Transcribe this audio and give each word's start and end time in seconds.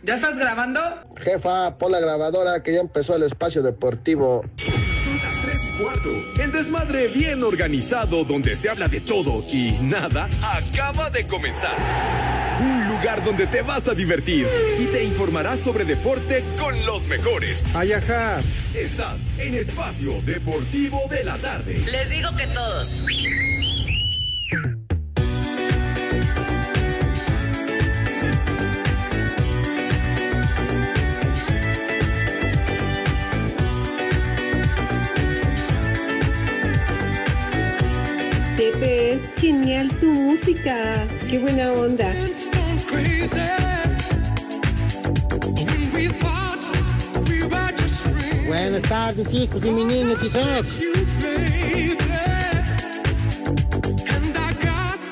¿Ya 0.00 0.14
estás 0.14 0.38
grabando? 0.38 0.80
Jefa, 1.16 1.76
pon 1.76 1.90
la 1.90 1.98
grabadora 1.98 2.62
que 2.62 2.72
ya 2.72 2.80
empezó 2.80 3.16
el 3.16 3.24
espacio 3.24 3.62
deportivo. 3.62 4.44
Son 4.56 5.16
las 5.16 5.42
3 5.42 5.56
y 5.64 5.82
cuarto. 5.82 6.08
El 6.40 6.52
desmadre 6.52 7.08
bien 7.08 7.42
organizado 7.42 8.22
donde 8.22 8.54
se 8.54 8.70
habla 8.70 8.86
de 8.86 9.00
todo 9.00 9.44
y 9.52 9.72
nada 9.80 10.28
acaba 10.40 11.10
de 11.10 11.26
comenzar. 11.26 11.74
Un 12.60 12.86
lugar 12.88 13.24
donde 13.24 13.48
te 13.48 13.62
vas 13.62 13.88
a 13.88 13.94
divertir 13.94 14.46
y 14.78 14.86
te 14.86 15.02
informarás 15.02 15.58
sobre 15.58 15.84
deporte 15.84 16.44
con 16.60 16.86
los 16.86 17.08
mejores. 17.08 17.64
Ay, 17.74 17.92
ajá. 17.92 18.40
Estás 18.74 19.18
en 19.38 19.54
Espacio 19.54 20.12
Deportivo 20.22 21.02
de 21.10 21.24
la 21.24 21.36
Tarde. 21.38 21.74
Les 21.90 22.08
digo 22.08 22.30
que 22.36 22.46
todos. 22.46 23.02
Genial 39.48 39.88
tu 39.98 40.12
música. 40.12 41.06
Qué 41.30 41.38
buena 41.38 41.72
onda. 41.72 42.12
Buenas 48.46 48.82
tardes, 48.82 49.32
hijos 49.32 49.64
y 49.64 49.70
mi 49.70 49.84
niño, 49.84 50.14
quizás. 50.20 50.74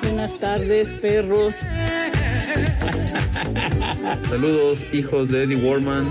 Buenas 0.03 0.39
tardes, 0.39 0.89
perros. 1.01 1.57
Saludos, 4.29 4.85
hijos 4.93 5.31
de 5.31 5.45
Eddie 5.45 5.57
Warman. 5.57 6.07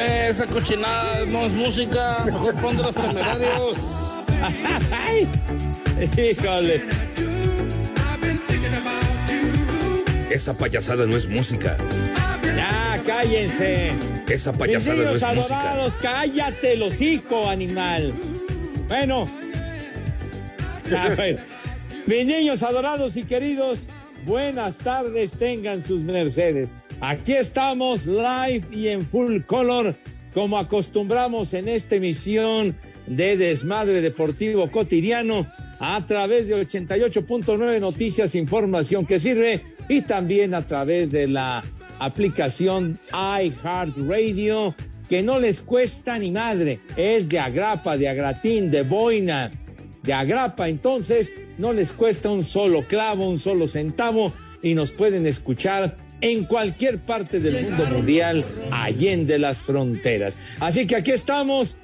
Pepe, 0.00 0.28
esa 0.28 0.46
cochinada 0.46 1.26
no 1.26 1.46
es 1.46 1.52
música. 1.52 2.24
Mejor 2.24 2.54
pon 2.56 2.76
de 2.76 2.82
los 2.82 2.94
temerarios. 2.94 4.16
Híjole. 6.16 6.82
Esa 10.30 10.54
payasada 10.54 11.06
no 11.06 11.16
es 11.16 11.26
música. 11.28 11.76
Ya, 12.56 13.00
cállense. 13.04 13.92
Esa 14.28 14.52
Mis 14.52 14.58
payasada 14.58 14.96
no 14.96 15.02
niños 15.02 15.22
es 15.22 15.34
música. 15.34 15.60
adorados, 15.60 15.98
cállate, 16.00 16.72
el 16.74 16.82
hocico, 16.82 17.48
animal. 17.48 18.14
Bueno. 18.88 19.28
A 20.96 21.08
ver. 21.10 21.40
Mis 22.10 22.26
niños 22.26 22.64
adorados 22.64 23.16
y 23.16 23.22
queridos, 23.22 23.86
buenas 24.26 24.78
tardes, 24.78 25.30
tengan 25.30 25.84
sus 25.84 26.00
mercedes. 26.00 26.74
Aquí 27.00 27.34
estamos 27.34 28.04
live 28.04 28.64
y 28.72 28.88
en 28.88 29.06
full 29.06 29.42
color, 29.42 29.94
como 30.34 30.58
acostumbramos 30.58 31.54
en 31.54 31.68
esta 31.68 31.94
emisión 31.94 32.74
de 33.06 33.36
Desmadre 33.36 34.00
Deportivo 34.00 34.68
Cotidiano, 34.72 35.46
a 35.78 36.04
través 36.04 36.48
de 36.48 36.56
88.9 36.56 37.78
Noticias, 37.78 38.34
información 38.34 39.06
que 39.06 39.20
sirve, 39.20 39.62
y 39.88 40.00
también 40.00 40.52
a 40.54 40.66
través 40.66 41.12
de 41.12 41.28
la 41.28 41.62
aplicación 42.00 42.98
iHeartRadio, 43.12 44.74
que 45.08 45.22
no 45.22 45.38
les 45.38 45.60
cuesta 45.60 46.18
ni 46.18 46.32
madre, 46.32 46.80
es 46.96 47.28
de 47.28 47.38
agrapa, 47.38 47.96
de 47.96 48.08
agratín, 48.08 48.68
de 48.68 48.82
boina, 48.82 49.52
de 50.02 50.12
agrapa, 50.12 50.68
entonces 50.68 51.32
no 51.58 51.72
les 51.72 51.92
cuesta 51.92 52.30
un 52.30 52.44
solo 52.44 52.84
clavo, 52.86 53.28
un 53.28 53.38
solo 53.38 53.68
centavo, 53.68 54.32
y 54.62 54.74
nos 54.74 54.92
pueden 54.92 55.26
escuchar 55.26 55.96
en 56.20 56.44
cualquier 56.44 56.98
parte 56.98 57.40
del 57.40 57.64
mundo 57.64 57.86
mundial, 57.86 58.44
allende 58.70 59.38
las 59.38 59.60
fronteras. 59.60 60.36
Así 60.60 60.86
que 60.86 60.96
aquí 60.96 61.12
estamos, 61.12 61.76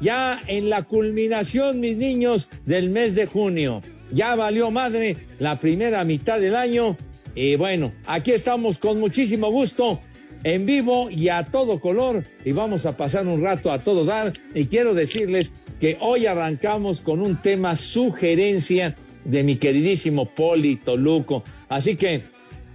ya 0.00 0.40
en 0.46 0.68
la 0.68 0.82
culminación, 0.82 1.80
mis 1.80 1.96
niños, 1.96 2.48
del 2.66 2.90
mes 2.90 3.14
de 3.14 3.26
junio. 3.26 3.82
Ya 4.12 4.34
valió 4.34 4.70
madre 4.70 5.16
la 5.38 5.58
primera 5.58 6.04
mitad 6.04 6.40
del 6.40 6.56
año. 6.56 6.96
Y 7.34 7.56
bueno, 7.56 7.92
aquí 8.06 8.32
estamos 8.32 8.78
con 8.78 9.00
muchísimo 9.00 9.50
gusto, 9.50 10.00
en 10.42 10.66
vivo 10.66 11.08
y 11.10 11.28
a 11.28 11.44
todo 11.44 11.80
color. 11.80 12.24
Y 12.44 12.52
vamos 12.52 12.86
a 12.86 12.96
pasar 12.96 13.26
un 13.26 13.42
rato 13.42 13.72
a 13.72 13.80
todo 13.80 14.04
dar. 14.04 14.32
Y 14.54 14.66
quiero 14.66 14.94
decirles 14.94 15.54
que 15.80 15.96
hoy 16.00 16.26
arrancamos 16.26 17.00
con 17.00 17.20
un 17.20 17.40
tema 17.40 17.76
sugerencia 17.76 18.96
de 19.24 19.42
mi 19.42 19.56
queridísimo 19.56 20.26
Poli 20.26 20.76
Toluco. 20.76 21.44
Así 21.68 21.96
que 21.96 22.22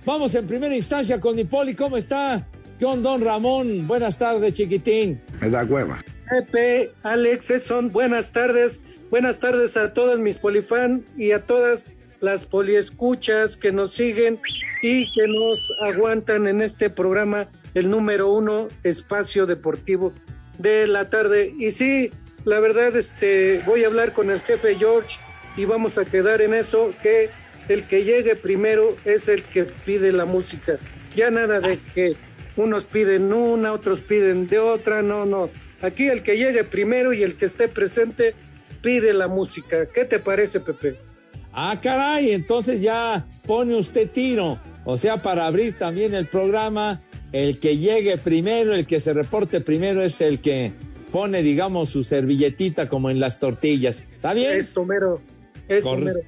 vamos 0.05 0.35
en 0.35 0.47
primera 0.47 0.75
instancia 0.75 1.19
con 1.19 1.35
mi 1.35 1.43
Poli. 1.43 1.75
¿Cómo 1.75 1.97
está? 1.97 2.47
¿Qué 2.77 2.85
onda, 2.85 3.11
don 3.11 3.21
Ramón? 3.21 3.87
Buenas 3.87 4.17
tardes, 4.17 4.53
chiquitín. 4.53 5.19
Me 5.41 5.49
da 5.49 5.63
hueva. 5.63 6.03
Pepe, 6.29 6.91
Alex, 7.03 7.49
Edson, 7.49 7.91
buenas 7.91 8.31
tardes. 8.31 8.79
Buenas 9.09 9.39
tardes 9.39 9.75
a 9.75 9.93
todos 9.93 10.19
mis 10.19 10.37
polifan 10.37 11.03
y 11.17 11.31
a 11.31 11.41
todas 11.41 11.87
las 12.21 12.45
poliescuchas 12.45 13.57
que 13.57 13.71
nos 13.71 13.93
siguen 13.93 14.39
y 14.83 15.11
que 15.13 15.27
nos 15.27 15.57
aguantan 15.81 16.47
en 16.47 16.61
este 16.61 16.89
programa, 16.89 17.49
el 17.73 17.89
número 17.89 18.31
uno, 18.31 18.67
Espacio 18.83 19.45
Deportivo 19.45 20.13
de 20.59 20.87
la 20.87 21.09
tarde. 21.09 21.53
Y 21.57 21.71
sí, 21.71 22.11
la 22.49 22.59
verdad, 22.59 22.95
este, 22.95 23.61
voy 23.65 23.83
a 23.83 23.87
hablar 23.87 24.11
con 24.11 24.31
el 24.31 24.41
jefe 24.41 24.75
George 24.75 25.19
y 25.55 25.65
vamos 25.65 25.99
a 25.99 26.05
quedar 26.05 26.41
en 26.41 26.55
eso, 26.55 26.91
que 27.03 27.29
el 27.67 27.83
que 27.83 28.03
llegue 28.03 28.35
primero 28.35 28.97
es 29.05 29.29
el 29.29 29.43
que 29.43 29.65
pide 29.65 30.11
la 30.11 30.25
música. 30.25 30.77
Ya 31.15 31.29
nada 31.29 31.59
de 31.59 31.77
que 31.93 32.15
unos 32.55 32.85
piden 32.85 33.31
una, 33.31 33.71
otros 33.71 34.01
piden 34.01 34.47
de 34.47 34.57
otra, 34.57 35.03
no, 35.03 35.25
no. 35.27 35.49
Aquí 35.81 36.07
el 36.07 36.23
que 36.23 36.37
llegue 36.37 36.63
primero 36.63 37.13
y 37.13 37.21
el 37.21 37.35
que 37.35 37.45
esté 37.45 37.67
presente 37.67 38.33
pide 38.81 39.13
la 39.13 39.27
música. 39.27 39.85
¿Qué 39.85 40.05
te 40.05 40.17
parece, 40.17 40.59
Pepe? 40.59 40.97
Ah, 41.53 41.79
caray, 41.81 42.31
entonces 42.31 42.81
ya 42.81 43.27
pone 43.45 43.75
usted 43.75 44.09
tiro. 44.09 44.59
O 44.85 44.97
sea, 44.97 45.21
para 45.21 45.45
abrir 45.45 45.77
también 45.77 46.15
el 46.15 46.27
programa, 46.27 46.99
el 47.31 47.59
que 47.59 47.77
llegue 47.77 48.17
primero, 48.17 48.73
el 48.73 48.87
que 48.87 48.99
se 48.99 49.13
reporte 49.13 49.61
primero 49.61 50.01
es 50.01 50.19
el 50.21 50.41
que 50.41 50.73
pone, 51.11 51.43
digamos, 51.43 51.89
su 51.89 52.03
servilletita 52.03 52.87
como 52.89 53.09
en 53.09 53.19
las 53.19 53.39
tortillas. 53.39 54.01
¿Está 54.11 54.33
bien? 54.33 54.59
Eso, 54.59 54.85
mero. 54.85 55.21
Eso, 55.67 55.89
Corre- 55.89 56.05
mero. 56.05 56.19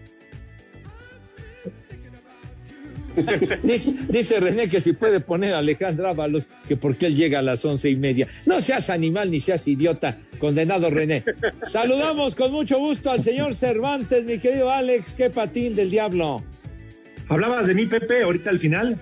Dice, 3.64 3.94
dice 4.08 4.40
René 4.40 4.70
que 4.70 4.80
si 4.80 4.94
puede 4.94 5.20
poner 5.20 5.54
a 5.54 5.58
Alejandro 5.58 6.08
Ábalos, 6.08 6.48
que 6.68 6.78
porque 6.78 7.08
él 7.08 7.16
llega 7.18 7.40
a 7.40 7.42
las 7.42 7.66
once 7.66 7.90
y 7.90 7.98
media. 7.98 8.28
No 8.46 8.62
seas 8.62 8.90
animal 8.90 9.30
ni 9.32 9.42
seas 9.42 9.68
idiota, 9.68 10.18
condenado 10.40 10.90
René. 10.90 11.26
Saludamos 11.64 12.36
con 12.36 12.54
mucho 12.54 12.80
gusto 12.80 13.12
al 13.12 13.22
señor 13.22 13.54
Cervantes, 13.54 14.24
mi 14.24 14.38
querido 14.40 14.72
Alex, 14.72 15.14
qué 15.14 15.30
patín 15.30 15.76
del 15.76 15.92
diablo. 15.92 16.42
Hablabas 17.28 17.68
de 17.68 17.74
mí, 17.76 17.86
Pepe, 17.86 18.24
ahorita 18.24 18.50
al 18.50 18.60
final. 18.60 18.98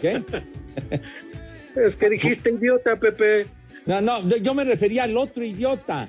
¿Qué? 0.00 0.22
Es 1.76 1.96
que 1.96 2.10
dijiste 2.10 2.50
idiota, 2.50 2.98
Pepe. 2.98 3.46
No, 3.86 4.00
no, 4.00 4.28
yo 4.28 4.54
me 4.54 4.64
refería 4.64 5.04
al 5.04 5.16
otro 5.16 5.44
idiota. 5.44 6.08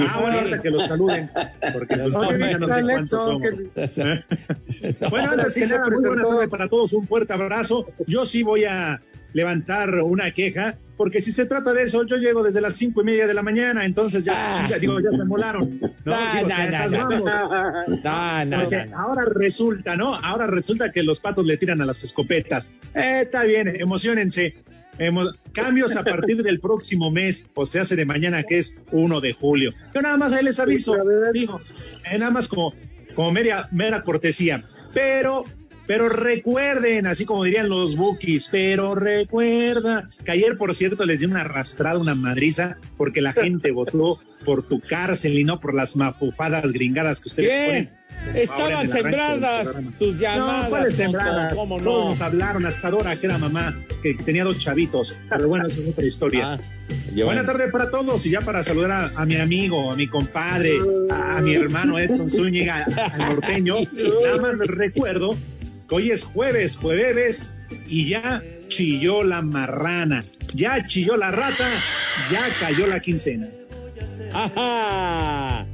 Ah, 0.00 0.18
bueno, 0.20 0.38
ahorita 0.38 0.62
que 0.62 0.70
los 0.70 0.84
saluden, 0.86 1.30
porque 1.72 1.96
pues 1.96 2.14
No, 2.14 2.20
todavía 2.20 2.58
no 2.58 2.68
sé 2.68 2.82
cuántos 2.82 3.10
somos. 3.10 3.42
Bueno, 5.10 5.30
antes 5.32 5.54
que 5.54 5.66
nada, 5.66 5.86
muy 5.88 6.06
buena 6.06 6.22
tarde 6.22 6.48
para 6.48 6.68
todos, 6.68 6.92
un 6.92 7.06
fuerte 7.06 7.32
abrazo. 7.32 7.86
Yo 8.06 8.24
sí 8.24 8.42
voy 8.42 8.64
a 8.64 9.00
levantar 9.32 9.92
una 10.00 10.30
queja, 10.30 10.76
porque 10.96 11.20
si 11.20 11.32
se 11.32 11.46
trata 11.46 11.72
de 11.72 11.82
eso, 11.84 12.04
yo 12.04 12.16
llego 12.16 12.42
desde 12.42 12.60
las 12.60 12.74
cinco 12.74 13.02
y 13.02 13.04
media 13.04 13.26
de 13.26 13.34
la 13.34 13.42
mañana, 13.42 13.84
entonces 13.84 14.24
ya, 14.24 14.34
Ah. 14.36 14.66
ya 14.68 14.78
digo, 14.78 15.00
ya 15.00 15.10
se 15.10 15.24
molaron. 15.24 15.80
No, 16.04 16.16
digo, 16.34 16.48
esas 16.48 16.92
vamos. 16.92 17.22
Porque 17.22 18.00
no, 18.04 18.86
no. 18.86 18.98
ahora 18.98 19.24
resulta, 19.34 19.96
¿no? 19.96 20.14
Ahora 20.14 20.46
resulta 20.46 20.92
que 20.92 21.02
los 21.02 21.18
patos 21.20 21.44
le 21.44 21.56
tiran 21.56 21.80
a 21.80 21.86
las 21.86 22.04
escopetas. 22.04 22.70
Eh, 22.94 23.22
está 23.22 23.44
bien, 23.44 23.68
emocionense. 23.80 24.54
Emo- 24.98 25.32
cambios 25.52 25.96
a 25.96 26.02
partir 26.04 26.42
del 26.42 26.60
próximo 26.60 27.10
mes, 27.10 27.46
o 27.54 27.64
se 27.66 27.80
hace 27.80 27.96
de 27.96 28.04
mañana, 28.04 28.42
que 28.42 28.58
es 28.58 28.80
1 28.92 29.20
de 29.20 29.32
julio. 29.32 29.72
Yo 29.94 30.02
nada 30.02 30.16
más 30.16 30.32
ahí 30.32 30.44
les 30.44 30.58
aviso, 30.60 30.96
digo, 31.32 31.60
eh, 32.10 32.18
nada 32.18 32.30
más 32.30 32.48
como, 32.48 32.74
como 33.14 33.30
mera, 33.32 33.68
mera 33.72 34.02
cortesía. 34.02 34.64
Pero 34.94 35.44
Pero 35.88 36.10
recuerden, 36.10 37.06
así 37.06 37.24
como 37.24 37.44
dirían 37.44 37.70
los 37.70 37.96
bookies, 37.96 38.48
pero 38.52 38.94
recuerda 38.94 40.10
que 40.22 40.32
ayer, 40.32 40.58
por 40.58 40.74
cierto, 40.74 41.06
les 41.06 41.20
di 41.20 41.26
una 41.26 41.40
arrastrada, 41.40 41.98
una 41.98 42.14
madriza, 42.14 42.76
porque 42.98 43.22
la 43.22 43.32
gente 43.32 43.70
votó 43.72 44.20
por 44.44 44.62
tu 44.62 44.80
cárcel 44.80 45.38
y 45.38 45.44
no 45.44 45.60
por 45.60 45.74
las 45.74 45.96
mafufadas 45.96 46.72
gringadas 46.72 47.20
que 47.20 47.28
ustedes 47.30 47.48
¿Qué? 47.50 47.66
ponen. 47.66 47.98
Estaban 48.34 48.88
sembradas 48.88 49.76
tus 49.98 50.18
llamadas. 50.18 50.64
No, 50.64 50.68
¿cuáles 50.70 50.94
sembradas? 50.94 51.54
¿Cómo 51.54 51.78
Todos 51.78 52.02
no? 52.04 52.08
nos 52.10 52.20
hablaron, 52.20 52.66
hasta 52.66 52.90
Dora, 52.90 53.16
que 53.16 53.24
era 53.24 53.38
mamá, 53.38 53.74
que 54.02 54.12
tenía 54.12 54.44
dos 54.44 54.58
chavitos. 54.58 55.16
Pero 55.30 55.48
bueno, 55.48 55.68
esa 55.68 55.80
es 55.80 55.88
otra 55.88 56.04
historia. 56.04 56.52
Ah, 56.54 56.58
Buena 57.24 57.46
tarde 57.46 57.68
para 57.68 57.88
todos 57.88 58.26
y 58.26 58.30
ya 58.30 58.42
para 58.42 58.62
saludar 58.62 58.90
a, 58.90 59.12
a 59.14 59.24
mi 59.24 59.36
amigo, 59.36 59.90
a 59.90 59.96
mi 59.96 60.06
compadre, 60.06 60.78
a, 61.10 61.38
a 61.38 61.40
mi 61.40 61.54
hermano 61.54 61.98
Edson 61.98 62.28
Zúñiga, 62.28 62.84
al 62.84 63.18
norteño. 63.18 63.76
Nada 64.24 64.36
más 64.42 64.66
recuerdo 64.66 65.34
que 65.88 65.94
hoy 65.94 66.10
es 66.10 66.24
jueves, 66.24 66.76
jueves 66.76 67.52
y 67.86 68.08
ya 68.08 68.42
chilló 68.68 69.24
la 69.24 69.42
marrana, 69.42 70.20
ya 70.54 70.86
chilló 70.86 71.16
la 71.16 71.30
rata, 71.30 71.82
ya 72.30 72.54
cayó 72.60 72.86
la 72.86 73.00
quincena. 73.00 73.48
¡Ajá! 74.32 75.66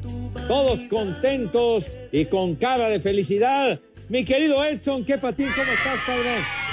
Todos 0.46 0.80
contentos 0.84 1.90
y 2.12 2.26
con 2.26 2.54
cara 2.54 2.88
de 2.88 3.00
felicidad. 3.00 3.80
Mi 4.08 4.24
querido 4.24 4.64
Edson, 4.64 5.04
¿qué 5.04 5.18
patín? 5.18 5.48
¿Cómo 5.56 5.72
estás, 5.72 5.98
padre? 6.06 6.63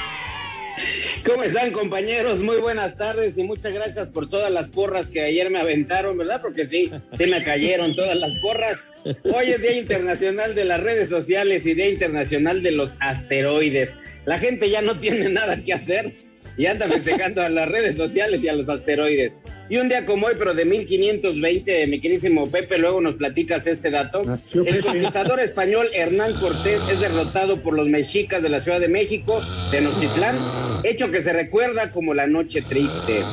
¿Cómo 1.25 1.43
están 1.43 1.71
compañeros? 1.71 2.39
Muy 2.39 2.57
buenas 2.57 2.97
tardes 2.97 3.37
y 3.37 3.43
muchas 3.43 3.73
gracias 3.73 4.09
por 4.09 4.29
todas 4.29 4.51
las 4.51 4.67
porras 4.69 5.07
que 5.07 5.21
ayer 5.21 5.49
me 5.51 5.59
aventaron, 5.59 6.17
¿verdad? 6.17 6.41
Porque 6.41 6.67
sí, 6.67 6.91
sí 7.15 7.25
me 7.27 7.43
cayeron 7.43 7.95
todas 7.95 8.17
las 8.17 8.31
porras. 8.41 8.87
Hoy 9.23 9.51
es 9.51 9.61
Día 9.61 9.77
Internacional 9.77 10.55
de 10.55 10.65
las 10.65 10.81
Redes 10.81 11.09
Sociales 11.09 11.65
y 11.65 11.75
Día 11.75 11.89
Internacional 11.89 12.63
de 12.63 12.71
los 12.71 12.95
Asteroides. 12.99 13.95
La 14.25 14.39
gente 14.39 14.69
ya 14.69 14.81
no 14.81 14.99
tiene 14.99 15.29
nada 15.29 15.57
que 15.63 15.73
hacer 15.73 16.15
y 16.57 16.65
anda 16.65 16.87
festejando 16.87 17.41
a 17.41 17.49
las 17.49 17.69
redes 17.69 17.95
sociales 17.95 18.43
y 18.43 18.49
a 18.49 18.53
los 18.53 18.67
asteroides. 18.67 19.33
Y 19.69 19.77
un 19.77 19.87
día 19.87 20.05
como 20.05 20.27
hoy, 20.27 20.33
pero 20.37 20.53
de 20.53 20.65
1520, 20.65 21.87
mi 21.87 22.01
querísimo 22.01 22.45
Pepe, 22.49 22.77
luego 22.77 22.99
nos 22.99 23.15
platicas 23.15 23.67
este 23.67 23.89
dato. 23.89 24.23
Nació 24.23 24.61
El 24.65 24.75
Pepe. 24.75 24.81
conquistador 24.81 25.39
español 25.39 25.87
Hernán 25.93 26.33
Cortés 26.39 26.81
es 26.91 26.99
derrotado 26.99 27.57
por 27.57 27.73
los 27.73 27.87
mexicas 27.87 28.43
de 28.43 28.49
la 28.49 28.59
Ciudad 28.59 28.81
de 28.81 28.89
México, 28.89 29.41
Tenochtitlán, 29.71 30.37
hecho 30.83 31.09
que 31.09 31.21
se 31.21 31.31
recuerda 31.31 31.91
como 31.91 32.13
la 32.13 32.27
noche 32.27 32.61
triste. 32.63 33.23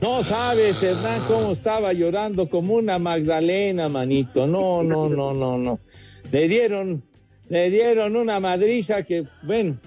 No 0.00 0.22
sabes, 0.22 0.82
Hernán, 0.82 1.24
cómo 1.26 1.52
estaba 1.52 1.92
llorando 1.92 2.48
como 2.48 2.74
una 2.74 2.98
Magdalena, 2.98 3.88
manito. 3.88 4.46
No, 4.46 4.82
no, 4.82 5.08
no, 5.08 5.32
no, 5.32 5.58
no. 5.58 5.80
Le 6.30 6.46
dieron, 6.46 7.02
le 7.48 7.70
dieron 7.70 8.14
una 8.14 8.38
madriza 8.38 9.02
que, 9.02 9.24
bueno, 9.42 9.78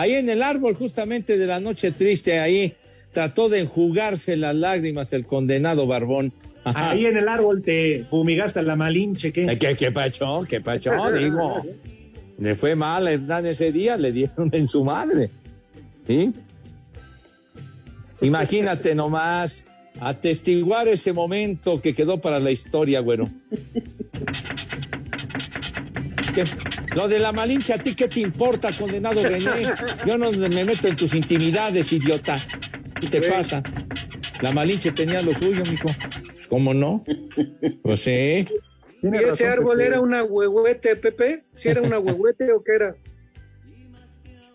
ahí 0.00 0.14
en 0.14 0.28
el 0.28 0.42
árbol 0.42 0.74
justamente 0.74 1.38
de 1.38 1.46
la 1.46 1.60
noche 1.60 1.90
triste, 1.92 2.38
ahí 2.40 2.74
trató 3.12 3.48
de 3.48 3.60
enjugarse 3.60 4.36
las 4.36 4.54
lágrimas 4.54 5.12
el 5.12 5.26
condenado 5.26 5.86
Barbón. 5.86 6.32
Ajá. 6.64 6.90
Ahí 6.90 7.06
en 7.06 7.16
el 7.16 7.28
árbol 7.28 7.62
te 7.62 8.04
fumigaste 8.10 8.62
la 8.62 8.76
malinche, 8.76 9.32
¿qué? 9.32 9.58
¿Qué, 9.58 9.76
qué 9.76 9.90
pacho? 9.90 10.40
¿Qué 10.48 10.60
pacho? 10.60 10.92
Digo, 11.18 11.62
le 12.38 12.54
fue 12.54 12.76
mal 12.76 13.06
a 13.06 13.12
Hernán 13.12 13.46
ese 13.46 13.72
día, 13.72 13.96
le 13.96 14.12
dieron 14.12 14.50
en 14.52 14.68
su 14.68 14.84
madre. 14.84 15.30
¿Sí? 16.06 16.32
Imagínate 18.20 18.94
nomás, 18.94 19.64
atestiguar 20.00 20.88
ese 20.88 21.12
momento 21.12 21.80
que 21.80 21.94
quedó 21.94 22.20
para 22.20 22.40
la 22.40 22.50
historia, 22.50 23.00
güero. 23.00 23.28
¿Qué? 26.34 26.44
Lo 26.98 27.06
de 27.06 27.20
la 27.20 27.30
malinche, 27.30 27.72
¿a 27.74 27.78
ti 27.78 27.94
qué 27.94 28.08
te 28.08 28.18
importa, 28.18 28.70
condenado 28.76 29.22
René? 29.22 29.62
Yo 30.04 30.18
no 30.18 30.32
me 30.32 30.64
meto 30.64 30.88
en 30.88 30.96
tus 30.96 31.14
intimidades, 31.14 31.92
idiota. 31.92 32.34
¿Qué 33.00 33.06
te 33.06 33.30
pasa? 33.30 33.62
La 34.42 34.50
malinche 34.50 34.90
tenía 34.90 35.20
lo 35.20 35.32
suyo, 35.32 35.62
mijo. 35.70 35.86
¿Cómo 36.48 36.74
no? 36.74 37.04
Pues 37.84 38.00
sí. 38.00 38.48
¿Y 39.00 39.00
Tiene 39.00 39.20
ese 39.28 39.46
árbol 39.46 39.80
era 39.80 40.00
una 40.00 40.24
huehuete, 40.24 40.96
Pepe? 40.96 41.44
¿Si 41.54 41.68
era 41.68 41.82
una 41.82 42.00
huehuete 42.00 42.50
o 42.50 42.64
qué 42.64 42.72
era? 42.74 42.96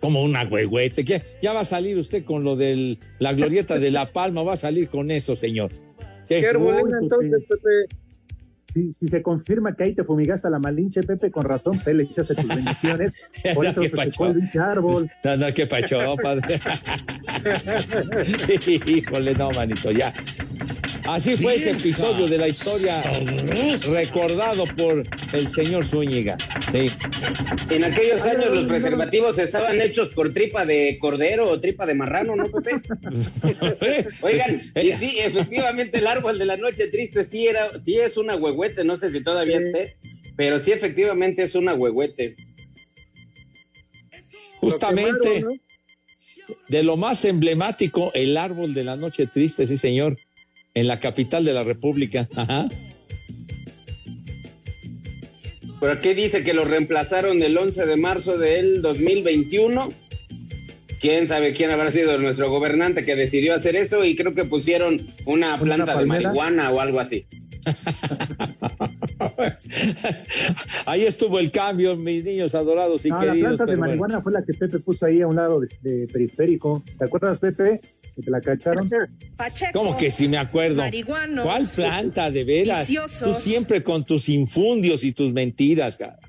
Como 0.01 0.21
una 0.21 0.43
huehuete. 0.43 1.05
¿Qué? 1.05 1.21
Ya 1.41 1.53
va 1.53 1.61
a 1.61 1.63
salir 1.63 1.97
usted 1.97 2.25
con 2.25 2.43
lo 2.43 2.57
de 2.57 2.97
la 3.19 3.31
glorieta 3.31 3.79
de 3.79 3.89
La 3.89 4.11
Palma, 4.11 4.43
va 4.43 4.55
a 4.55 4.57
salir 4.57 4.89
con 4.89 5.11
eso, 5.11 5.37
señor. 5.37 5.71
¿Qué? 6.27 6.41
¿Qué 6.41 6.49
entonces, 6.49 7.41
Pepe? 7.47 8.02
Si, 8.73 8.91
si 8.91 9.07
se 9.07 9.21
confirma 9.21 9.75
que 9.75 9.83
ahí 9.83 9.93
te 9.93 10.03
fumigaste 10.03 10.49
la 10.49 10.57
malinche, 10.57 11.03
Pepe, 11.03 11.29
con 11.29 11.45
razón, 11.45 11.79
te 11.83 11.93
le 11.93 12.03
echaste 12.03 12.33
tus 12.33 12.47
bendiciones. 12.47 13.13
Por 13.53 13.65
eso 13.65 13.81
Qué 13.81 13.89
se 13.89 13.95
pacho. 13.95 14.11
secó 14.11 14.25
el 14.27 14.33
pinche 14.39 14.59
árbol. 14.59 15.11
No, 15.23 15.37
no, 15.37 15.53
qué 15.53 15.67
pacho, 15.67 16.15
padre. 16.21 16.59
Híjole, 18.87 19.35
no, 19.35 19.51
manito, 19.51 19.91
ya. 19.91 20.11
Así 21.05 21.35
fue 21.35 21.55
ese 21.55 21.71
episodio 21.71 22.25
de 22.27 22.37
la 22.37 22.47
historia 22.47 23.03
recordado 23.91 24.63
por 24.77 25.03
el 25.33 25.47
señor 25.49 25.85
Zúñiga. 25.85 26.37
Sí. 26.71 26.85
En 27.69 27.83
aquellos 27.83 28.21
años 28.21 28.55
los 28.55 28.65
preservativos 28.65 29.37
estaban 29.37 29.81
hechos 29.81 30.09
por 30.09 30.33
tripa 30.33 30.65
de 30.65 30.97
cordero 30.99 31.49
o 31.49 31.59
tripa 31.59 31.85
de 31.85 31.93
marrano, 31.93 32.35
¿no, 32.35 32.49
Pepe? 32.49 32.81
Oigan, 34.21 34.61
y 34.75 34.89
eh, 34.89 34.97
sí, 34.97 35.19
efectivamente 35.19 35.97
el 35.97 36.07
árbol 36.07 36.39
de 36.39 36.45
la 36.45 36.55
noche 36.55 36.87
triste 36.87 37.25
sí 37.25 37.47
era, 37.47 37.69
sí 37.83 37.99
es 37.99 38.15
una 38.15 38.35
huehuete, 38.63 38.83
no 38.83 38.97
sé 38.97 39.11
si 39.11 39.23
todavía 39.23 39.59
Sí. 39.59 39.65
esté, 39.67 39.97
pero 40.35 40.59
sí 40.59 40.71
efectivamente 40.71 41.43
es 41.43 41.55
una 41.55 41.73
huehuete. 41.73 42.35
justamente 44.59 45.11
Lo 45.11 45.21
quemaron, 45.21 45.61
¿no? 46.47 46.53
de 46.69 46.83
lo 46.83 46.95
más 46.95 47.25
emblemático, 47.25 48.11
el 48.13 48.37
árbol 48.37 48.73
de 48.73 48.85
la 48.85 48.95
noche 48.95 49.27
triste, 49.27 49.67
sí, 49.67 49.75
señor, 49.75 50.17
en 50.73 50.87
la 50.87 51.01
capital 51.01 51.43
de 51.43 51.51
la 51.51 51.65
República. 51.65 52.29
Ajá. 52.33 52.69
Pero 55.81 55.91
aquí 55.91 56.13
dice 56.13 56.45
que 56.45 56.53
lo 56.53 56.63
reemplazaron 56.63 57.41
el 57.43 57.57
11 57.57 57.85
de 57.85 57.97
marzo 57.97 58.37
del 58.37 58.81
2021. 58.81 59.89
Quién 61.01 61.27
sabe 61.27 61.51
quién 61.51 61.69
habrá 61.69 61.91
sido 61.91 62.17
nuestro 62.17 62.49
gobernante 62.49 63.03
que 63.03 63.17
decidió 63.17 63.53
hacer 63.55 63.75
eso 63.75 64.05
y 64.05 64.15
creo 64.15 64.33
que 64.33 64.45
pusieron 64.45 65.05
una 65.25 65.59
planta 65.59 65.97
de 65.97 66.05
marihuana 66.05 66.71
o 66.71 66.79
algo 66.79 67.01
así. 67.01 67.25
Ahí 70.85 71.03
estuvo 71.03 71.39
el 71.39 71.51
cambio, 71.51 71.95
mis 71.95 72.23
niños 72.23 72.55
adorados 72.55 73.05
y 73.05 73.09
No, 73.09 73.17
la 73.23 73.31
queridos. 73.31 73.49
planta 73.55 73.65
de 73.65 73.75
bueno. 73.77 73.81
marihuana 73.91 74.21
fue 74.21 74.31
la 74.33 74.43
que 74.43 74.53
Pepe 74.53 74.79
puso 74.79 75.05
ahí 75.05 75.21
a 75.21 75.27
un 75.27 75.35
lado 75.35 75.59
de, 75.59 75.67
de 75.81 76.07
periférico. 76.07 76.83
¿Te 76.97 77.05
acuerdas, 77.05 77.39
Pepe? 77.39 77.81
Que 78.15 78.21
te 78.21 78.29
la 78.29 78.41
cacharon. 78.41 78.89
Pacheco. 79.35 79.71
¿Cómo 79.73 79.97
que 79.97 80.11
sí 80.11 80.27
me 80.27 80.37
acuerdo? 80.37 80.81
Marihuanos. 80.81 81.45
¿Cuál 81.45 81.67
planta, 81.75 82.31
de 82.31 82.43
veras? 82.43 82.87
Viciosos. 82.87 83.27
Tú 83.27 83.33
siempre 83.33 83.83
con 83.83 84.05
tus 84.05 84.29
infundios 84.29 85.03
y 85.03 85.13
tus 85.13 85.33
mentiras, 85.33 85.97
cara. 85.97 86.19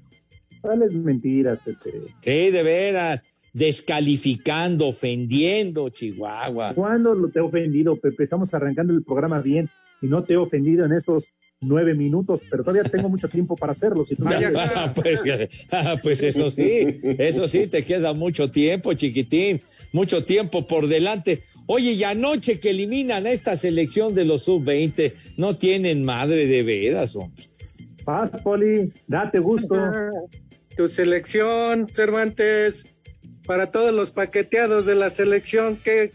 ¿Cuáles 0.60 0.92
mentiras, 0.92 1.58
Pepe? 1.64 1.92
Sí, 2.20 2.50
de 2.50 2.62
veras. 2.62 3.22
Descalificando, 3.52 4.88
ofendiendo, 4.88 5.88
Chihuahua. 5.88 6.74
¿Cuándo 6.74 7.14
lo 7.14 7.28
te 7.28 7.38
he 7.38 7.42
ofendido, 7.42 7.94
Pepe? 7.96 8.24
Estamos 8.24 8.52
arrancando 8.52 8.92
el 8.92 9.04
programa 9.04 9.40
bien 9.40 9.70
y 10.00 10.06
no 10.06 10.24
te 10.24 10.34
he 10.34 10.36
ofendido 10.36 10.84
en 10.84 10.92
estos 10.92 11.28
nueve 11.60 11.94
minutos, 11.94 12.42
pero 12.50 12.62
todavía 12.62 12.90
tengo 12.90 13.08
mucho 13.08 13.28
tiempo 13.28 13.56
para 13.56 13.72
hacerlo. 13.72 14.04
Si 14.04 14.16
tú 14.16 14.24
quieres. 14.24 14.54
Ah, 14.76 14.92
pues, 14.94 15.22
ah, 15.70 15.96
pues 16.02 16.22
eso 16.22 16.50
sí, 16.50 16.96
eso 17.18 17.48
sí, 17.48 17.66
te 17.66 17.84
queda 17.84 18.12
mucho 18.12 18.50
tiempo, 18.50 18.92
chiquitín, 18.94 19.62
mucho 19.92 20.24
tiempo 20.24 20.66
por 20.66 20.88
delante. 20.88 21.42
Oye, 21.66 21.92
y 21.92 22.04
anoche 22.04 22.60
que 22.60 22.70
eliminan 22.70 23.26
a 23.26 23.30
esta 23.30 23.56
selección 23.56 24.14
de 24.14 24.24
los 24.24 24.44
sub-20, 24.44 25.12
no 25.36 25.56
tienen 25.56 26.04
madre 26.04 26.46
de 26.46 26.62
veras, 26.62 27.16
hombre. 27.16 27.48
Paz, 28.04 28.30
Poli, 28.42 28.92
date 29.06 29.38
gusto. 29.38 29.74
Ah, 29.76 30.10
Tu 30.76 30.88
selección, 30.88 31.88
Cervantes, 31.92 32.84
para 33.46 33.70
todos 33.70 33.94
los 33.94 34.10
paqueteados 34.10 34.86
de 34.86 34.94
la 34.94 35.10
selección, 35.10 35.78
¿qué, 35.82 36.10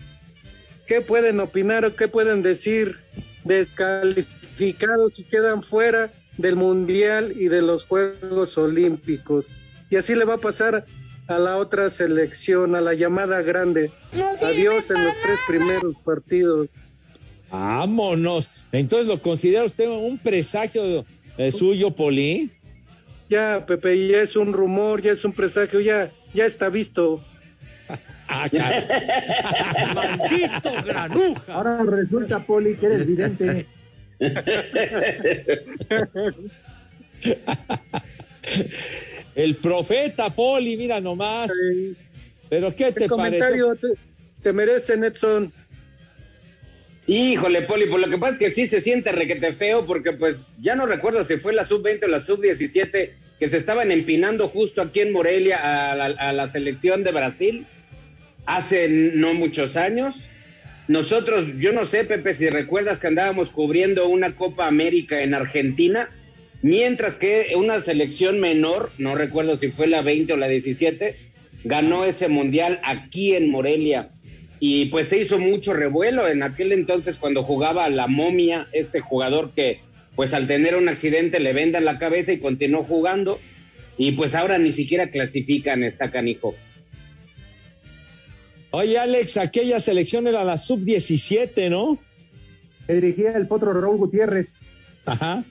qué 0.85 1.01
pueden 1.01 1.39
opinar 1.39 1.85
o 1.85 1.95
qué 1.95 2.07
pueden 2.07 2.43
decir? 2.43 2.97
Descalificados 3.43 5.19
y 5.19 5.23
quedan 5.23 5.63
fuera 5.63 6.11
del 6.37 6.55
Mundial 6.55 7.33
y 7.35 7.47
de 7.47 7.61
los 7.61 7.83
Juegos 7.83 8.57
Olímpicos. 8.57 9.51
Y 9.89 9.97
así 9.97 10.15
le 10.15 10.25
va 10.25 10.35
a 10.35 10.39
pasar 10.39 10.85
a 11.27 11.37
la 11.37 11.57
otra 11.57 11.89
selección, 11.89 12.75
a 12.75 12.81
la 12.81 12.93
llamada 12.93 13.41
grande. 13.41 13.91
Adiós 14.41 14.89
en 14.89 15.03
los 15.05 15.13
tres 15.21 15.39
primeros 15.47 15.95
partidos. 16.03 16.69
Vámonos. 17.51 18.65
Entonces, 18.71 19.07
¿lo 19.07 19.21
considera 19.21 19.63
usted 19.63 19.87
un 19.89 20.17
presagio 20.17 21.05
eh, 21.37 21.51
suyo, 21.51 21.91
Poli? 21.91 22.51
Ya, 23.29 23.63
Pepe, 23.65 24.07
ya 24.07 24.21
es 24.21 24.35
un 24.35 24.53
rumor, 24.53 25.01
ya 25.01 25.11
es 25.11 25.23
un 25.23 25.33
presagio, 25.33 25.79
ya, 25.79 26.11
ya 26.33 26.45
está 26.45 26.69
visto. 26.69 27.23
Ah, 28.29 28.47
caray. 28.47 28.85
¡Maldito 29.95 30.71
granuja! 30.85 31.53
Ahora 31.53 31.83
resulta, 31.83 32.39
Poli, 32.39 32.75
que 32.75 32.85
eres 32.85 33.07
vidente. 33.07 33.65
El 39.35 39.55
profeta 39.55 40.29
Poli, 40.29 40.77
mira 40.77 41.01
nomás. 41.01 41.51
Pero 42.49 42.75
¿qué 42.75 42.91
te 42.91 43.07
comentario 43.07 43.69
parece? 43.69 43.87
te, 43.95 44.43
te 44.43 44.53
merece, 44.53 44.95
Netson. 44.95 45.51
Híjole, 47.07 47.63
Poli, 47.63 47.87
por 47.87 47.99
lo 47.99 48.09
que 48.09 48.19
pasa 48.19 48.33
es 48.33 48.39
que 48.39 48.51
sí 48.51 48.67
se 48.67 48.81
siente 48.81 49.11
requete 49.11 49.53
feo 49.53 49.87
porque 49.87 50.11
pues 50.13 50.43
ya 50.61 50.75
no 50.75 50.85
recuerdo 50.85 51.23
si 51.23 51.37
fue 51.37 51.53
la 51.53 51.65
sub-20 51.65 52.03
o 52.03 52.07
la 52.07 52.19
sub-17 52.19 53.09
que 53.39 53.49
se 53.49 53.57
estaban 53.57 53.89
empinando 53.91 54.49
justo 54.49 54.83
aquí 54.83 54.99
en 54.99 55.13
Morelia 55.13 55.91
a 55.91 55.95
la, 55.95 56.05
a 56.05 56.33
la 56.33 56.51
selección 56.51 57.03
de 57.03 57.11
Brasil 57.11 57.65
hace 58.49 58.89
no 58.89 59.33
muchos 59.35 59.77
años. 59.77 60.27
Nosotros, 60.87 61.47
yo 61.59 61.71
no 61.71 61.85
sé, 61.85 62.03
Pepe, 62.03 62.33
si 62.33 62.49
recuerdas 62.49 62.99
que 62.99 63.07
andábamos 63.07 63.51
cubriendo 63.51 64.07
una 64.09 64.35
Copa 64.35 64.67
América 64.67 65.21
en 65.21 65.35
Argentina, 65.35 66.09
mientras 66.63 67.13
que 67.13 67.53
una 67.55 67.79
selección 67.79 68.39
menor, 68.39 68.91
no 68.97 69.13
recuerdo 69.13 69.55
si 69.55 69.69
fue 69.69 69.85
la 69.85 70.01
20 70.01 70.33
o 70.33 70.37
la 70.37 70.47
17, 70.47 71.15
ganó 71.63 72.05
ese 72.05 72.27
mundial 72.27 72.79
aquí 72.83 73.35
en 73.35 73.51
Morelia. 73.51 74.09
Y 74.59 74.87
pues 74.87 75.09
se 75.09 75.19
hizo 75.19 75.37
mucho 75.37 75.73
revuelo 75.73 76.27
en 76.27 76.41
aquel 76.41 76.71
entonces 76.71 77.17
cuando 77.17 77.43
jugaba 77.43 77.87
la 77.89 78.07
momia, 78.07 78.67
este 78.73 78.99
jugador 78.99 79.51
que 79.53 79.79
pues 80.15 80.33
al 80.33 80.47
tener 80.47 80.75
un 80.75 80.89
accidente 80.89 81.39
le 81.39 81.53
vendan 81.53 81.85
la 81.85 81.99
cabeza 81.99 82.33
y 82.33 82.39
continuó 82.39 82.83
jugando. 82.83 83.39
Y 83.97 84.13
pues 84.13 84.33
ahora 84.33 84.57
ni 84.57 84.71
siquiera 84.71 85.11
clasifican, 85.11 85.83
está 85.83 86.09
canijo. 86.09 86.55
Oye, 88.71 88.97
Alex, 88.97 89.37
aquella 89.37 89.79
selección 89.79 90.27
era 90.27 90.43
la 90.43 90.57
sub-17, 90.57 91.69
¿no? 91.69 91.97
Se 92.85 92.93
dirigía 92.93 93.31
el 93.31 93.47
potro 93.47 93.73
Raúl 93.73 93.97
Gutiérrez. 93.97 94.55
Ajá. 95.05 95.43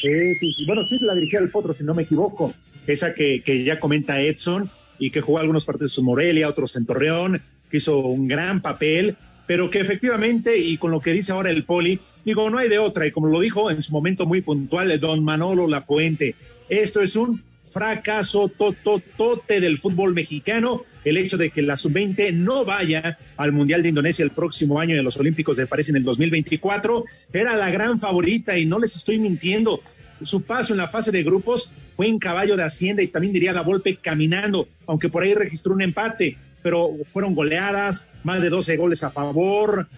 Sí, 0.00 0.34
sí, 0.38 0.52
sí. 0.52 0.64
Bueno, 0.66 0.84
sí, 0.84 0.98
la 1.00 1.14
dirigía 1.14 1.40
el 1.40 1.50
potro, 1.50 1.72
si 1.72 1.82
no 1.82 1.94
me 1.94 2.02
equivoco. 2.02 2.52
Esa 2.86 3.14
que, 3.14 3.42
que 3.44 3.64
ya 3.64 3.80
comenta 3.80 4.20
Edson 4.20 4.70
y 4.98 5.10
que 5.10 5.20
jugó 5.20 5.38
algunos 5.38 5.64
partidos 5.64 5.98
en 5.98 6.04
Morelia, 6.04 6.48
otros 6.48 6.76
en 6.76 6.86
Torreón, 6.86 7.42
que 7.70 7.78
hizo 7.78 7.98
un 7.98 8.28
gran 8.28 8.62
papel, 8.62 9.16
pero 9.46 9.70
que 9.70 9.80
efectivamente, 9.80 10.58
y 10.58 10.76
con 10.76 10.90
lo 10.90 11.00
que 11.00 11.12
dice 11.12 11.32
ahora 11.32 11.50
el 11.50 11.64
Poli, 11.64 12.00
digo, 12.24 12.50
no 12.50 12.58
hay 12.58 12.68
de 12.68 12.78
otra, 12.78 13.06
y 13.06 13.10
como 13.10 13.28
lo 13.28 13.40
dijo 13.40 13.70
en 13.70 13.82
su 13.82 13.92
momento 13.92 14.26
muy 14.26 14.42
puntual 14.42 14.90
el 14.90 15.00
don 15.00 15.24
Manolo 15.24 15.66
Lapuente, 15.66 16.34
esto 16.68 17.00
es 17.00 17.16
un 17.16 17.42
fracaso 17.68 18.48
tototote 18.48 19.60
del 19.60 19.78
fútbol 19.78 20.14
mexicano, 20.14 20.82
el 21.04 21.16
hecho 21.16 21.36
de 21.36 21.50
que 21.50 21.62
la 21.62 21.76
sub-20 21.76 22.32
no 22.34 22.64
vaya 22.64 23.18
al 23.36 23.52
Mundial 23.52 23.82
de 23.82 23.90
Indonesia 23.90 24.24
el 24.24 24.30
próximo 24.30 24.80
año 24.80 24.98
a 24.98 25.02
los 25.02 25.16
Olímpicos 25.18 25.56
de 25.56 25.66
París 25.66 25.88
en 25.88 25.96
el 25.96 26.04
2024, 26.04 27.04
era 27.32 27.56
la 27.56 27.70
gran 27.70 27.98
favorita 27.98 28.58
y 28.58 28.66
no 28.66 28.78
les 28.78 28.96
estoy 28.96 29.18
mintiendo. 29.18 29.82
Su 30.22 30.42
paso 30.42 30.74
en 30.74 30.78
la 30.78 30.88
fase 30.88 31.12
de 31.12 31.22
grupos 31.22 31.72
fue 31.92 32.08
en 32.08 32.18
caballo 32.18 32.56
de 32.56 32.64
Hacienda 32.64 33.02
y 33.02 33.08
también 33.08 33.32
diría 33.32 33.52
la 33.52 33.62
Volpe 33.62 33.96
caminando, 33.96 34.68
aunque 34.86 35.08
por 35.08 35.22
ahí 35.22 35.34
registró 35.34 35.74
un 35.74 35.82
empate, 35.82 36.36
pero 36.62 36.90
fueron 37.06 37.34
goleadas, 37.34 38.10
más 38.24 38.42
de 38.42 38.50
12 38.50 38.76
goles 38.76 39.04
a 39.04 39.10
favor, 39.10 39.88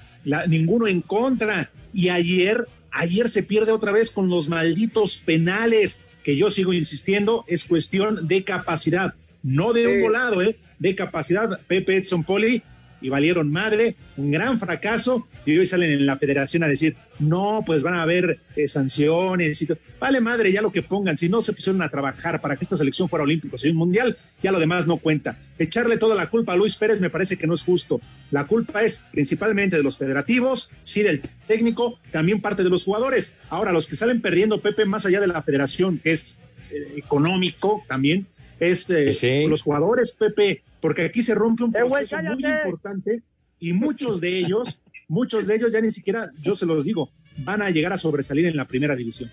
ninguno 0.47 0.87
en 0.87 1.01
contra. 1.01 1.71
Y 1.93 2.11
ayer, 2.11 2.67
ayer 2.91 3.29
se 3.29 3.43
pierde 3.43 3.73
otra 3.73 3.93
vez 3.93 4.11
con 4.11 4.29
los 4.29 4.49
malditos 4.49 5.19
penales 5.25 6.03
que 6.31 6.37
yo 6.37 6.49
sigo 6.49 6.73
insistiendo, 6.73 7.45
es 7.49 7.65
cuestión 7.65 8.29
de 8.29 8.45
capacidad, 8.45 9.15
no 9.43 9.73
de 9.73 9.89
un 9.89 10.01
volado, 10.01 10.43
¿eh? 10.43 10.57
de 10.79 10.95
capacidad. 10.95 11.59
Pepe 11.67 11.97
Edson 11.97 12.23
Poli 12.23 12.63
y 13.01 13.09
valieron 13.09 13.51
madre, 13.51 13.97
un 14.17 14.31
gran 14.31 14.59
fracaso, 14.59 15.27
y 15.47 15.57
hoy 15.59 15.67
salen 15.67 15.93
en 15.93 16.07
la 16.07 16.19
federación 16.19 16.63
a 16.63 16.69
decir, 16.69 16.97
no, 17.19 17.63
pues 17.65 17.83
van 17.83 17.95
a 17.95 18.03
haber 18.03 18.39
eh, 18.57 18.69
sanciones, 18.69 19.63
y 19.63 19.69
vale 19.99 20.21
madre 20.21 20.53
ya 20.53 20.63
lo 20.63 20.71
que 20.73 20.83
pongan, 20.83 21.17
si 21.17 21.29
no 21.29 21.41
se 21.41 21.53
pusieron 21.53 21.83
a 21.83 21.89
trabajar 21.89 22.41
para 22.41 22.57
que 22.57 22.65
esta 22.65 22.77
selección 22.77 23.09
fuera 23.09 23.23
olímpico, 23.25 23.57
y 23.63 23.69
un 23.71 23.77
mundial, 23.77 24.17
ya 24.41 24.53
lo 24.53 24.59
demás 24.61 24.87
no 24.87 24.99
cuenta. 24.99 25.39
Echarle 25.59 25.97
toda 25.97 26.15
la 26.15 26.29
culpa 26.31 26.53
a 26.53 26.57
Luis 26.57 26.77
Pérez 26.77 27.01
me 27.01 27.11
parece 27.11 27.37
que 27.37 27.47
no 27.47 27.55
es 27.55 27.63
justo. 27.63 28.01
La 28.31 28.47
culpa 28.47 28.83
es 28.83 29.05
principalmente 29.13 29.77
de 29.77 29.83
los 29.83 29.99
federativos, 29.99 30.71
sí 30.83 31.03
del 31.03 31.23
técnico, 31.47 31.99
también 32.11 32.41
parte 32.41 32.63
de 32.63 32.71
los 32.71 32.85
jugadores. 32.85 33.37
Ahora, 33.49 33.73
los 33.73 33.87
que 33.87 33.97
salen 33.97 34.21
perdiendo, 34.21 34.61
Pepe, 34.61 34.85
más 34.85 35.07
allá 35.07 35.21
de 35.21 35.27
la 35.27 35.43
federación, 35.43 35.99
que 35.99 36.13
es 36.13 36.39
eh, 36.71 36.95
económico 36.97 37.83
también, 37.89 38.27
es 38.59 38.89
eh, 38.91 39.13
Sí. 39.13 39.47
los 39.49 39.63
jugadores, 39.63 40.13
Pepe, 40.13 40.63
porque 40.81 41.03
aquí 41.03 41.23
se 41.23 41.35
rompe 41.35 41.65
un 41.65 41.75
Eh, 41.77 41.83
güey, 41.83 42.07
proceso 42.07 42.23
muy 42.23 42.45
importante 42.45 43.23
y 43.59 43.73
muchos 43.73 44.21
de 44.21 44.39
ellos, 44.39 44.81
muchos 45.09 45.47
de 45.47 45.57
ellos 45.57 45.73
ya 45.73 45.81
ni 45.81 45.91
siquiera, 45.91 46.31
yo 46.41 46.57
se 46.57 46.67
los 46.67 46.85
digo, 46.85 47.11
van 47.39 47.63
a 47.63 47.71
llegar 47.71 47.93
a 47.93 47.99
sobresalir 47.99 48.47
en 48.47 48.57
la 48.57 48.65
primera 48.67 48.97
división. 48.97 49.31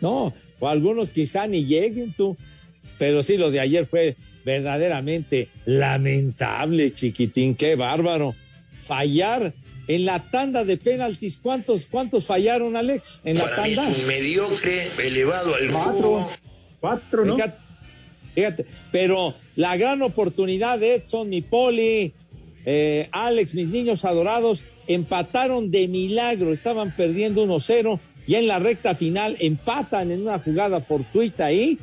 No, 0.00 0.32
o 0.60 0.68
algunos 0.68 1.10
quizá 1.10 1.46
ni 1.46 1.64
lleguen 1.64 2.12
tú. 2.12 2.36
Pero 2.98 3.22
sí, 3.22 3.36
lo 3.36 3.50
de 3.52 3.60
ayer 3.60 3.86
fue 3.86 4.16
verdaderamente 4.44 5.48
lamentable, 5.66 6.92
chiquitín. 6.92 7.54
Qué 7.54 7.76
bárbaro. 7.76 8.34
Fallar 8.80 9.54
en 9.86 10.04
la 10.04 10.18
tanda 10.30 10.64
de 10.64 10.76
penaltis. 10.76 11.36
¿Cuántos, 11.40 11.86
cuántos 11.86 12.26
fallaron, 12.26 12.76
Alex? 12.76 13.20
En 13.24 13.38
la 13.38 13.44
Para 13.44 13.62
mí 13.64 13.70
es 13.70 13.76
tanda. 13.76 13.98
un 14.00 14.06
mediocre 14.06 14.88
elevado 15.04 15.54
al 15.54 15.70
Cuatro, 15.70 15.92
cubo. 16.02 16.30
cuatro, 16.80 17.24
¿no? 17.24 17.36
Fíjate, 17.36 17.58
fíjate, 18.38 18.66
pero 18.92 19.34
la 19.56 19.76
gran 19.76 20.00
oportunidad 20.02 20.78
de 20.78 20.94
Edson, 20.94 21.28
mi 21.28 21.42
poli, 21.42 22.12
eh, 22.64 23.08
Alex, 23.10 23.54
mis 23.54 23.66
niños 23.66 24.04
adorados, 24.04 24.64
empataron 24.86 25.72
de 25.72 25.88
milagro, 25.88 26.52
estaban 26.52 26.94
perdiendo 26.94 27.44
1-0 27.44 27.98
y 28.28 28.36
en 28.36 28.46
la 28.46 28.60
recta 28.60 28.94
final 28.94 29.36
empatan 29.40 30.12
en 30.12 30.22
una 30.22 30.38
jugada 30.38 30.80
fortuita 30.80 31.46
ahí 31.46 31.80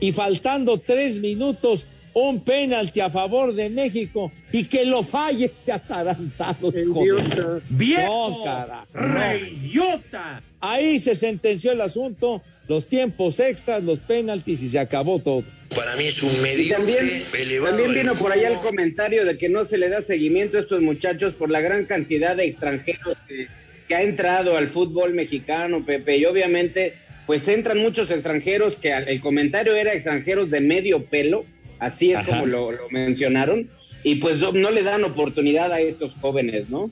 y 0.00 0.12
faltando 0.12 0.78
tres 0.78 1.18
minutos 1.18 1.86
un 2.14 2.40
penalti 2.40 3.00
a 3.00 3.10
favor 3.10 3.54
de 3.54 3.68
México 3.68 4.32
y 4.50 4.64
que 4.64 4.86
lo 4.86 5.02
falle 5.02 5.44
este 5.44 5.72
atarantado. 5.72 6.70
Idiota. 6.70 7.60
No, 8.08 8.42
carajo, 8.44 8.86
no. 8.94 10.42
Ahí 10.60 10.98
se 10.98 11.14
sentenció 11.14 11.72
el 11.72 11.80
asunto, 11.80 12.42
los 12.68 12.86
tiempos 12.86 13.40
extras, 13.40 13.82
los 13.84 14.00
penaltis 14.00 14.62
y 14.62 14.68
se 14.68 14.78
acabó 14.78 15.18
todo. 15.18 15.42
Para 15.74 15.96
mí 15.96 16.06
es 16.06 16.22
un 16.22 16.30
Y 16.34 16.40
mediocre 16.40 16.74
también, 16.76 17.22
elevado 17.38 17.76
también 17.76 18.02
vino 18.02 18.14
por 18.14 18.32
allá 18.32 18.48
el 18.48 18.58
comentario 18.60 19.24
de 19.24 19.36
que 19.38 19.48
no 19.48 19.64
se 19.64 19.78
le 19.78 19.88
da 19.88 20.00
seguimiento 20.02 20.56
a 20.56 20.60
estos 20.60 20.80
muchachos 20.80 21.34
por 21.34 21.50
la 21.50 21.60
gran 21.60 21.84
cantidad 21.86 22.36
de 22.36 22.44
extranjeros 22.44 23.16
que, 23.26 23.48
que 23.86 23.94
ha 23.94 24.02
entrado 24.02 24.56
al 24.56 24.68
fútbol 24.68 25.14
mexicano, 25.14 25.84
Pepe. 25.84 26.16
Y 26.18 26.24
obviamente, 26.26 26.94
pues 27.26 27.48
entran 27.48 27.78
muchos 27.78 28.10
extranjeros 28.10 28.76
que 28.78 28.92
al- 28.92 29.08
el 29.08 29.20
comentario 29.20 29.74
era 29.74 29.92
extranjeros 29.94 30.50
de 30.50 30.60
medio 30.60 31.04
pelo, 31.04 31.44
así 31.78 32.12
es 32.12 32.18
Ajá. 32.20 32.30
como 32.32 32.46
lo, 32.46 32.72
lo 32.72 32.88
mencionaron. 32.90 33.68
Y 34.04 34.16
pues 34.16 34.38
no, 34.38 34.52
no 34.52 34.70
le 34.70 34.82
dan 34.82 35.04
oportunidad 35.04 35.72
a 35.72 35.80
estos 35.80 36.14
jóvenes, 36.14 36.70
¿no? 36.70 36.90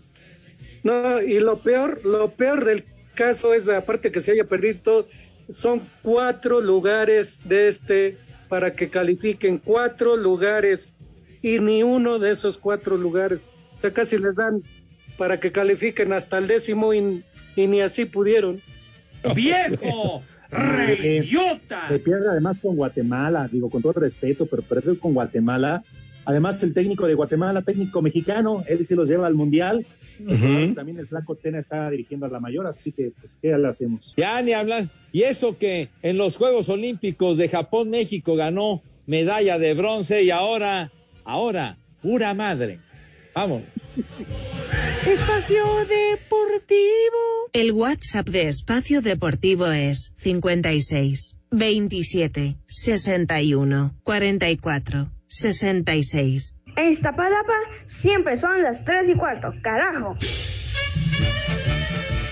No, 0.82 1.22
y 1.22 1.38
lo 1.40 1.58
peor, 1.62 2.00
lo 2.04 2.30
peor 2.32 2.64
del 2.64 2.84
caso 3.14 3.54
es, 3.54 3.68
aparte 3.68 4.10
que 4.12 4.20
se 4.20 4.32
haya 4.32 4.44
perdido 4.44 4.78
todo, 4.82 5.08
son 5.50 5.82
cuatro 6.02 6.60
lugares 6.60 7.40
de 7.44 7.68
este 7.68 8.18
para 8.48 8.72
que 8.72 8.88
califiquen, 8.88 9.58
cuatro 9.58 10.16
lugares, 10.16 10.92
y 11.42 11.58
ni 11.58 11.82
uno 11.82 12.18
de 12.18 12.32
esos 12.32 12.58
cuatro 12.58 12.96
lugares. 12.96 13.46
O 13.76 13.78
sea, 13.78 13.92
casi 13.92 14.18
les 14.18 14.34
dan 14.34 14.62
para 15.16 15.40
que 15.40 15.52
califiquen 15.52 16.12
hasta 16.12 16.38
el 16.38 16.46
décimo 16.46 16.94
y, 16.94 17.24
y 17.56 17.66
ni 17.66 17.80
así 17.80 18.04
pudieron. 18.04 18.60
¡Viejo! 19.34 20.22
¡Reyota! 20.50 21.88
Se 21.88 21.98
pierde 21.98 22.28
además 22.28 22.60
con 22.60 22.76
Guatemala, 22.76 23.48
digo 23.50 23.68
con 23.68 23.82
todo 23.82 23.94
respeto, 23.94 24.46
pero 24.46 24.62
perder 24.62 24.98
con 24.98 25.14
Guatemala. 25.14 25.82
Además, 26.24 26.62
el 26.62 26.74
técnico 26.74 27.06
de 27.06 27.14
Guatemala, 27.14 27.62
técnico 27.62 28.02
mexicano, 28.02 28.64
él 28.68 28.86
sí 28.86 28.94
los 28.94 29.08
lleva 29.08 29.26
al 29.26 29.34
mundial. 29.34 29.86
También 30.74 30.98
el 30.98 31.06
Flaco 31.06 31.34
Tena 31.36 31.58
está 31.58 31.90
dirigiendo 31.90 32.26
a 32.26 32.28
la 32.28 32.40
mayor, 32.40 32.66
así 32.66 32.92
que, 32.92 33.12
pues, 33.20 33.38
¿qué 33.40 33.56
le 33.56 33.68
hacemos? 33.68 34.14
Ya 34.16 34.40
ni 34.42 34.52
hablar. 34.52 34.88
Y 35.12 35.22
eso 35.22 35.58
que 35.58 35.88
en 36.02 36.16
los 36.16 36.36
Juegos 36.36 36.68
Olímpicos 36.68 37.38
de 37.38 37.48
Japón, 37.48 37.90
México 37.90 38.36
ganó 38.36 38.82
medalla 39.06 39.58
de 39.58 39.74
bronce 39.74 40.22
y 40.22 40.30
ahora, 40.30 40.90
ahora, 41.24 41.78
pura 42.02 42.34
madre. 42.34 42.80
Vamos. 43.34 43.62
Espacio 45.06 45.64
Deportivo. 45.88 47.50
El 47.52 47.72
WhatsApp 47.72 48.28
de 48.28 48.48
Espacio 48.48 49.02
Deportivo 49.02 49.66
es 49.66 50.12
56 50.16 51.38
27 51.50 52.56
61 52.66 53.94
44 54.02 55.10
66. 55.28 56.54
En 56.76 56.88
Iztapalapa 56.88 57.54
siempre 57.84 58.36
son 58.36 58.62
las 58.62 58.84
3 58.84 59.08
y 59.08 59.14
cuarto, 59.14 59.52
carajo. 59.62 60.14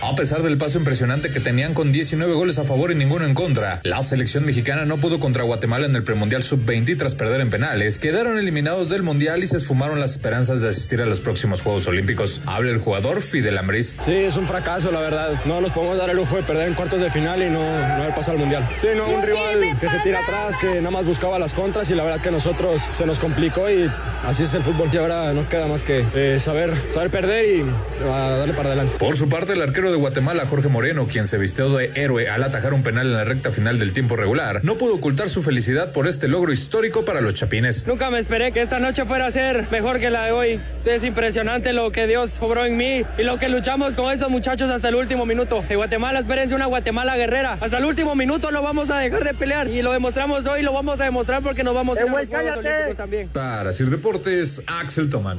A 0.06 0.14
pesar 0.14 0.42
del 0.42 0.58
paso 0.58 0.76
impresionante 0.76 1.32
que 1.32 1.40
tenían 1.40 1.72
con 1.72 1.90
19 1.90 2.34
goles 2.34 2.58
a 2.58 2.64
favor 2.64 2.92
y 2.92 2.94
ninguno 2.94 3.24
en 3.24 3.32
contra, 3.32 3.80
la 3.84 4.02
selección 4.02 4.44
mexicana 4.44 4.84
no 4.84 4.98
pudo 4.98 5.18
contra 5.18 5.44
Guatemala 5.44 5.86
en 5.86 5.94
el 5.94 6.04
premundial 6.04 6.42
sub-20 6.42 6.90
y 6.90 6.96
tras 6.96 7.14
perder 7.14 7.40
en 7.40 7.48
penales, 7.48 7.98
quedaron 7.98 8.36
eliminados 8.36 8.90
del 8.90 9.02
mundial 9.02 9.42
y 9.42 9.46
se 9.46 9.56
esfumaron 9.56 10.00
las 10.00 10.10
esperanzas 10.10 10.60
de 10.60 10.68
asistir 10.68 11.00
a 11.00 11.06
los 11.06 11.20
próximos 11.20 11.62
Juegos 11.62 11.86
Olímpicos. 11.86 12.42
Habla 12.44 12.72
el 12.72 12.80
jugador 12.80 13.22
Fidel 13.22 13.56
Ambris. 13.56 13.96
Sí, 14.04 14.12
es 14.12 14.36
un 14.36 14.46
fracaso, 14.46 14.92
la 14.92 15.00
verdad. 15.00 15.40
No 15.46 15.62
nos 15.62 15.72
podemos 15.72 15.96
dar 15.96 16.10
el 16.10 16.16
lujo 16.16 16.36
de 16.36 16.42
perder 16.42 16.68
en 16.68 16.74
cuartos 16.74 17.00
de 17.00 17.10
final 17.10 17.42
y 17.42 17.48
no, 17.48 17.62
no 17.62 17.94
haber 18.02 18.14
pasado 18.14 18.32
al 18.32 18.40
mundial. 18.40 18.68
Sí, 18.76 18.88
no, 18.94 19.08
un 19.08 19.22
rival 19.22 19.78
que 19.80 19.88
se 19.88 19.98
tira 20.00 20.20
atrás, 20.20 20.58
que 20.58 20.82
nada 20.82 20.90
más 20.90 21.06
buscaba 21.06 21.38
las 21.38 21.54
contras 21.54 21.88
y 21.88 21.94
la 21.94 22.04
verdad 22.04 22.20
que 22.20 22.28
a 22.28 22.32
nosotros 22.32 22.90
se 22.92 23.06
nos 23.06 23.18
complicó 23.18 23.70
y 23.70 23.90
así 24.26 24.42
es 24.42 24.52
el 24.52 24.62
fútbol 24.62 24.90
que 24.90 24.98
ahora 24.98 25.32
no 25.32 25.48
queda 25.48 25.66
más 25.66 25.82
que 25.82 26.04
eh, 26.14 26.38
saber, 26.38 26.74
saber 26.92 27.08
perder 27.08 27.56
y 27.56 28.06
a 28.06 28.36
darle 28.36 28.52
para 28.52 28.68
adelante. 28.68 28.96
Por 28.98 29.16
su 29.16 29.30
parte, 29.30 29.54
el 29.54 29.62
arquero 29.62 29.93
de 29.94 30.00
Guatemala, 30.00 30.44
Jorge 30.46 30.68
Moreno, 30.68 31.06
quien 31.06 31.26
se 31.26 31.38
vistió 31.38 31.70
de 31.70 31.92
héroe 31.94 32.28
al 32.28 32.42
atajar 32.42 32.74
un 32.74 32.82
penal 32.82 33.06
en 33.06 33.12
la 33.12 33.24
recta 33.24 33.52
final 33.52 33.78
del 33.78 33.92
tiempo 33.92 34.16
regular, 34.16 34.60
no 34.64 34.76
pudo 34.76 34.96
ocultar 34.96 35.28
su 35.28 35.42
felicidad 35.42 35.92
por 35.92 36.08
este 36.08 36.26
logro 36.26 36.52
histórico 36.52 37.04
para 37.04 37.20
los 37.20 37.34
chapines. 37.34 37.86
Nunca 37.86 38.10
me 38.10 38.18
esperé 38.18 38.52
que 38.52 38.60
esta 38.60 38.80
noche 38.80 39.04
fuera 39.04 39.26
a 39.26 39.30
ser 39.30 39.70
mejor 39.70 40.00
que 40.00 40.10
la 40.10 40.26
de 40.26 40.32
hoy. 40.32 40.60
Es 40.84 41.04
impresionante 41.04 41.72
lo 41.72 41.92
que 41.92 42.06
Dios 42.06 42.38
obró 42.40 42.64
en 42.64 42.76
mí 42.76 43.04
y 43.16 43.22
lo 43.22 43.38
que 43.38 43.48
luchamos 43.48 43.94
con 43.94 44.12
estos 44.12 44.30
muchachos 44.30 44.70
hasta 44.70 44.88
el 44.88 44.96
último 44.96 45.26
minuto. 45.26 45.64
De 45.68 45.76
Guatemala, 45.76 46.18
espérense 46.18 46.54
una 46.54 46.66
Guatemala 46.66 47.16
guerrera. 47.16 47.56
Hasta 47.60 47.78
el 47.78 47.84
último 47.84 48.14
minuto 48.14 48.50
no 48.50 48.62
vamos 48.62 48.90
a 48.90 48.98
dejar 48.98 49.24
de 49.24 49.34
pelear 49.34 49.68
y 49.68 49.82
lo 49.82 49.92
demostramos 49.92 50.46
hoy, 50.46 50.62
lo 50.62 50.72
vamos 50.72 51.00
a 51.00 51.04
demostrar 51.04 51.42
porque 51.42 51.62
nos 51.62 51.74
vamos 51.74 51.98
a 51.98 52.02
ir 52.02 52.08
a 52.08 52.12
los 52.12 52.28
Juegos 52.28 52.56
Olímpicos 52.56 52.96
también. 52.96 53.28
Para 53.28 53.72
Sir 53.72 53.90
Deportes, 53.90 54.62
Axel 54.66 55.08
Toman. 55.08 55.38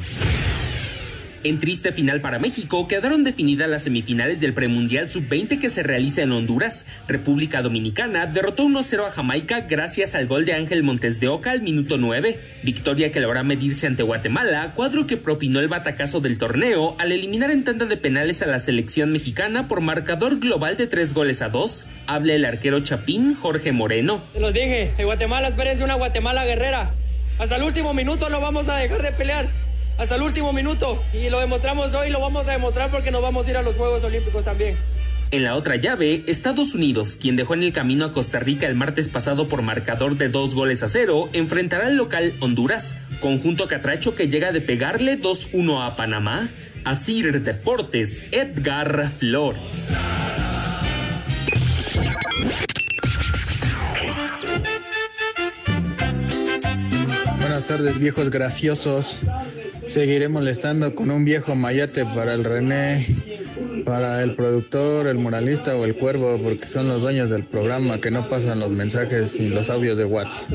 En 1.46 1.60
triste 1.60 1.92
final 1.92 2.22
para 2.22 2.40
México, 2.40 2.88
quedaron 2.88 3.24
definidas 3.24 3.70
las 3.70 3.84
semifinales 3.84 4.40
del 4.40 4.56
premundial 4.56 5.12
sub-20 5.12 5.60
que 5.60 5.70
se 5.70 5.84
realiza 5.84 6.24
en 6.24 6.32
Honduras. 6.32 6.88
República 7.08 7.62
Dominicana 7.62 8.26
derrotó 8.26 8.64
1-0 8.64 9.06
a 9.06 9.12
Jamaica 9.12 9.62
gracias 9.62 10.16
al 10.16 10.26
gol 10.26 10.46
de 10.46 10.54
Ángel 10.54 10.82
Montes 10.82 11.20
de 11.20 11.28
Oca 11.28 11.52
al 11.52 11.62
minuto 11.62 12.00
9. 12.00 12.40
Victoria 12.64 13.12
que 13.12 13.20
logra 13.20 13.44
medirse 13.44 13.86
ante 13.86 14.02
Guatemala, 14.02 14.74
cuadro 14.74 15.06
que 15.06 15.18
propinó 15.18 15.60
el 15.60 15.68
batacazo 15.68 16.20
del 16.20 16.40
torneo 16.40 16.96
al 16.98 17.12
eliminar 17.12 17.52
en 17.52 17.64
tanda 17.64 17.86
de 17.86 17.98
penales 17.98 18.42
a 18.42 18.48
la 18.48 18.58
selección 18.58 19.12
mexicana 19.12 19.68
por 19.68 19.82
marcador 19.82 20.40
global 20.40 20.78
de 20.78 20.88
3 20.88 21.14
goles 21.14 21.44
a 21.44 21.50
2. 21.50 21.86
Habla 22.08 22.34
el 22.34 22.46
arquero 22.46 22.80
Chapín, 22.80 23.36
Jorge 23.36 23.72
Moreno. 23.72 24.24
Te 24.34 24.40
lo 24.40 24.52
dije, 24.52 24.94
de 24.98 25.04
Guatemala 25.04 25.50
espérense 25.50 25.84
una 25.84 25.94
Guatemala 25.94 26.44
guerrera. 26.44 26.92
Hasta 27.38 27.58
el 27.58 27.62
último 27.62 27.94
minuto 27.94 28.32
no 28.32 28.42
vamos 28.42 28.68
a 28.68 28.78
dejar 28.78 29.04
de 29.04 29.12
pelear 29.12 29.48
hasta 29.98 30.16
el 30.16 30.22
último 30.22 30.54
minuto 30.54 31.02
y 31.14 31.30
lo 31.30 31.40
demostramos 31.40 31.94
hoy, 31.94 32.10
lo 32.10 32.20
vamos 32.20 32.48
a 32.48 32.52
demostrar 32.52 32.92
porque 32.92 33.12
nos 33.12 33.22
vamos 33.22 33.48
a 33.48 33.52
ir 33.52 33.58
a 33.58 33.62
los 33.62 33.78
Juegos 33.78 34.04
Olímpicos 34.04 34.44
también. 34.44 34.76
En 35.32 35.44
la 35.44 35.56
otra 35.56 35.76
llave, 35.76 36.24
Estados 36.28 36.76
Unidos, 36.76 37.18
quien 37.20 37.36
dejó 37.36 37.56
en 37.56 37.64
el 37.64 37.74
camino 37.74 38.06
a 38.06 38.14
Costa 38.14 38.40
Rica 38.40 38.68
el 38.68 38.76
martes 38.76 39.08
pasado 39.08 39.48
por 39.48 39.64
marcador 39.64 40.18
de 40.18 40.30
dos 40.30 40.54
goles 40.54 40.84
a 40.84 40.88
cero, 40.88 41.30
enfrentará 41.34 41.88
al 41.88 41.98
local 41.98 42.34
Honduras, 42.40 42.96
conjunto 43.22 43.68
catracho 43.68 44.16
que 44.16 44.28
llega 44.28 44.52
de 44.52 44.62
pegarle 44.62 45.20
2-1 45.20 45.86
a 45.86 45.96
Panamá. 45.96 46.50
A 46.84 46.94
Sir 46.94 47.42
Deportes, 47.42 48.22
Edgar 48.32 49.10
Flores. 49.18 49.92
Buenas 57.40 57.68
tardes, 57.68 57.98
viejos 57.98 58.30
graciosos. 58.30 59.20
Seguiré 59.88 60.28
molestando 60.28 60.94
con 60.96 61.12
un 61.12 61.26
viejo 61.26 61.56
mayate 61.56 62.06
para 62.06 62.34
el 62.34 62.44
René, 62.44 63.08
para 63.86 64.24
el 64.24 64.36
productor, 64.36 65.08
el 65.08 65.18
muralista 65.18 65.76
o 65.76 65.86
el 65.86 65.96
cuervo, 65.96 66.40
porque 66.44 66.68
son 66.68 66.88
los 66.88 67.02
dueños 67.02 67.30
del 67.30 67.46
programa 67.46 68.00
que 68.00 68.12
no 68.12 68.28
pasan 68.28 68.60
los 68.60 68.72
mensajes 68.72 69.36
y 69.40 69.50
los 69.50 69.70
audios 69.70 69.98
de 69.98 70.06
WhatsApp. 70.06 70.52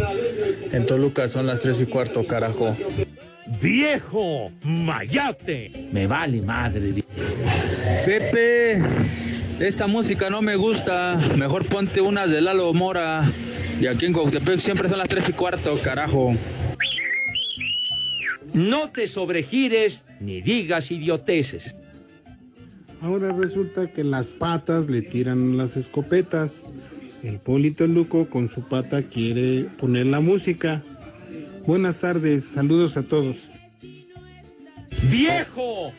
En 0.73 0.87
Toluca 0.87 1.29
son 1.29 1.47
las 1.47 1.61
tres 1.61 1.81
y 1.81 1.87
cuarto, 1.87 2.27
carajo. 2.27 2.77
¡Viejo 3.61 4.51
mayate! 4.63 5.89
Me 5.93 6.07
vale 6.07 6.41
madre. 6.43 7.05
Pepe, 8.05 8.81
esa 9.59 9.87
música 9.87 10.31
no 10.31 10.43
me 10.43 10.57
gusta. 10.57 11.19
Mejor 11.37 11.67
ponte 11.67 12.01
unas 12.01 12.31
de 12.31 12.41
Lalo 12.41 12.73
Mora. 12.73 13.31
Y 13.81 13.87
aquí 13.87 14.07
en 14.07 14.13
Coctepec 14.13 14.61
siempre 14.61 14.89
son 14.89 14.99
las 14.99 15.09
tres 15.09 15.29
y 15.29 15.33
cuarto, 15.33 15.79
carajo. 15.83 16.35
No 18.53 18.91
te 18.91 19.07
sobregires 19.07 20.05
ni 20.21 20.41
digas 20.41 20.91
idioteces. 20.91 21.75
Ahora 23.01 23.33
resulta 23.33 23.87
que 23.87 24.05
las 24.05 24.33
patas 24.33 24.89
le 24.89 25.03
tiran 25.03 25.57
las 25.57 25.77
escopetas. 25.77 26.65
El 27.23 27.39
Polito 27.39 27.87
Luco 27.87 28.27
con 28.29 28.49
su 28.49 28.63
pata 28.63 29.03
quiere 29.03 29.65
poner 29.79 30.07
la 30.07 30.21
música. 30.21 30.83
Buenas 31.67 31.99
tardes, 31.99 32.45
saludos 32.45 32.97
a 32.97 33.03
todos. 33.03 33.49
¡Viejo! 35.11 35.93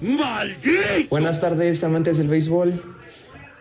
¡Maldito! 0.00 1.08
Buenas 1.10 1.40
tardes, 1.40 1.84
amantes 1.84 2.18
del 2.18 2.28
béisbol. 2.28 2.80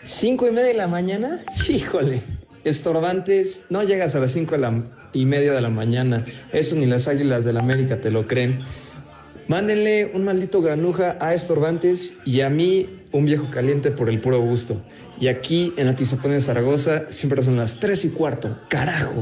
¿Cinco 0.04 0.48
y 0.48 0.52
media 0.52 0.68
de 0.68 0.74
la 0.76 0.88
mañana? 0.88 1.44
Híjole, 1.70 2.22
estorbantes, 2.64 3.66
no 3.70 3.84
llegas 3.84 4.16
a 4.16 4.20
las 4.20 4.32
cinco 4.32 4.56
de 4.56 4.62
la 4.62 4.72
y 5.18 5.26
media 5.26 5.54
de 5.54 5.62
la 5.62 5.70
mañana. 5.70 6.26
Eso 6.54 6.76
ni 6.76 6.86
las 6.86 7.08
águilas 7.08 7.44
del 7.44 7.58
América 7.58 8.00
te 8.00 8.12
lo 8.12 8.28
creen. 8.28 8.64
Mándenle 9.48 10.12
un 10.14 10.26
maldito 10.26 10.62
granuja 10.62 11.18
a 11.20 11.34
estorbantes 11.34 12.18
y 12.26 12.42
a 12.42 12.50
mí 12.50 12.88
un 13.12 13.26
viejo 13.26 13.50
caliente 13.50 13.92
por 13.92 14.10
el 14.10 14.20
puro 14.20 14.40
gusto. 14.40 14.82
Y 15.20 15.28
aquí 15.28 15.74
en 15.78 15.88
Atizapán 15.88 16.32
de 16.32 16.42
Zaragoza 16.42 17.10
siempre 17.10 17.42
son 17.42 17.58
las 17.58 17.80
tres 17.80 18.06
y 18.06 18.10
cuarto. 18.10 18.60
¡Carajo! 18.70 19.22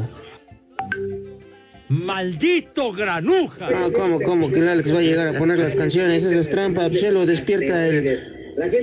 ¡Maldito 1.88 2.92
granuja! 2.92 3.70
No, 3.70 3.94
¿cómo, 3.94 4.20
cómo? 4.20 4.52
Que 4.52 4.60
el 4.60 4.70
Alex 4.70 4.94
va 4.94 5.00
a 5.00 5.04
llegar 5.04 5.28
a 5.28 5.38
poner 5.38 5.60
las 5.60 5.76
canciones. 5.76 6.26
Esa 6.26 6.40
es 6.40 6.50
trampa. 6.50 6.90
Se 6.90 7.12
lo 7.12 7.26
despierta 7.26 7.88
el, 7.88 8.18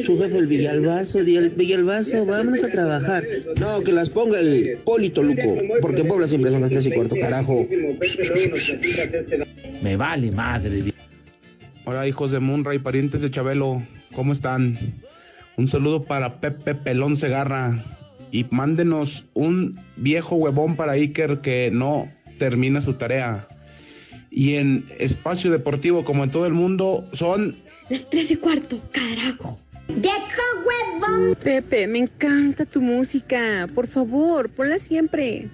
su 0.01 0.19
jefe, 0.19 0.39
el 0.39 0.47
Villalbazo. 0.47 1.21
El 1.21 1.51
Villalbazo, 1.51 2.27
vámonos 2.27 2.63
a 2.65 2.69
trabajar. 2.69 3.25
No, 3.61 3.81
que 3.83 3.93
las 3.93 4.11
ponga 4.11 4.39
el 4.39 4.79
Polito 4.85 5.23
Luco. 5.23 5.57
Porque 5.81 6.05
Puebla 6.05 6.27
siempre 6.27 6.51
son 6.51 6.61
las 6.61 6.71
tres 6.71 6.87
y 6.87 6.93
cuarto, 6.93 7.17
carajo. 7.21 7.67
Me 9.83 9.97
vale 9.97 10.31
madre. 10.31 10.93
Hola, 11.85 12.07
hijos 12.07 12.31
de 12.31 12.39
Munra 12.39 12.75
y 12.75 12.79
parientes 12.79 13.21
de 13.23 13.31
Chabelo. 13.31 13.83
¿Cómo 14.15 14.33
están? 14.33 14.79
Un 15.57 15.69
saludo 15.69 16.05
para 16.05 16.41
Pepe 16.41 16.75
Pelón 16.75 17.17
Segarra. 17.17 17.85
Y 18.31 18.47
mándenos 18.51 19.27
un 19.35 19.79
viejo 19.97 20.37
huevón 20.37 20.77
para 20.77 20.93
Iker 20.93 21.41
que 21.41 21.71
no 21.73 22.09
termina 22.39 22.81
su 22.81 22.95
tarea. 22.95 23.47
Y 24.35 24.55
en 24.55 24.87
espacio 24.99 25.51
deportivo, 25.51 26.05
como 26.05 26.25
en 26.25 26.31
todo 26.31 26.47
el 26.47 26.55
mundo, 26.55 27.05
son 27.13 27.55
las 27.91 28.09
tres 28.09 28.31
y 28.31 28.37
cuarto, 28.37 28.81
carajo. 28.91 29.61
¡Viejo 29.89 30.43
huevón! 30.65 31.37
Pepe, 31.43 31.87
me 31.87 31.99
encanta 31.99 32.65
tu 32.65 32.81
música. 32.81 33.69
Por 33.75 33.87
favor, 33.87 34.49
ponla 34.49 34.79
siempre. 34.79 35.51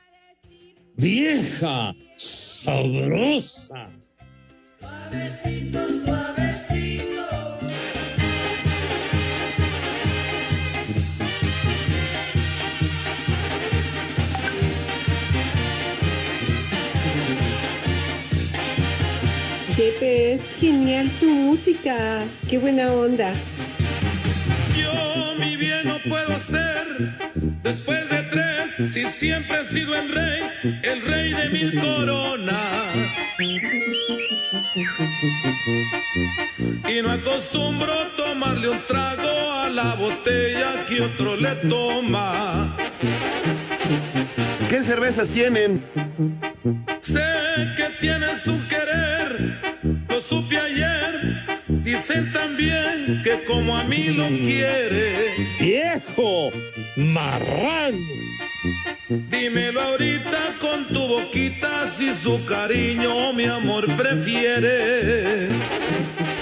¡Vieja! 0.96 1.92
¡Sabrosa! 2.16 3.88
Pepe, 19.78 20.32
es 20.32 20.40
genial 20.58 21.08
tu 21.20 21.26
música. 21.26 22.24
Qué 22.50 22.58
buena 22.58 22.90
onda. 22.90 23.32
Yo 24.76 25.36
mi 25.38 25.56
bien 25.56 25.86
no 25.86 26.00
puedo 26.02 26.40
ser 26.40 27.14
después 27.62 28.08
de 28.10 28.24
tres, 28.24 28.92
si 28.92 29.08
siempre 29.08 29.60
he 29.60 29.64
sido 29.66 29.94
el 29.94 30.12
rey, 30.12 30.40
el 30.82 31.00
rey 31.02 31.32
de 31.32 31.48
mil 31.50 31.80
coronas. 31.80 32.56
Y 36.88 37.00
no 37.00 37.12
acostumbro 37.12 37.94
tomarle 38.16 38.70
un 38.70 38.84
trago 38.84 39.52
a 39.52 39.68
la 39.68 39.94
botella 39.94 40.86
que 40.88 41.02
otro 41.02 41.36
le 41.36 41.54
toma. 41.70 42.76
¿Qué 44.68 44.82
cervezas 44.82 45.28
tienen? 45.28 45.84
Sé 47.00 47.22
que 47.76 47.88
tienes 48.00 48.46
un 48.46 48.67
Dicen 51.98 52.32
también 52.32 53.22
que 53.24 53.42
como 53.42 53.76
a 53.76 53.82
mí 53.82 54.04
lo 54.10 54.28
quiere. 54.28 55.34
¡Viejo! 55.58 56.52
¡Marrano! 56.94 57.98
Dímelo 59.08 59.80
ahorita 59.80 60.54
con 60.60 60.86
tu 60.86 61.08
boquita 61.08 61.88
si 61.88 62.14
su 62.14 62.44
cariño 62.44 63.32
mi 63.32 63.46
amor 63.46 63.92
prefieres. 63.96 65.52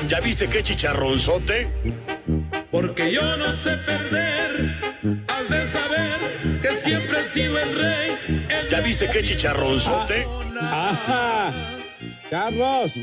¿Ya 0.07 0.21
viste 0.21 0.47
qué 0.47 0.63
chicharronzote? 0.63 1.69
porque 2.71 3.11
yo 3.11 3.39
no 3.39 3.55
sé 3.55 3.79
perder. 3.79 4.79
Has 5.29 5.49
de 5.49 5.67
saber 5.69 6.59
que 6.61 6.77
siempre 6.77 7.23
he 7.23 7.29
sido 7.29 7.59
el 7.59 7.75
rey. 7.75 8.47
¿Ya 8.71 8.83
viste 8.83 9.09
qué 9.09 9.23
chicharronzote? 9.23 10.27
¡Ajá! 10.61 11.51
¡Charros! 12.29 13.01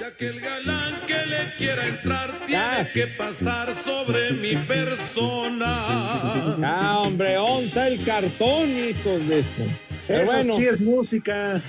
Ya 0.00 0.12
que 0.16 0.28
el 0.28 0.40
galán 0.40 1.00
que 1.06 1.26
le 1.26 1.54
quiera 1.56 1.86
entrar 1.86 2.46
tiene 2.46 2.90
que 2.92 3.06
pasar 3.08 3.74
sobre 3.74 4.32
mi 4.32 4.54
persona. 4.56 6.56
Ah, 6.62 7.00
hombre, 7.04 7.36
onta 7.38 7.88
el 7.88 8.02
cartón, 8.04 8.68
hijos 8.70 9.26
de 9.28 9.40
eso. 9.40 9.64
Pero 10.06 10.22
Eso 10.22 10.32
bueno, 10.32 10.52
sí 10.54 10.66
es 10.66 10.80
música. 10.80 11.60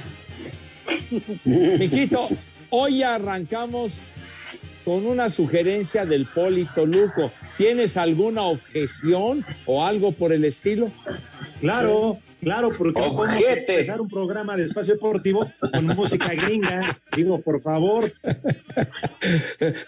mijito, 1.46 2.30
hoy 2.70 3.04
arrancamos 3.04 4.00
con 4.90 5.06
una 5.06 5.30
sugerencia 5.30 6.04
del 6.04 6.26
Polito 6.26 6.84
Luco. 6.84 7.32
¿Tienes 7.58 7.96
alguna 7.96 8.42
objeción 8.42 9.46
o 9.68 9.86
algo 9.86 10.14
por 10.14 10.34
el 10.34 10.44
estilo? 10.44 10.90
Claro, 11.62 12.18
claro, 12.42 12.72
porque 12.76 13.00
no 13.00 13.16
podemos 13.16 13.40
Ojete. 13.40 13.74
empezar 13.74 14.02
un 14.02 14.10
programa 14.10 14.58
de 14.58 14.64
espacio 14.64 14.96
deportivo 14.96 15.48
con 15.72 15.86
música 15.86 16.34
gringa. 16.34 17.00
Digo, 17.16 17.40
por 17.40 17.62
favor. 17.62 18.12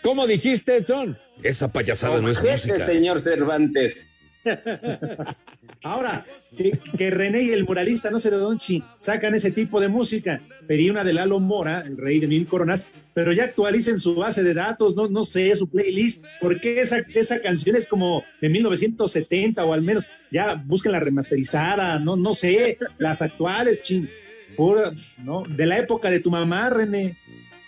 ¿Cómo 0.04 0.28
dijiste, 0.28 0.78
Edson? 0.78 1.16
Esa 1.42 1.72
payasada 1.72 2.22
no 2.22 2.30
es 2.30 2.38
Ojete, 2.38 2.52
música. 2.54 2.86
señor 2.86 3.22
Cervantes. 3.22 4.12
Ahora, 5.84 6.24
que, 6.56 6.74
que 6.96 7.10
René 7.10 7.42
y 7.42 7.50
el 7.50 7.66
muralista, 7.66 8.12
no 8.12 8.20
sé 8.20 8.30
de 8.30 8.38
dónde 8.38 8.60
chi, 8.60 8.84
sacan 9.00 9.34
ese 9.34 9.50
tipo 9.50 9.80
de 9.80 9.88
música. 9.88 10.42
Pedí 10.68 10.90
una 10.90 11.04
de 11.04 11.14
Lalo 11.14 11.40
Mora, 11.40 11.84
el 11.86 11.98
rey 11.98 12.20
de 12.20 12.28
mil 12.28 12.46
coronas, 12.46 12.88
pero 13.14 13.34
ya 13.34 13.46
actualicen 13.46 13.98
su 13.98 14.14
base 14.16 14.44
de 14.44 14.54
datos, 14.54 14.96
no, 14.96 15.08
no 15.08 15.26
sé, 15.26 15.56
su 15.56 15.68
playlist, 15.68 16.24
porque 16.40 16.82
esa, 16.82 16.98
esa 17.14 17.42
canción 17.42 17.76
es 17.76 17.88
como 17.88 18.24
de 18.42 18.50
1970 18.50 19.66
o 19.66 19.74
al 19.74 19.82
menos 19.82 20.06
ya 20.30 20.54
busquen 20.54 20.92
la 20.92 21.00
remasterizada, 21.00 21.98
no, 21.98 22.16
no 22.16 22.36
sé, 22.36 22.78
las 23.00 23.24
actuales, 23.24 23.82
chin, 23.82 24.08
pura, 24.56 24.92
¿no? 25.24 25.44
De 25.48 25.66
la 25.66 25.80
época 25.80 26.12
de 26.12 26.20
tu 26.20 26.30
mamá, 26.30 26.70
René. 26.70 27.18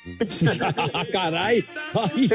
Caray. 1.12 1.66
Ay. 1.94 2.30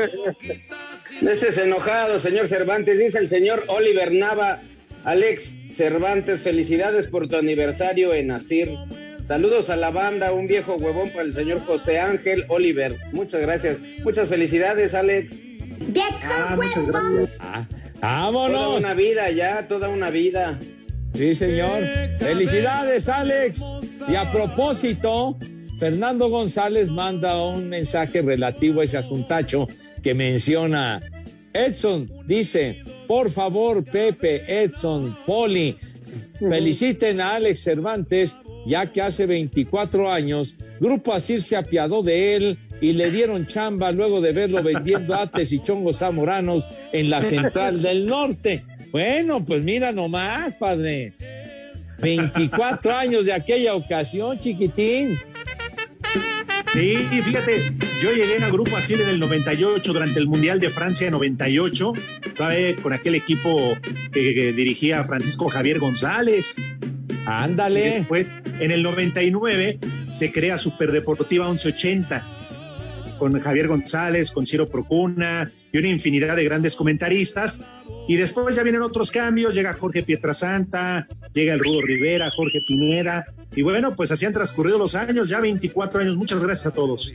Este 1.21 1.49
es 1.49 1.59
enojado, 1.59 2.19
señor 2.19 2.49
Cervantes. 2.49 2.99
Dice 2.99 3.19
el 3.19 3.29
señor 3.29 3.65
Oliver 3.69 4.11
Nava. 4.11 4.61
Alex 5.05 5.55
Cervantes, 5.73 6.41
felicidades 6.43 7.07
por 7.07 7.29
tu 7.29 7.37
aniversario 7.37 8.13
en 8.15 8.31
Asir. 8.31 8.71
Saludos 9.27 9.69
a 9.71 9.77
la 9.77 9.91
banda, 9.91 10.33
un 10.33 10.47
viejo 10.47 10.77
huevón 10.77 11.11
para 11.11 11.23
el 11.25 11.35
señor 11.35 11.61
José 11.61 11.99
Ángel 11.99 12.45
Oliver. 12.49 12.97
Muchas 13.13 13.41
gracias. 13.41 13.79
Muchas 14.03 14.29
felicidades, 14.29 14.95
Alex. 14.95 15.41
Ah, 16.25 16.57
muchas 16.57 16.87
gracias. 16.87 17.37
Ah, 17.41 17.67
Toda 18.01 18.01
vámonos. 18.01 18.79
una 18.79 18.95
vida 18.95 19.31
ya, 19.31 19.67
toda 19.69 19.89
una 19.89 20.11
vida. 20.11 20.59
Sí, 21.15 21.35
señor. 21.35 21.83
Felicidades, 22.21 23.09
Alex. 23.09 23.63
Y 24.09 24.15
a 24.15 24.31
propósito, 24.31 25.37
Fernando 25.79 26.29
González 26.29 26.89
manda 26.89 27.43
un 27.43 27.69
mensaje 27.69 28.23
relativo 28.23 28.81
a 28.81 28.85
ese 28.85 28.99
asuntacho 28.99 29.67
que 30.03 30.15
menciona 30.15 31.01
Edson. 31.53 32.11
Dice, 32.27 32.83
por 33.09 33.31
favor, 33.31 33.83
Pepe, 33.83 34.45
Edson, 34.47 35.17
Poli, 35.27 35.77
feliciten 36.39 37.21
a 37.21 37.35
Alex 37.35 37.63
Cervantes, 37.65 38.37
ya 38.67 38.93
que 38.93 39.01
hace 39.01 39.27
24 39.27 40.13
años 40.13 40.55
Grupo 40.79 41.15
Asir 41.15 41.43
se 41.43 41.57
apiadó 41.57 42.03
de 42.03 42.37
él 42.37 42.59
y 42.81 42.93
le 42.93 43.11
dieron 43.11 43.47
chamba 43.47 43.91
luego 43.91 44.21
de 44.21 44.33
verlo 44.33 44.63
vendiendo 44.63 45.15
ates 45.15 45.53
y 45.53 45.61
chongos 45.61 45.99
zamoranos 45.99 46.65
en 46.93 47.11
la 47.11 47.23
central 47.23 47.83
del 47.83 48.07
norte. 48.07 48.63
Bueno, 48.93 49.45
pues 49.45 49.63
mira 49.63 49.91
nomás, 49.91 50.57
padre. 50.57 51.15
24 52.01 52.95
años 52.95 53.25
de 53.25 53.33
aquella 53.33 53.75
ocasión, 53.75 54.39
chiquitín. 54.39 55.19
Sí, 56.73 56.97
fíjate, 57.23 57.73
yo 58.03 58.13
llegué 58.13 58.43
a 58.45 58.51
Grupo 58.51 58.77
Así 58.77 58.95
en 58.95 59.09
el 59.09 59.19
98, 59.19 59.93
durante 59.93 60.19
el 60.19 60.27
Mundial 60.27 60.61
de 60.61 60.71
Francia 60.71 61.11
98, 61.11 61.93
todavía 62.37 62.77
con 62.77 62.93
aquel 62.93 63.15
equipo 63.15 63.77
que, 64.13 64.35
que 64.35 64.53
dirigía 64.53 65.03
Francisco 65.05 65.49
Javier 65.49 65.79
González. 65.79 66.57
Ándale. 67.27 67.81
Y 67.81 67.85
después, 67.85 68.37
en 68.61 68.71
el 68.71 68.83
99, 68.83 69.79
se 70.15 70.33
crea 70.33 70.59
Superdeportiva 70.59 71.47
1180, 71.47 72.25
con 73.19 73.39
Javier 73.39 73.69
González, 73.69 74.31
con 74.31 74.47
Ciro 74.47 74.69
Procuna 74.69 75.51
y 75.73 75.79
una 75.79 75.89
infinidad 75.89 76.37
de 76.37 76.45
grandes 76.45 76.77
comentaristas. 76.77 77.61
Y 78.09 78.17
después 78.17 78.57
ya 78.57 78.63
vienen 78.63 78.83
otros 78.83 79.11
cambios, 79.11 79.55
llega 79.55 79.75
Jorge 79.75 80.03
Pietrasanta, 80.03 81.07
llega 81.35 81.55
el 81.55 81.61
Rudo 81.61 81.81
Rivera, 81.83 82.31
Jorge 82.31 82.61
Pineda. 82.67 83.27
Y 83.55 83.63
bueno, 83.63 83.95
pues 83.97 84.11
así 84.11 84.27
han 84.27 84.33
transcurrido 84.33 84.79
los 84.79 84.95
años, 84.95 85.29
ya 85.29 85.41
24 85.41 86.01
años. 86.01 86.17
Muchas 86.17 86.43
gracias 86.43 86.67
a 86.67 86.71
todos. 86.71 87.13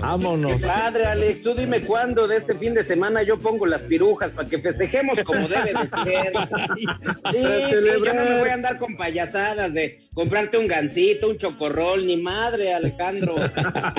Vámonos. 0.00 0.62
Padre, 0.62 1.04
Alex, 1.06 1.42
tú 1.42 1.54
dime 1.54 1.80
cuándo 1.82 2.26
de 2.26 2.38
este 2.38 2.54
fin 2.54 2.74
de 2.74 2.82
semana 2.82 3.22
yo 3.22 3.38
pongo 3.38 3.66
las 3.66 3.82
pirujas 3.82 4.30
para 4.32 4.48
que 4.48 4.58
festejemos 4.58 5.22
como 5.24 5.46
debe 5.48 5.72
de 5.72 6.04
ser. 6.04 6.32
Sí, 7.30 7.42
yo 7.70 8.14
no 8.14 8.24
me 8.24 8.40
voy 8.40 8.48
a 8.48 8.54
andar 8.54 8.78
con 8.78 8.96
payasadas 8.96 9.72
de 9.72 10.08
comprarte 10.14 10.58
un 10.58 10.66
gancito, 10.66 11.28
un 11.28 11.38
chocorrol, 11.38 12.06
ni 12.06 12.16
madre, 12.16 12.74
Alejandro. 12.74 13.36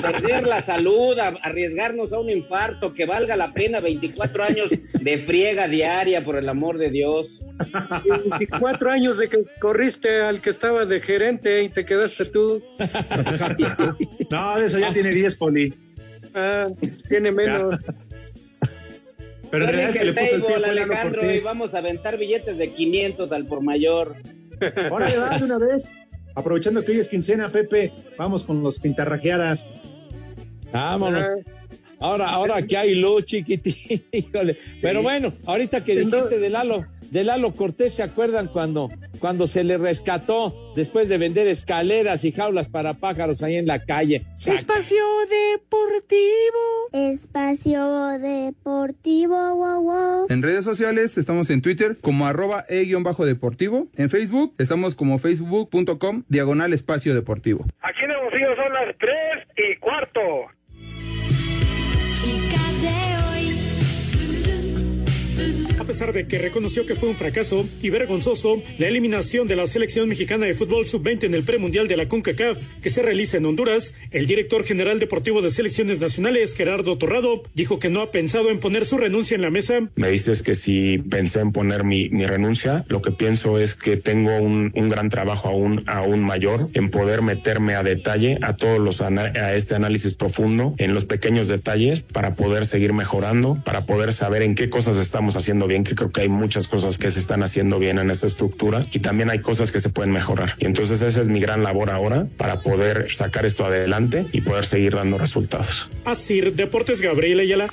Perder 0.00 0.46
la 0.46 0.60
salud, 0.60 1.18
arriesgarnos 1.18 2.12
a 2.12 2.18
un 2.18 2.30
infarto, 2.30 2.92
que 2.92 3.06
valga 3.06 3.36
la 3.36 3.52
pena 3.52 3.80
24 3.80 4.44
años 4.44 4.70
de 5.00 5.18
friega 5.18 5.68
diaria, 5.68 6.22
por 6.22 6.36
el 6.36 6.48
amor 6.48 6.78
de 6.78 6.90
Dios. 6.90 7.40
24 8.24 8.90
años 8.90 9.18
de 9.18 9.28
que 9.28 9.44
corriste 9.60 10.20
al 10.20 10.40
que 10.40 10.50
estaba 10.50 10.84
de 10.84 11.00
gerente 11.00 11.62
y 11.62 11.68
te 11.68 11.84
quedaste 11.84 12.26
tú. 12.26 12.62
No, 14.30 14.58
de 14.58 14.66
eso 14.66 14.78
ya 14.78 14.92
tiene 14.92 15.10
10, 15.10 15.36
Poli. 15.52 15.74
Ah, 16.34 16.64
tiene 17.08 17.30
menos. 17.30 17.80
Pero 19.50 19.64
en 19.66 19.70
realidad 19.70 19.92
que 19.92 20.04
le 20.04 20.10
el 20.10 20.14
puso 20.14 20.34
el 20.36 20.42
pie 20.42 20.54
Alejandro, 20.54 21.34
y 21.34 21.38
vamos 21.40 21.74
a 21.74 21.78
aventar 21.78 22.16
billetes 22.16 22.56
de 22.56 22.72
500 22.72 23.30
al 23.32 23.44
por 23.44 23.62
mayor. 23.62 24.16
Órale, 24.90 25.18
va 25.18 25.38
de 25.38 25.44
una 25.44 25.58
vez. 25.58 25.90
Aprovechando 26.34 26.82
que 26.82 26.92
hoy 26.92 26.98
es 26.98 27.08
quincena, 27.08 27.50
Pepe, 27.50 27.92
vamos 28.16 28.44
con 28.44 28.62
los 28.62 28.78
pintarrajeadas. 28.78 29.68
Vámonos. 30.72 31.28
Ahora, 31.98 32.30
ahora 32.30 32.66
que 32.66 32.78
hay 32.78 32.94
luz, 32.94 33.26
chiquitín, 33.26 34.02
híjole. 34.12 34.56
Pero 34.80 35.02
bueno, 35.02 35.34
ahorita 35.44 35.84
que 35.84 35.96
dijiste 35.96 36.38
de 36.38 36.48
Lalo, 36.48 36.86
de 37.12 37.24
Lalo 37.24 37.52
Cortés, 37.52 37.94
¿se 37.94 38.02
acuerdan 38.02 38.48
cuando, 38.48 38.88
cuando 39.20 39.46
se 39.46 39.64
le 39.64 39.76
rescató 39.76 40.72
después 40.74 41.10
de 41.10 41.18
vender 41.18 41.46
escaleras 41.46 42.24
y 42.24 42.32
jaulas 42.32 42.70
para 42.70 42.94
pájaros 42.94 43.42
ahí 43.42 43.56
en 43.56 43.66
la 43.66 43.84
calle? 43.84 44.22
Espacio 44.34 45.04
Deportivo. 45.52 46.88
Espacio 46.92 48.18
Deportivo, 48.18 49.56
wow, 49.56 49.82
wow. 49.82 50.26
En 50.30 50.42
redes 50.42 50.64
sociales 50.64 51.18
estamos 51.18 51.50
en 51.50 51.60
Twitter 51.60 51.98
como 52.00 52.26
arroba 52.26 52.64
e-deportivo. 52.70 53.88
En 53.94 54.08
Facebook 54.08 54.54
estamos 54.58 54.94
como 54.94 55.18
facebook.com 55.18 56.22
diagonal 56.28 56.72
espacio 56.72 57.14
deportivo. 57.14 57.66
Aquí 57.82 58.04
en 58.04 58.10
Hermosillo 58.10 58.56
son 58.56 58.72
las 58.72 58.96
3 58.96 59.12
y 59.56 59.76
cuarto. 59.80 60.20
Pesar 65.92 66.14
de 66.14 66.26
que 66.26 66.38
reconoció 66.38 66.86
que 66.86 66.94
fue 66.94 67.10
un 67.10 67.16
fracaso 67.16 67.68
y 67.82 67.90
vergonzoso 67.90 68.62
la 68.78 68.88
eliminación 68.88 69.46
de 69.46 69.56
la 69.56 69.66
selección 69.66 70.08
mexicana 70.08 70.46
de 70.46 70.54
fútbol 70.54 70.86
sub-20 70.86 71.24
en 71.24 71.34
el 71.34 71.42
premundial 71.42 71.86
de 71.86 71.98
la 71.98 72.08
CONCACAF 72.08 72.56
que 72.80 72.88
se 72.88 73.02
realiza 73.02 73.36
en 73.36 73.44
Honduras, 73.44 73.92
el 74.10 74.26
director 74.26 74.64
general 74.64 74.98
deportivo 74.98 75.42
de 75.42 75.50
selecciones 75.50 76.00
nacionales, 76.00 76.54
Gerardo 76.54 76.96
Torrado, 76.96 77.42
dijo 77.52 77.78
que 77.78 77.90
no 77.90 78.00
ha 78.00 78.10
pensado 78.10 78.48
en 78.48 78.58
poner 78.58 78.86
su 78.86 78.96
renuncia 78.96 79.34
en 79.34 79.42
la 79.42 79.50
mesa. 79.50 79.80
Me 79.94 80.08
dices 80.08 80.42
que 80.42 80.54
si 80.54 80.96
pensé 80.96 81.40
en 81.40 81.52
poner 81.52 81.84
mi, 81.84 82.08
mi 82.08 82.24
renuncia, 82.24 82.86
lo 82.88 83.02
que 83.02 83.10
pienso 83.10 83.58
es 83.58 83.74
que 83.74 83.98
tengo 83.98 84.34
un, 84.38 84.72
un 84.74 84.88
gran 84.88 85.10
trabajo 85.10 85.48
aún, 85.48 85.84
aún 85.88 86.20
mayor 86.20 86.70
en 86.72 86.90
poder 86.90 87.20
meterme 87.20 87.74
a 87.74 87.82
detalle 87.82 88.38
a 88.40 88.56
todos 88.56 88.80
los 88.80 89.02
a 89.02 89.54
este 89.54 89.74
análisis 89.74 90.14
profundo 90.14 90.74
en 90.78 90.94
los 90.94 91.04
pequeños 91.04 91.48
detalles 91.48 92.00
para 92.00 92.32
poder 92.32 92.64
seguir 92.64 92.94
mejorando, 92.94 93.58
para 93.62 93.84
poder 93.84 94.14
saber 94.14 94.40
en 94.40 94.54
qué 94.54 94.70
cosas 94.70 94.96
estamos 94.96 95.36
haciendo 95.36 95.66
bien, 95.66 95.81
que 95.84 95.94
creo 95.94 96.10
que 96.10 96.22
hay 96.22 96.28
muchas 96.28 96.68
cosas 96.68 96.98
que 96.98 97.10
se 97.10 97.18
están 97.18 97.42
haciendo 97.42 97.78
bien 97.78 97.98
en 97.98 98.10
esta 98.10 98.26
estructura 98.26 98.86
y 98.92 99.00
también 99.00 99.30
hay 99.30 99.40
cosas 99.40 99.72
que 99.72 99.80
se 99.80 99.88
pueden 99.88 100.12
mejorar. 100.12 100.54
Y 100.58 100.66
entonces 100.66 101.02
esa 101.02 101.20
es 101.20 101.28
mi 101.28 101.40
gran 101.40 101.62
labor 101.62 101.90
ahora 101.90 102.26
para 102.36 102.60
poder 102.60 103.10
sacar 103.12 103.46
esto 103.46 103.64
adelante 103.64 104.26
y 104.32 104.40
poder 104.42 104.66
seguir 104.66 104.94
dando 104.94 105.18
resultados. 105.18 105.90
Asir 106.04 106.54
Deportes 106.54 107.00
Gabriel 107.00 107.40
Ayala. 107.40 107.68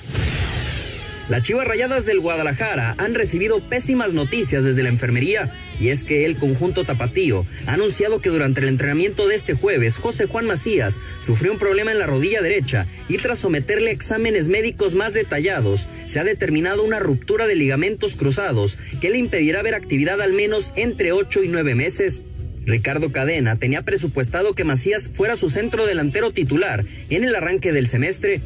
Las 1.28 1.44
Chivas 1.44 1.66
Rayadas 1.66 2.06
del 2.06 2.18
Guadalajara 2.18 2.96
han 2.98 3.14
recibido 3.14 3.60
pésimas 3.60 4.14
noticias 4.14 4.64
desde 4.64 4.82
la 4.82 4.88
enfermería. 4.88 5.50
Y 5.80 5.88
es 5.88 6.04
que 6.04 6.26
el 6.26 6.36
conjunto 6.36 6.84
tapatío 6.84 7.46
ha 7.66 7.72
anunciado 7.72 8.20
que 8.20 8.28
durante 8.28 8.60
el 8.60 8.68
entrenamiento 8.68 9.26
de 9.26 9.34
este 9.34 9.54
jueves, 9.54 9.96
José 9.96 10.26
Juan 10.26 10.46
Macías 10.46 11.00
sufrió 11.20 11.52
un 11.52 11.58
problema 11.58 11.90
en 11.90 11.98
la 11.98 12.06
rodilla 12.06 12.42
derecha 12.42 12.86
y 13.08 13.16
tras 13.16 13.38
someterle 13.38 13.90
exámenes 13.90 14.48
médicos 14.48 14.94
más 14.94 15.14
detallados, 15.14 15.88
se 16.06 16.20
ha 16.20 16.24
determinado 16.24 16.84
una 16.84 16.98
ruptura 16.98 17.46
de 17.46 17.54
ligamentos 17.54 18.16
cruzados 18.16 18.78
que 19.00 19.10
le 19.10 19.18
impedirá 19.18 19.62
ver 19.62 19.74
actividad 19.74 20.20
al 20.20 20.34
menos 20.34 20.72
entre 20.76 21.12
8 21.12 21.42
y 21.44 21.48
9 21.48 21.74
meses. 21.74 22.22
Ricardo 22.66 23.10
Cadena 23.10 23.56
tenía 23.56 23.82
presupuestado 23.82 24.54
que 24.54 24.64
Macías 24.64 25.08
fuera 25.08 25.36
su 25.36 25.48
centro 25.48 25.86
delantero 25.86 26.32
titular 26.32 26.84
en 27.08 27.24
el 27.24 27.34
arranque 27.34 27.72
del 27.72 27.86
semestre. 27.86 28.42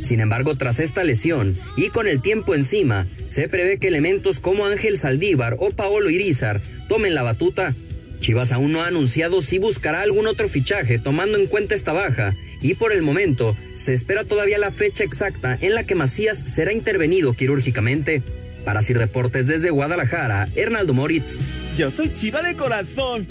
Sin 0.00 0.20
embargo, 0.20 0.56
tras 0.56 0.78
esta 0.78 1.04
lesión 1.04 1.56
y 1.76 1.88
con 1.88 2.06
el 2.06 2.20
tiempo 2.22 2.54
encima, 2.54 3.06
se 3.28 3.48
prevé 3.48 3.78
que 3.78 3.88
elementos 3.88 4.40
como 4.40 4.66
Ángel 4.66 4.96
Saldívar 4.96 5.56
o 5.58 5.70
Paolo 5.70 6.10
Irizar 6.10 6.60
tomen 6.88 7.14
la 7.14 7.22
batuta. 7.22 7.74
Chivas 8.20 8.52
aún 8.52 8.72
no 8.72 8.82
ha 8.82 8.86
anunciado 8.86 9.40
si 9.42 9.58
buscará 9.58 10.00
algún 10.00 10.26
otro 10.26 10.48
fichaje 10.48 10.98
tomando 10.98 11.38
en 11.38 11.46
cuenta 11.46 11.74
esta 11.74 11.92
baja 11.92 12.34
y 12.62 12.74
por 12.74 12.92
el 12.92 13.02
momento 13.02 13.56
se 13.74 13.94
espera 13.94 14.24
todavía 14.24 14.58
la 14.58 14.70
fecha 14.70 15.04
exacta 15.04 15.58
en 15.60 15.74
la 15.74 15.84
que 15.84 15.94
Macías 15.94 16.38
será 16.38 16.72
intervenido 16.72 17.34
quirúrgicamente. 17.34 18.22
Para 18.64 18.82
Sir 18.82 18.98
Deportes 18.98 19.46
desde 19.46 19.70
Guadalajara, 19.70 20.48
Hernaldo 20.56 20.92
Moritz. 20.92 21.38
Yo 21.76 21.90
soy 21.90 22.12
chiva 22.12 22.42
de 22.42 22.56
corazón. 22.56 23.26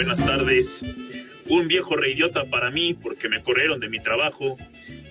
Buenas 0.00 0.24
tardes. 0.24 0.82
Un 1.50 1.68
viejo 1.68 1.94
reidiota 1.94 2.46
para 2.46 2.70
mí 2.70 2.94
porque 2.94 3.28
me 3.28 3.42
corrieron 3.42 3.80
de 3.80 3.90
mi 3.90 4.00
trabajo. 4.00 4.56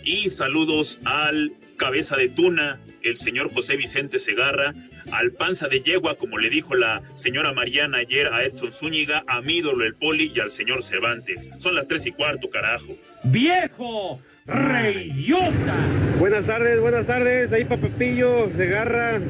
Y 0.03 0.31
saludos 0.31 0.97
al 1.05 1.53
cabeza 1.77 2.17
de 2.17 2.27
tuna, 2.29 2.79
el 3.03 3.15
señor 3.15 3.53
José 3.53 3.75
Vicente 3.75 4.17
Segarra, 4.17 4.73
al 5.11 5.31
panza 5.33 5.67
de 5.67 5.81
yegua, 5.81 6.15
como 6.15 6.39
le 6.39 6.49
dijo 6.49 6.73
la 6.73 7.03
señora 7.13 7.53
Mariana 7.53 7.99
ayer 7.99 8.33
a 8.33 8.43
Edson 8.43 8.73
Zúñiga, 8.73 9.23
a 9.27 9.41
mi 9.41 9.57
ídolo 9.57 9.85
el 9.85 9.93
Poli 9.93 10.31
y 10.33 10.39
al 10.39 10.49
señor 10.49 10.81
Cervantes. 10.81 11.47
Son 11.59 11.75
las 11.75 11.85
tres 11.85 12.07
y 12.07 12.11
cuarto, 12.11 12.49
carajo. 12.49 12.97
¡Viejo! 13.25 14.19
¡Reyota! 14.47 15.75
Buenas 16.17 16.47
tardes, 16.47 16.79
buenas 16.79 17.05
tardes. 17.05 17.53
Ahí 17.53 17.63
para 17.63 17.81
Pepillo, 17.81 18.49
Segarra, 18.55 19.21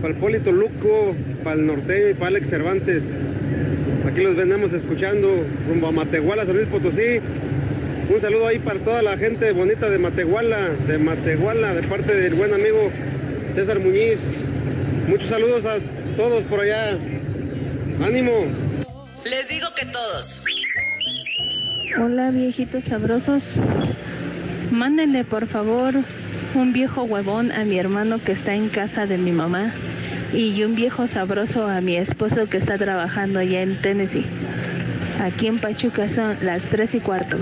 para 0.00 0.14
el 0.14 0.18
Polito 0.18 0.52
Luco, 0.52 1.14
para 1.44 1.60
el 1.60 1.66
norteño 1.66 2.08
y 2.08 2.14
para 2.14 2.28
Alex 2.28 2.48
Cervantes. 2.48 3.04
Aquí 4.06 4.22
los 4.22 4.36
vendemos 4.36 4.72
escuchando 4.72 5.44
rumbo 5.68 5.88
a 5.88 5.92
Matehuala, 5.92 6.46
San 6.46 6.56
Luis 6.56 6.68
Potosí. 6.68 7.20
Un 8.08 8.20
saludo 8.20 8.46
ahí 8.46 8.60
para 8.60 8.78
toda 8.78 9.02
la 9.02 9.18
gente 9.18 9.50
bonita 9.50 9.90
de 9.90 9.98
Matehuala, 9.98 10.70
de 10.86 10.96
Matehuala, 10.96 11.74
de 11.74 11.82
parte 11.82 12.14
del 12.14 12.34
buen 12.34 12.54
amigo 12.54 12.90
César 13.54 13.80
Muñiz. 13.80 14.20
Muchos 15.08 15.28
saludos 15.28 15.64
a 15.64 15.78
todos 16.16 16.44
por 16.44 16.60
allá. 16.60 16.96
Ánimo. 18.00 18.46
Les 19.24 19.48
digo 19.48 19.66
que 19.74 19.86
todos. 19.86 20.42
Hola 22.00 22.30
viejitos 22.30 22.84
sabrosos. 22.84 23.58
Mándenle 24.70 25.24
por 25.24 25.48
favor 25.48 25.94
un 26.54 26.72
viejo 26.72 27.02
huevón 27.02 27.50
a 27.50 27.64
mi 27.64 27.78
hermano 27.78 28.22
que 28.22 28.32
está 28.32 28.54
en 28.54 28.68
casa 28.68 29.06
de 29.06 29.18
mi 29.18 29.32
mamá 29.32 29.74
y 30.32 30.62
un 30.64 30.74
viejo 30.74 31.06
sabroso 31.06 31.66
a 31.66 31.80
mi 31.80 31.96
esposo 31.96 32.46
que 32.48 32.56
está 32.56 32.78
trabajando 32.78 33.38
allá 33.38 33.62
en 33.62 33.80
Tennessee. 33.80 34.24
Aquí 35.20 35.46
en 35.46 35.58
Pachuca 35.58 36.08
son 36.08 36.36
las 36.42 36.64
tres 36.64 36.94
y 36.94 37.00
cuarto. 37.00 37.36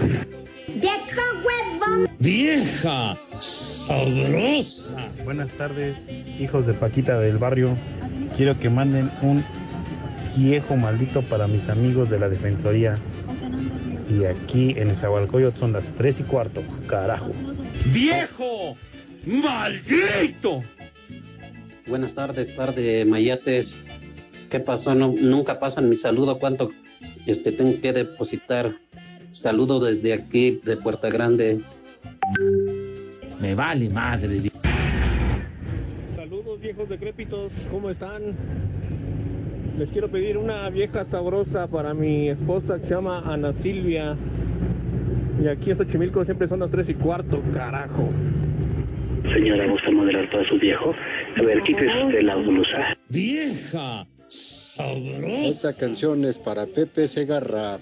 ¡Vieja! 2.19 3.19
¡Sabrosa! 3.39 5.09
Buenas 5.25 5.53
tardes, 5.53 6.09
hijos 6.39 6.67
de 6.67 6.75
Paquita 6.75 7.19
del 7.19 7.39
barrio. 7.39 7.77
Quiero 8.37 8.59
que 8.59 8.71
manden 8.71 9.11
un 9.23 9.45
viejo 10.37 10.77
maldito 10.77 11.23
para 11.23 11.47
mis 11.47 11.69
amigos 11.69 12.11
de 12.11 12.19
la 12.19 12.29
Defensoría. 12.29 12.97
Y 14.11 14.25
aquí 14.25 14.75
en 14.77 14.91
Esahualcoyot 14.91 15.57
son 15.57 15.73
las 15.73 15.93
tres 15.93 16.21
y 16.21 16.23
cuarto. 16.25 16.63
Carajo. 16.87 17.31
¡Viejo! 17.87 18.77
¡Maldito! 19.27 20.63
Buenas 21.87 22.15
tardes, 22.15 22.57
tarde 22.57 23.05
Mayates. 23.05 23.83
¿Qué 24.51 24.59
pasó? 24.59 24.95
No, 24.95 25.15
nunca 25.21 25.59
pasan 25.59 25.91
mi 25.91 25.97
saludo. 25.97 26.39
¿Cuánto 26.39 26.71
este, 27.27 27.53
tengo 27.53 27.79
que 27.81 27.93
depositar? 27.93 28.73
Saludo 29.33 29.81
desde 29.81 30.15
aquí, 30.15 30.61
de 30.65 30.77
Puerta 30.79 31.11
Grande. 31.11 31.61
Me 33.41 33.55
vale 33.55 33.91
madre. 33.91 34.41
Saludos 36.15 36.61
viejos 36.61 36.89
decrépitos, 36.89 37.53
¿cómo 37.71 37.91
están? 37.91 38.23
Les 39.79 39.91
quiero 39.91 40.09
pedir 40.09 40.39
una 40.39 40.71
vieja 40.71 41.05
sabrosa 41.05 41.67
para 41.67 41.93
mi 41.93 42.31
esposa 42.31 42.79
que 42.79 42.87
se 42.87 42.95
llama 42.95 43.25
Ana 43.27 43.53
Silvia. 43.53 44.17
Y 45.43 45.49
aquí 45.49 45.71
en 45.73 45.77
Xochimilco 45.77 46.25
siempre 46.25 46.49
son 46.49 46.61
las 46.61 46.71
tres 46.71 46.89
y 46.89 46.95
cuarto, 46.95 47.43
carajo. 47.53 48.09
Señora, 49.35 49.67
¿gusta 49.67 49.91
moderar 49.91 50.31
todo 50.31 50.45
su 50.45 50.59
viejo? 50.59 50.95
A 51.37 51.43
ver, 51.43 51.63
quítese 51.63 52.05
usted 52.07 52.23
la 52.23 52.37
blusa. 52.37 52.97
¡Vieja! 53.09 54.07
¡Sabrosa! 54.29 55.47
Esta 55.47 55.73
canción 55.73 56.25
es 56.25 56.39
para 56.39 56.67
Pepe 56.67 57.09
Segarra. 57.09 57.79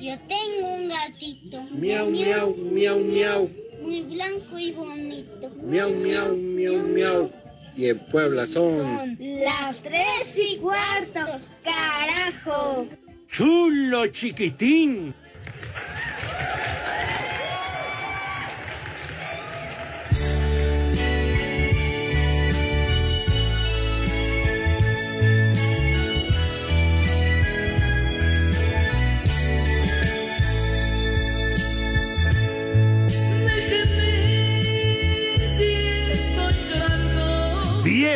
Yo 0.00 0.14
tengo 0.28 0.74
un 0.74 0.88
gatito. 0.88 1.62
Miau, 1.72 2.10
miau, 2.10 2.54
miau, 2.56 3.00
miau. 3.00 3.50
Muy 3.82 4.02
blanco 4.02 4.58
y 4.58 4.72
bonito. 4.72 5.50
Miau, 5.62 5.90
miau, 5.90 6.36
miau, 6.36 6.82
miau. 6.88 7.30
Y 7.76 7.88
en 7.88 7.98
Puebla 7.98 8.46
son... 8.46 8.80
Son 8.86 9.16
las 9.44 9.82
tres 9.82 10.36
y 10.36 10.56
cuarto. 10.58 11.20
Carajo. 11.64 12.86
¡Chulo 13.28 14.06
chiquitín! 14.06 15.14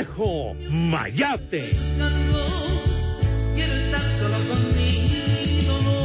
¡Viejo! 0.00 0.56
¡Mayate! 0.70 1.76
quiero 3.54 3.74
estar 3.74 4.00
solo 4.00 4.38
conmigo. 4.48 5.74
No. 5.84 5.98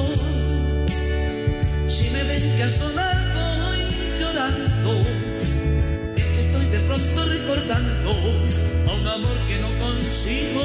Si 1.89 2.09
me 2.09 2.23
ven 2.25 2.55
que 2.57 2.63
a 2.63 2.69
solas 2.69 3.15
voy 3.33 3.79
llorando, 4.19 4.99
es 6.17 6.25
que 6.29 6.41
estoy 6.41 6.65
de 6.71 6.79
pronto 6.79 7.25
recordando 7.25 8.11
a 8.89 8.93
un 8.95 9.07
amor 9.07 9.37
que 9.47 9.59
no 9.59 9.69
consigo. 9.79 10.63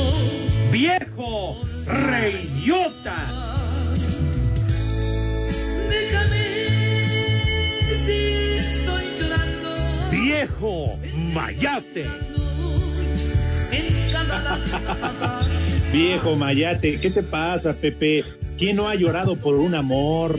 ¡Viejo! 0.73 1.63
¡Reyota! 1.87 3.29
Déjame 5.89 6.45
si 8.07 8.21
estoy 8.59 9.05
llorando. 9.21 9.71
¡Viejo! 10.11 10.99
¡Mayate! 11.33 12.30
Viejo 15.93 16.37
Mayate, 16.37 16.99
¿qué 17.01 17.11
te 17.11 17.23
pasa, 17.23 17.75
Pepe? 17.75 18.25
¿Quién 18.59 18.77
no 18.77 18.89
ha 18.89 18.95
llorado 18.95 19.37
por 19.37 19.57
un 19.57 19.75
amor? 19.75 20.39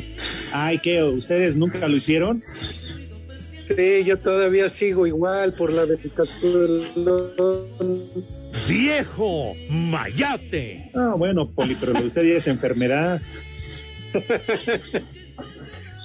Ay, 0.54 0.78
¿qué? 0.80 1.04
¿Ustedes 1.04 1.56
nunca 1.56 1.88
lo 1.88 1.96
hicieron? 1.96 2.44
Sí, 3.68 4.04
yo 4.06 4.18
todavía 4.18 4.70
sigo 4.70 5.08
igual 5.08 5.54
por 5.54 5.72
la 5.72 5.86
dedicación. 5.86 6.84
¡Viejo! 8.68 9.54
¡Mayate! 9.70 10.92
Ah, 10.94 11.14
bueno, 11.18 11.50
Poli, 11.50 11.76
pero 11.80 11.94
lo 11.94 12.02
de 12.02 12.08
usted 12.08 12.24
ya 12.24 12.36
es 12.36 12.48
enfermedad. 12.48 13.22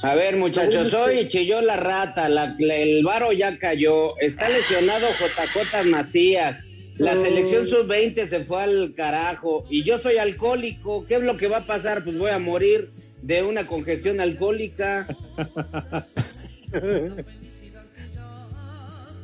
A 0.03 0.15
ver, 0.15 0.37
muchachos, 0.37 0.95
hoy 0.95 1.27
chilló 1.29 1.61
la 1.61 1.77
rata, 1.77 2.29
la- 2.29 2.55
la- 2.59 2.77
el 2.77 3.03
varo 3.05 3.33
ya 3.33 3.59
cayó, 3.59 4.17
está 4.21 4.49
lesionado 4.49 5.09
JJ 5.19 5.85
Macías, 5.87 6.61
la 6.99 7.15
selección 7.15 7.67
sub-20 7.67 8.29
se 8.29 8.45
fue 8.45 8.63
al 8.63 8.95
carajo 8.95 9.67
y 9.71 9.83
yo 9.83 9.99
soy 9.99 10.17
alcohólico, 10.17 11.05
¿qué 11.07 11.17
es 11.17 11.23
lo 11.23 11.37
que 11.37 11.49
va 11.49 11.59
a 11.59 11.67
pasar? 11.67 12.05
Pues 12.05 12.17
voy 12.17 12.31
a 12.31 12.39
morir 12.39 12.91
de 13.23 13.43
una 13.43 13.67
congestión 13.67 14.21
alcohólica. 14.21 15.07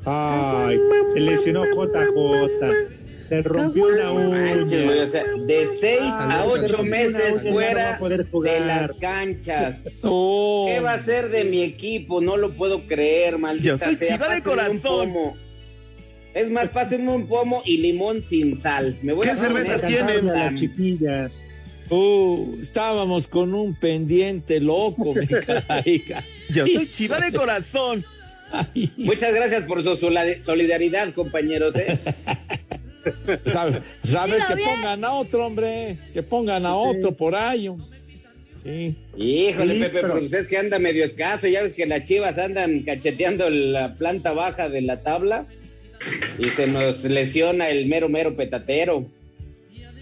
Ay, 0.04 0.78
se 1.12 1.20
lesionó 1.20 1.64
JJ. 1.64 3.02
Se 3.28 3.42
rompió 3.42 3.87
una 3.87 4.12
uña. 4.12 5.02
o 5.02 5.06
sea, 5.06 5.24
de 5.46 5.66
seis 5.80 6.00
Ah, 6.02 6.42
a 6.42 6.44
se 6.44 6.48
ocho 6.50 6.76
rompió 6.76 7.08
una 7.08 7.18
meses 7.18 7.44
no 7.44 7.52
fuera 7.52 7.98
de 7.98 8.61
las 8.61 8.92
canchas. 8.94 9.76
Oh. 10.02 10.66
¿Qué 10.68 10.80
va 10.80 10.94
a 10.94 11.02
ser 11.02 11.30
de 11.30 11.44
mi 11.44 11.62
equipo? 11.62 12.20
No 12.20 12.37
lo 12.37 12.50
puedo 12.50 12.80
creer, 12.82 13.38
maldita 13.38 13.68
Yo 13.68 13.78
soy 13.78 13.94
sea, 13.94 14.16
chiva 14.16 14.35
de 14.35 14.42
corazón. 14.42 15.12
Es 16.35 16.51
más, 16.51 16.68
pásenme 16.71 17.11
un 17.12 17.27
pomo 17.27 17.62
y 17.64 17.79
limón 17.79 18.23
sin 18.29 18.57
sal. 18.57 18.97
Me 19.03 19.12
voy 19.12 19.27
¿Qué 19.27 19.33
a 19.33 19.37
cervezas 19.37 19.85
tienen? 19.87 20.29
A 20.31 20.51
las 20.51 20.59
chiquillas. 20.61 21.45
Uh, 21.90 22.57
estábamos 22.62 23.29
con 23.29 23.53
un 23.53 23.75
pendiente 23.75 24.59
loco, 24.61 25.12
me 25.14 25.27
caiga. 25.66 26.25
Yo 26.51 26.66
soy 26.66 26.87
chiva 26.90 27.21
de 27.21 27.33
corazón. 27.33 28.05
Muchas 28.97 29.35
gracias 29.35 29.64
por 29.64 29.83
su 29.83 29.95
solidaridad, 29.97 31.12
compañeros. 31.12 31.75
¿eh? 31.77 31.99
Sabe, 33.47 33.81
sabe 34.05 34.35
Dilo 34.35 34.47
que 34.47 34.55
bien. 34.55 34.68
pongan 34.71 35.05
a 35.05 35.12
otro, 35.14 35.47
hombre. 35.47 35.97
Que 36.14 36.23
pongan 36.23 36.64
a 36.64 36.77
otro 36.77 37.12
por 37.16 37.35
ahí. 37.35 37.68
Sí. 38.62 38.95
Híjole, 39.16 39.75
Sí, 39.75 39.81
Pepe, 39.81 39.92
pero- 39.92 40.09
pero 40.14 40.21
pues 40.21 40.33
es 40.33 40.47
que 40.47 40.57
anda 40.57 40.79
medio 40.79 41.05
escaso. 41.05 41.49
Ya 41.49 41.62
ves 41.62 41.73
que 41.73 41.85
las 41.87 42.05
chivas 42.05 42.38
andan 42.38 42.81
cacheteando 42.83 43.51
la 43.51 43.90
planta 43.92 44.33
baja 44.33 44.68
de 44.68 44.83
la 44.83 45.03
tabla 45.03 45.47
y 46.38 46.45
se 46.45 46.67
nos 46.67 47.05
lesiona 47.05 47.69
el 47.69 47.87
mero, 47.87 48.09
mero 48.09 48.37
petatero. 48.37 49.07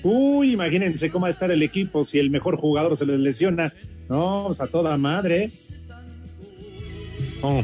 Uy, 0.03 0.53
imagínense 0.53 1.11
cómo 1.11 1.23
va 1.23 1.29
a 1.29 1.31
estar 1.31 1.51
el 1.51 1.63
equipo 1.63 2.05
si 2.05 2.19
el 2.19 2.31
mejor 2.31 2.57
jugador 2.57 2.97
se 2.97 3.07
les 3.07 3.19
lesiona. 3.19 3.73
No, 4.09 4.45
pues 4.47 4.61
a 4.61 4.67
toda 4.67 4.97
madre. 4.97 5.51
Oh. 7.43 7.63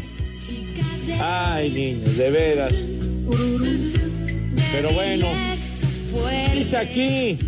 Ay, 1.20 1.70
niños, 1.70 2.16
de 2.16 2.30
veras. 2.30 2.86
Pero 4.72 4.92
bueno, 4.92 5.28
dice 6.54 6.76
aquí, 6.76 7.38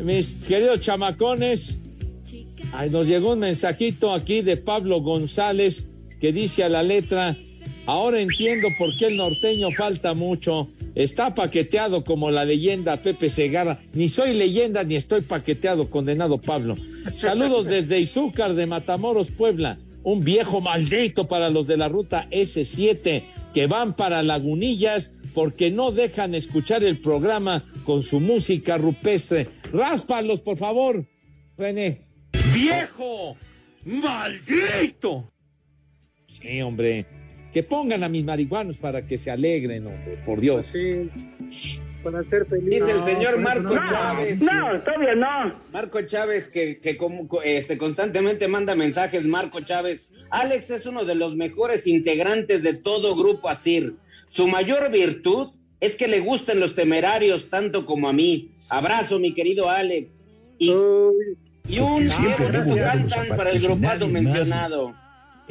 mis 0.00 0.28
queridos 0.46 0.80
chamacones, 0.80 1.80
ay, 2.72 2.90
nos 2.90 3.06
llegó 3.06 3.32
un 3.32 3.40
mensajito 3.40 4.12
aquí 4.12 4.42
de 4.42 4.56
Pablo 4.56 5.00
González 5.00 5.86
que 6.20 6.32
dice 6.32 6.62
a 6.62 6.68
la 6.68 6.82
letra, 6.82 7.36
ahora 7.86 8.20
entiendo 8.20 8.68
por 8.78 8.96
qué 8.96 9.06
el 9.06 9.16
norteño 9.16 9.70
falta 9.70 10.14
mucho, 10.14 10.68
está 10.94 11.34
paqueteado 11.34 12.04
como 12.04 12.30
la 12.30 12.44
leyenda 12.44 12.96
Pepe 12.96 13.28
Segarra, 13.28 13.78
ni 13.92 14.08
soy 14.08 14.34
leyenda 14.34 14.84
ni 14.84 14.96
estoy 14.96 15.22
paqueteado, 15.22 15.90
condenado 15.90 16.38
Pablo. 16.38 16.76
Saludos 17.14 17.66
desde 17.66 18.00
Izúcar 18.00 18.54
de 18.54 18.66
Matamoros, 18.66 19.30
Puebla. 19.30 19.78
Un 20.02 20.22
viejo 20.22 20.60
maldito 20.60 21.26
para 21.26 21.48
los 21.48 21.66
de 21.66 21.78
la 21.78 21.88
ruta 21.88 22.28
S7 22.30 23.22
que 23.54 23.66
van 23.66 23.94
para 23.94 24.22
Lagunillas 24.22 25.12
porque 25.32 25.70
no 25.70 25.92
dejan 25.92 26.34
escuchar 26.34 26.84
el 26.84 26.98
programa 26.98 27.64
con 27.84 28.02
su 28.02 28.20
música 28.20 28.76
rupestre. 28.78 29.48
Ráspalos, 29.72 30.40
por 30.40 30.58
favor, 30.58 31.06
René. 31.56 32.02
¡Viejo! 32.52 33.36
¡Maldito! 33.84 35.30
Sí, 36.26 36.62
hombre. 36.62 37.06
Que 37.54 37.62
pongan 37.62 38.02
a 38.02 38.08
mis 38.08 38.24
marihuanos 38.24 38.78
para 38.78 39.02
que 39.02 39.16
se 39.16 39.30
alegren, 39.30 39.86
hombre, 39.86 40.18
por 40.26 40.40
Dios. 40.40 40.66
Sí, 40.72 41.08
para 42.02 42.24
ser 42.24 42.46
feliz. 42.46 42.68
Dice 42.68 42.90
el 42.90 43.04
señor 43.04 43.38
Marco 43.38 43.76
no. 43.76 43.84
Chávez. 43.84 44.42
No, 44.42 44.82
todavía 44.82 45.14
no. 45.14 45.56
Marco 45.72 46.02
Chávez, 46.02 46.48
que, 46.48 46.80
que 46.80 46.96
como, 46.96 47.28
este, 47.44 47.78
constantemente 47.78 48.48
manda 48.48 48.74
mensajes. 48.74 49.28
Marco 49.28 49.60
Chávez. 49.60 50.10
Alex 50.30 50.70
es 50.70 50.86
uno 50.86 51.04
de 51.04 51.14
los 51.14 51.36
mejores 51.36 51.86
integrantes 51.86 52.64
de 52.64 52.74
todo 52.74 53.14
Grupo 53.14 53.48
Asir. 53.48 53.94
Su 54.26 54.48
mayor 54.48 54.90
virtud 54.90 55.52
es 55.78 55.94
que 55.94 56.08
le 56.08 56.18
gustan 56.18 56.58
los 56.58 56.74
temerarios 56.74 57.50
tanto 57.50 57.86
como 57.86 58.08
a 58.08 58.12
mí. 58.12 58.50
Abrazo, 58.68 59.20
mi 59.20 59.32
querido 59.32 59.70
Alex. 59.70 60.12
Y, 60.58 60.72
y 61.68 61.78
un 61.78 62.08
cantan 62.08 63.28
para 63.36 63.50
el 63.50 63.60
grupazo 63.60 64.08
mencionado. 64.08 64.92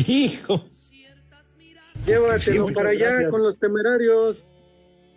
Hijo. 0.06 0.66
Llévatelo 2.06 2.68
para 2.74 2.90
allá 2.90 3.10
gracias. 3.12 3.32
con 3.32 3.44
los 3.44 3.58
temerarios. 3.58 4.46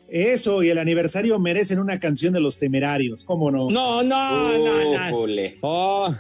Eso 0.09 0.62
y 0.62 0.70
el 0.70 0.79
aniversario 0.79 1.38
merecen 1.38 1.81
una 1.81 1.99
canción 1.99 2.33
de 2.33 2.40
los 2.40 2.59
temerarios, 2.59 3.25
¿cómo 3.25 3.51
no? 3.51 3.68
No, 3.68 4.03
no, 4.05 4.59
no, 4.59 5.11
no. 5.11 5.29
Oh, 5.62 6.14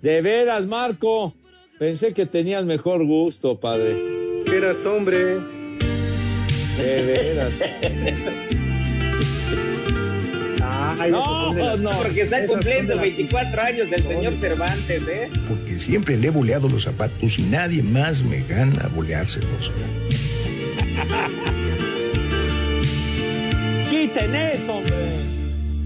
de 0.00 0.22
veras, 0.22 0.66
Marco. 0.66 1.34
Pensé 1.78 2.12
que 2.12 2.26
tenías 2.26 2.64
mejor 2.64 3.04
gusto, 3.04 3.58
padre. 3.58 3.96
Eras 4.46 4.84
hombre. 4.86 5.38
De 6.76 7.02
veras. 7.04 7.58
Ay, 10.98 11.10
no, 11.10 11.76
no. 11.76 11.90
Porque 11.98 12.22
está 12.22 12.44
cumpliendo 12.46 12.90
de 12.90 12.96
las 12.96 13.04
24 13.16 13.62
años 13.62 13.88
el 13.92 14.02
señor 14.02 14.34
Cervantes, 14.40 15.02
¿eh? 15.08 15.28
Porque 15.48 15.78
siempre 15.78 16.16
le 16.16 16.28
he 16.28 16.30
boleado 16.30 16.68
los 16.68 16.84
zapatos 16.84 17.38
y 17.38 17.42
nadie 17.42 17.82
más 17.82 18.22
me 18.22 18.42
gana 18.44 18.84
a 18.84 18.88
boleárselos. 18.88 19.72
Quiten 23.90 24.34
eso, 24.34 24.74
hombre. 24.76 24.94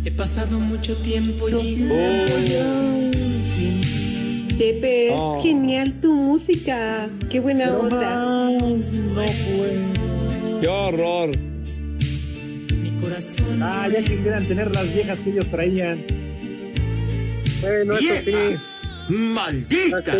He 0.05 0.11
pasado 0.11 0.59
mucho 0.59 0.97
tiempo 0.97 1.49
Pepe, 4.59 5.09
es 5.09 5.15
Oh. 5.17 5.41
genial 5.43 5.95
tu 6.01 6.13
música. 6.13 7.09
Qué 7.31 7.41
buena 7.41 7.73
onda. 7.77 8.49
Qué 10.61 10.69
horror. 10.69 11.31
Ah, 13.61 13.89
ya 13.93 14.03
quisieran 14.03 14.47
tener 14.47 14.75
las 14.75 14.93
viejas 14.95 15.21
que 15.21 15.31
ellos 15.31 15.51
traían. 15.51 16.05
Bueno, 17.61 17.99
eso 17.99 18.15
sí. 18.25 18.35
¡Maldita! 19.09 20.17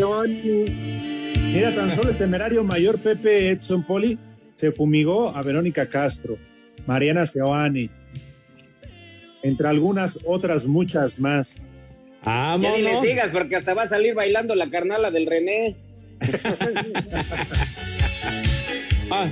Mira, 1.53 1.75
tan 1.75 1.91
solo 1.93 2.11
el 2.11 2.19
temerario 2.19 2.65
mayor 2.65 2.99
Pepe 2.99 3.51
Edson 3.51 3.85
Poli 3.85 4.19
se 4.53 4.73
fumigó 4.73 5.35
a 5.37 5.43
Verónica 5.43 5.89
Castro, 5.89 6.39
Mariana 6.87 7.27
Seoane, 7.27 7.91
entre 9.43 9.69
algunas 9.69 10.19
otras 10.25 10.67
muchas 10.67 11.21
más. 11.21 11.63
Ya 12.25 12.57
ni 12.57 12.83
le 12.83 13.01
sigas 13.01 13.31
porque 13.33 13.57
hasta 13.57 13.75
va 13.75 13.83
a 13.83 13.89
salir 13.89 14.15
bailando 14.15 14.55
la 14.55 14.71
carnala 14.71 15.11
del 15.11 15.27
René. 15.27 15.77
Ah, 19.15 19.27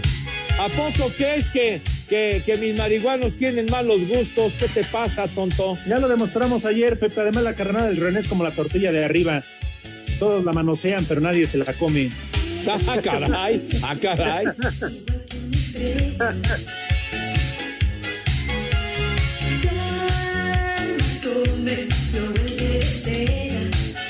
¿A 0.58 0.68
poco 0.68 1.10
crees 1.16 1.46
que, 1.48 1.80
que, 2.10 2.42
que 2.44 2.58
mis 2.58 2.76
marihuanos 2.76 3.36
tienen 3.36 3.66
malos 3.70 4.06
gustos? 4.08 4.54
¿Qué 4.58 4.66
te 4.66 4.82
pasa, 4.84 5.28
tonto? 5.28 5.78
Ya 5.86 6.00
lo 6.00 6.08
demostramos 6.08 6.64
ayer, 6.64 6.98
Pepe. 6.98 7.20
Además, 7.20 7.44
la 7.44 7.54
carnada 7.54 7.86
del 7.86 7.98
René 7.98 8.18
es 8.18 8.26
como 8.26 8.42
la 8.42 8.50
tortilla 8.50 8.90
de 8.90 9.04
arriba. 9.04 9.44
Todos 10.18 10.44
la 10.44 10.52
manosean, 10.52 11.06
pero 11.06 11.20
nadie 11.20 11.46
se 11.46 11.58
la 11.58 11.72
come. 11.72 12.10
Ah, 12.68 12.98
caray, 13.02 13.62
ah, 13.82 13.94
caray. 14.02 14.44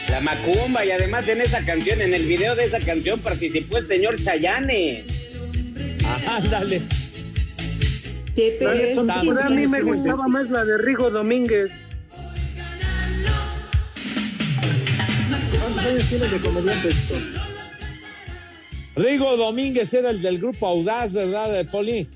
La 0.09 0.21
macumba 0.21 0.85
y 0.85 0.91
además 0.91 1.29
en 1.29 1.43
esa 1.43 1.65
canción, 1.65 2.01
en 2.01 2.15
el 2.15 2.25
video 2.25 2.57
de 2.57 2.65
esa 2.65 2.81
canción 2.81 3.21
participó 3.21 3.77
el 3.79 3.87
señor 3.87 4.21
Chayane. 4.21 5.05
Ándale. 6.27 6.81
A 9.45 9.51
mí 9.51 9.67
me 9.67 9.83
gustaba 9.83 10.27
más 10.29 10.49
la 10.51 10.65
de 10.65 10.79
Rigo 10.79 11.11
Domínguez. 11.11 11.71
¿Cuántos 15.59 15.87
años 15.87 16.05
tienes 16.09 16.31
de 16.31 16.39
comediante 16.39 16.89
esto? 16.89 17.15
Rigo 18.97 19.37
Domínguez 19.37 19.93
era 19.95 20.11
el 20.11 20.21
del 20.23 20.39
grupo 20.39 20.67
Audaz, 20.67 21.13
¿verdad, 21.13 21.53
de 21.53 21.65
Poli? 21.65 22.09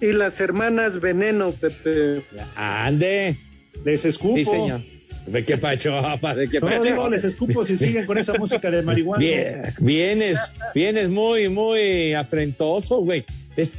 Y 0.00 0.12
las 0.12 0.40
hermanas 0.40 1.00
Veneno, 1.00 1.52
Pepe. 1.52 2.22
Ande. 2.56 3.36
Les 3.84 4.04
escupo. 4.04 4.36
Sí, 4.36 4.44
señor. 4.44 4.82
¿De 5.26 5.44
qué 5.44 5.56
pacho, 5.58 5.96
apa? 5.96 6.34
¿De 6.34 6.48
qué 6.48 6.60
No, 6.60 6.66
pacho? 6.66 6.82
digo, 6.82 7.08
les 7.08 7.24
escupo 7.24 7.64
si 7.64 7.76
siguen 7.76 8.06
con 8.06 8.18
esa 8.18 8.34
música 8.34 8.70
de 8.70 8.82
marihuana. 8.82 9.18
Bien, 9.22 9.62
vienes, 9.78 10.54
vienes 10.74 11.08
muy, 11.08 11.48
muy 11.48 12.14
afrentoso, 12.14 12.98
güey. 13.02 13.24
Es- 13.56 13.72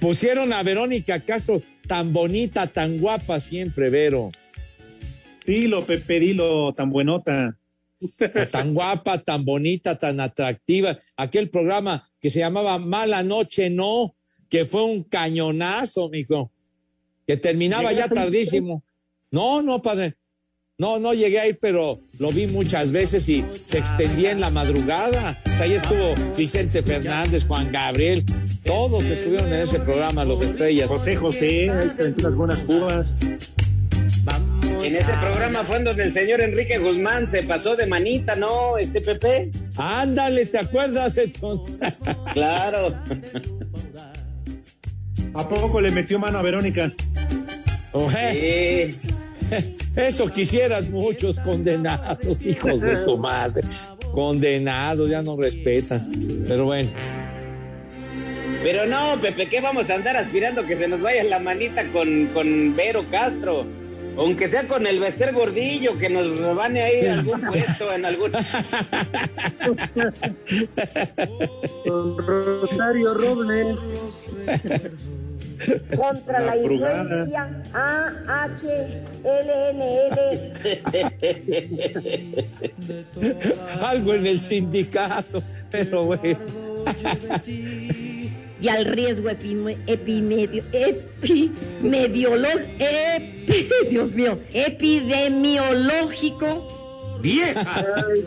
pusieron 0.00 0.52
a 0.52 0.62
Verónica 0.62 1.20
Castro 1.20 1.62
tan 1.86 2.12
bonita, 2.12 2.66
tan 2.66 2.98
guapa 2.98 3.40
siempre, 3.40 3.90
Vero. 3.90 4.28
Dilo, 5.46 5.86
Pepe, 5.86 6.20
dilo, 6.20 6.74
tan 6.74 6.90
buenota. 6.90 7.58
Tan 8.52 8.74
guapa, 8.74 9.18
tan 9.18 9.44
bonita, 9.44 9.98
tan 9.98 10.20
atractiva. 10.20 10.96
Aquel 11.16 11.50
programa 11.50 12.08
que 12.20 12.30
se 12.30 12.40
llamaba 12.40 12.78
Mala 12.78 13.22
Noche 13.22 13.70
No, 13.70 14.14
que 14.48 14.64
fue 14.64 14.84
un 14.84 15.02
cañonazo, 15.02 16.08
mijo. 16.08 16.52
Que 17.26 17.36
terminaba 17.36 17.92
ya 17.92 18.08
tardísimo. 18.08 18.84
No, 19.30 19.62
no, 19.62 19.82
padre. 19.82 20.16
No, 20.78 21.00
no 21.00 21.12
llegué 21.12 21.40
a 21.40 21.48
ir, 21.48 21.58
pero 21.60 22.00
lo 22.18 22.30
vi 22.30 22.46
muchas 22.46 22.92
veces 22.92 23.28
y 23.28 23.44
se 23.50 23.78
extendía 23.78 24.30
en 24.30 24.40
la 24.40 24.50
madrugada. 24.50 25.40
O 25.44 25.48
sea, 25.48 25.62
ahí 25.62 25.72
estuvo 25.72 26.14
Vicente 26.36 26.82
Fernández, 26.82 27.44
Juan 27.46 27.72
Gabriel. 27.72 28.24
Todos 28.68 29.02
estuvieron 29.06 29.50
en 29.50 29.60
ese 29.60 29.80
programa, 29.80 30.26
los 30.26 30.42
estrellas. 30.42 30.88
José 30.88 31.16
José, 31.16 31.70
ahí 31.70 31.88
se 31.88 32.02
aventó 32.02 32.26
unas 32.26 32.36
buenas 32.36 32.62
cubas. 32.64 33.14
En 34.84 34.94
ese 34.94 35.10
programa 35.22 35.64
fue 35.64 35.78
en 35.78 35.84
donde 35.84 36.04
el 36.04 36.12
señor 36.12 36.42
Enrique 36.42 36.76
Guzmán 36.76 37.30
se 37.30 37.44
pasó 37.44 37.76
de 37.76 37.86
manita, 37.86 38.36
¿no? 38.36 38.76
Este 38.76 39.00
Pepe. 39.00 39.50
Ándale, 39.78 40.44
¿te 40.44 40.58
acuerdas, 40.58 41.16
Edson? 41.16 41.62
claro. 42.34 42.94
¿A 45.32 45.48
poco 45.48 45.80
le 45.80 45.90
metió 45.90 46.18
mano 46.18 46.36
a 46.36 46.42
Verónica? 46.42 46.92
Oje. 47.92 48.94
Eso 49.96 50.28
quisieras 50.28 50.90
muchos 50.90 51.40
condenados, 51.40 52.44
hijos 52.44 52.82
de 52.82 52.96
su 52.96 53.16
madre. 53.16 53.66
Condenados, 54.12 55.08
ya 55.08 55.22
no 55.22 55.38
respetan. 55.38 56.04
Pero 56.46 56.66
bueno. 56.66 56.90
Pero 58.62 58.86
no, 58.86 59.16
Pepe, 59.20 59.46
¿qué 59.48 59.60
vamos 59.60 59.88
a 59.88 59.94
andar 59.94 60.16
aspirando 60.16 60.66
que 60.66 60.76
se 60.76 60.88
nos 60.88 61.00
vaya 61.00 61.22
la 61.24 61.38
manita 61.38 61.84
con, 61.92 62.26
con 62.34 62.74
Vero 62.74 63.04
Castro? 63.10 63.64
Aunque 64.18 64.48
sea 64.48 64.66
con 64.66 64.84
el 64.84 64.98
Bester 64.98 65.32
Gordillo, 65.32 65.96
que 65.96 66.10
nos 66.10 66.36
rebane 66.40 66.82
ahí 66.82 67.06
algún 67.06 67.40
puesto 67.40 67.92
en 67.92 68.04
algún. 68.04 68.32
Con 71.84 72.18
Rosario 72.18 73.14
Robles. 73.14 73.76
Contra 75.96 76.40
la, 76.40 76.56
La 76.56 76.62
influencia 76.62 77.62
AHLNL. 77.72 78.52
Algo 83.82 84.14
en 84.14 84.26
el 84.26 84.40
sindicato. 84.40 85.42
Pero 85.70 86.04
bueno. 86.04 86.38
y 88.60 88.68
al 88.68 88.84
riesgo 88.86 89.28
epime- 89.30 89.76
epimedio, 89.86 90.62
epimediolo- 90.72 92.64
epi- 92.78 93.68
Dios 93.90 94.12
mío, 94.14 94.38
epidemiológico. 94.52 97.18
¡Vieja! 97.22 97.84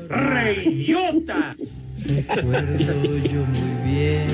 ¡Reyota! 0.09 1.55
Recuerdo 2.05 3.17
yo 3.23 3.45
muy 3.45 3.73
bien 3.89 4.27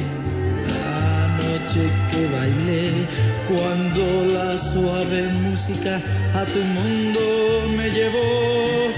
la 0.67 1.27
noche 1.37 1.81
que 2.11 2.21
bailé 2.33 2.85
cuando 3.47 4.03
la 4.33 4.57
suave 4.57 5.21
música 5.49 6.01
a 6.33 6.43
tu 6.45 6.59
mundo 6.59 7.19
me 7.77 7.87
llevó. 7.91 8.91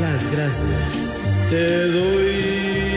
Las 0.00 0.26
gracias 0.32 1.38
te 1.50 1.86
doy. 1.88 2.93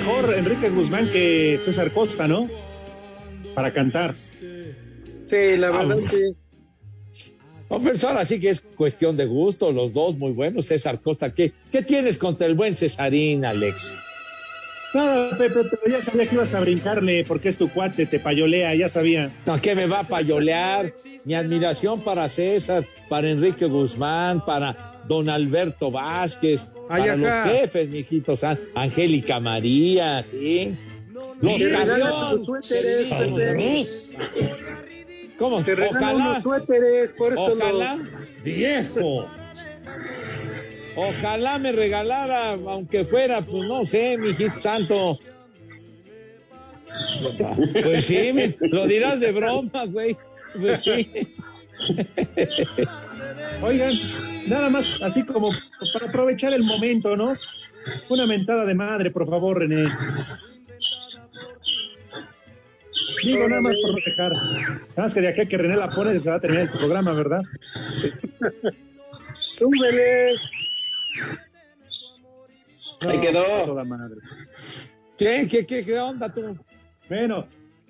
Mejor 0.00 0.34
Enrique 0.34 0.70
Guzmán 0.70 1.10
que 1.10 1.60
César 1.62 1.90
Costa, 1.90 2.26
¿no? 2.26 2.48
Para 3.54 3.70
cantar. 3.70 4.14
Sí, 4.14 5.58
la 5.58 5.70
verdad 5.70 5.98
que 6.08 6.32
No, 7.68 7.78
pero 7.82 8.08
ahora 8.08 8.24
sí 8.24 8.40
que 8.40 8.48
es 8.48 8.62
cuestión 8.62 9.18
de 9.18 9.26
gusto, 9.26 9.70
los 9.72 9.92
dos 9.92 10.16
muy 10.16 10.32
buenos. 10.32 10.64
César 10.64 11.02
Costa, 11.02 11.34
¿qué, 11.34 11.52
qué 11.70 11.82
tienes 11.82 12.16
contra 12.16 12.46
el 12.46 12.54
buen 12.54 12.74
Cesarín, 12.74 13.44
Alex? 13.44 13.94
Nada, 14.94 15.36
Pepe, 15.36 15.64
pero 15.64 15.82
ya 15.86 16.00
sabía 16.00 16.26
que 16.26 16.34
ibas 16.34 16.54
a 16.54 16.60
brincarle 16.60 17.22
porque 17.24 17.50
es 17.50 17.58
tu 17.58 17.68
cuate, 17.68 18.06
te 18.06 18.18
payolea, 18.18 18.74
ya 18.74 18.88
sabía. 18.88 19.30
No, 19.44 19.60
¿qué 19.60 19.74
me 19.74 19.86
va 19.86 20.00
a 20.00 20.08
payolear? 20.08 20.94
Mi 21.26 21.34
admiración 21.34 22.00
para 22.00 22.26
César, 22.30 22.86
para 23.10 23.28
Enrique 23.28 23.66
Guzmán, 23.66 24.42
para 24.46 25.02
don 25.06 25.28
Alberto 25.28 25.90
Vázquez, 25.90 26.68
Ay, 26.92 27.02
para 27.02 27.16
los 27.16 27.28
ajá. 27.30 27.48
jefes, 27.50 27.88
mijitos, 27.88 28.42
An- 28.44 28.58
Angélica 28.74 29.38
María, 29.40 30.22
¿sí? 30.22 30.74
Los 31.40 32.44
suéteres, 32.44 33.08
Pepe. 33.08 33.86
¿Cómo? 35.38 35.62
te 35.62 35.72
Ojalá. 35.72 36.14
unos 36.14 36.42
suéteres, 36.42 37.12
por 37.12 37.32
eso 37.32 37.54
lo- 37.54 37.64
Ojalá, 37.64 37.98
viejo. 38.44 39.26
Ojalá 40.96 41.58
me 41.58 41.72
regalara, 41.72 42.52
aunque 42.54 43.04
fuera, 43.04 43.40
pues 43.40 43.64
no 43.64 43.84
sé, 43.84 44.18
mi 44.18 44.28
hijito 44.30 44.58
santo. 44.60 45.18
Pues 47.82 48.04
sí, 48.04 48.32
me- 48.32 48.54
lo 48.68 48.86
dirás 48.86 49.20
de 49.20 49.30
broma, 49.32 49.84
güey. 49.86 50.16
Pues 50.60 50.82
sí. 50.82 51.08
Oigan, 53.62 53.92
nada 54.46 54.70
más, 54.70 55.00
así 55.02 55.24
como 55.24 55.50
para 55.92 56.06
aprovechar 56.06 56.52
el 56.52 56.62
momento, 56.62 57.16
¿no? 57.16 57.34
Una 58.08 58.26
mentada 58.26 58.64
de 58.64 58.74
madre, 58.74 59.10
por 59.10 59.28
favor, 59.28 59.58
René. 59.58 59.86
Digo, 63.22 63.48
nada 63.48 63.60
más 63.60 63.76
por 63.82 63.90
no 63.90 63.96
dejar. 64.04 64.32
Nada 64.32 64.92
más 64.96 65.14
que 65.14 65.20
de 65.20 65.28
aquí 65.28 65.40
a 65.42 65.46
que 65.46 65.58
René 65.58 65.76
la 65.76 65.90
pone 65.90 66.18
se 66.18 66.30
va 66.30 66.36
a 66.36 66.40
terminar 66.40 66.64
este 66.64 66.78
programa, 66.78 67.12
¿verdad? 67.12 67.42
Súbele. 69.40 70.36
Ahí 73.08 73.20
quedó. 73.20 73.62
a 73.62 73.64
toda 73.64 73.84
madre. 73.84 74.16
¿Qué, 75.16 75.46
qué, 75.50 75.66
qué, 75.66 75.84
qué 75.84 75.98
onda 75.98 76.32
tú? 76.32 76.58
Bueno, 77.08 77.46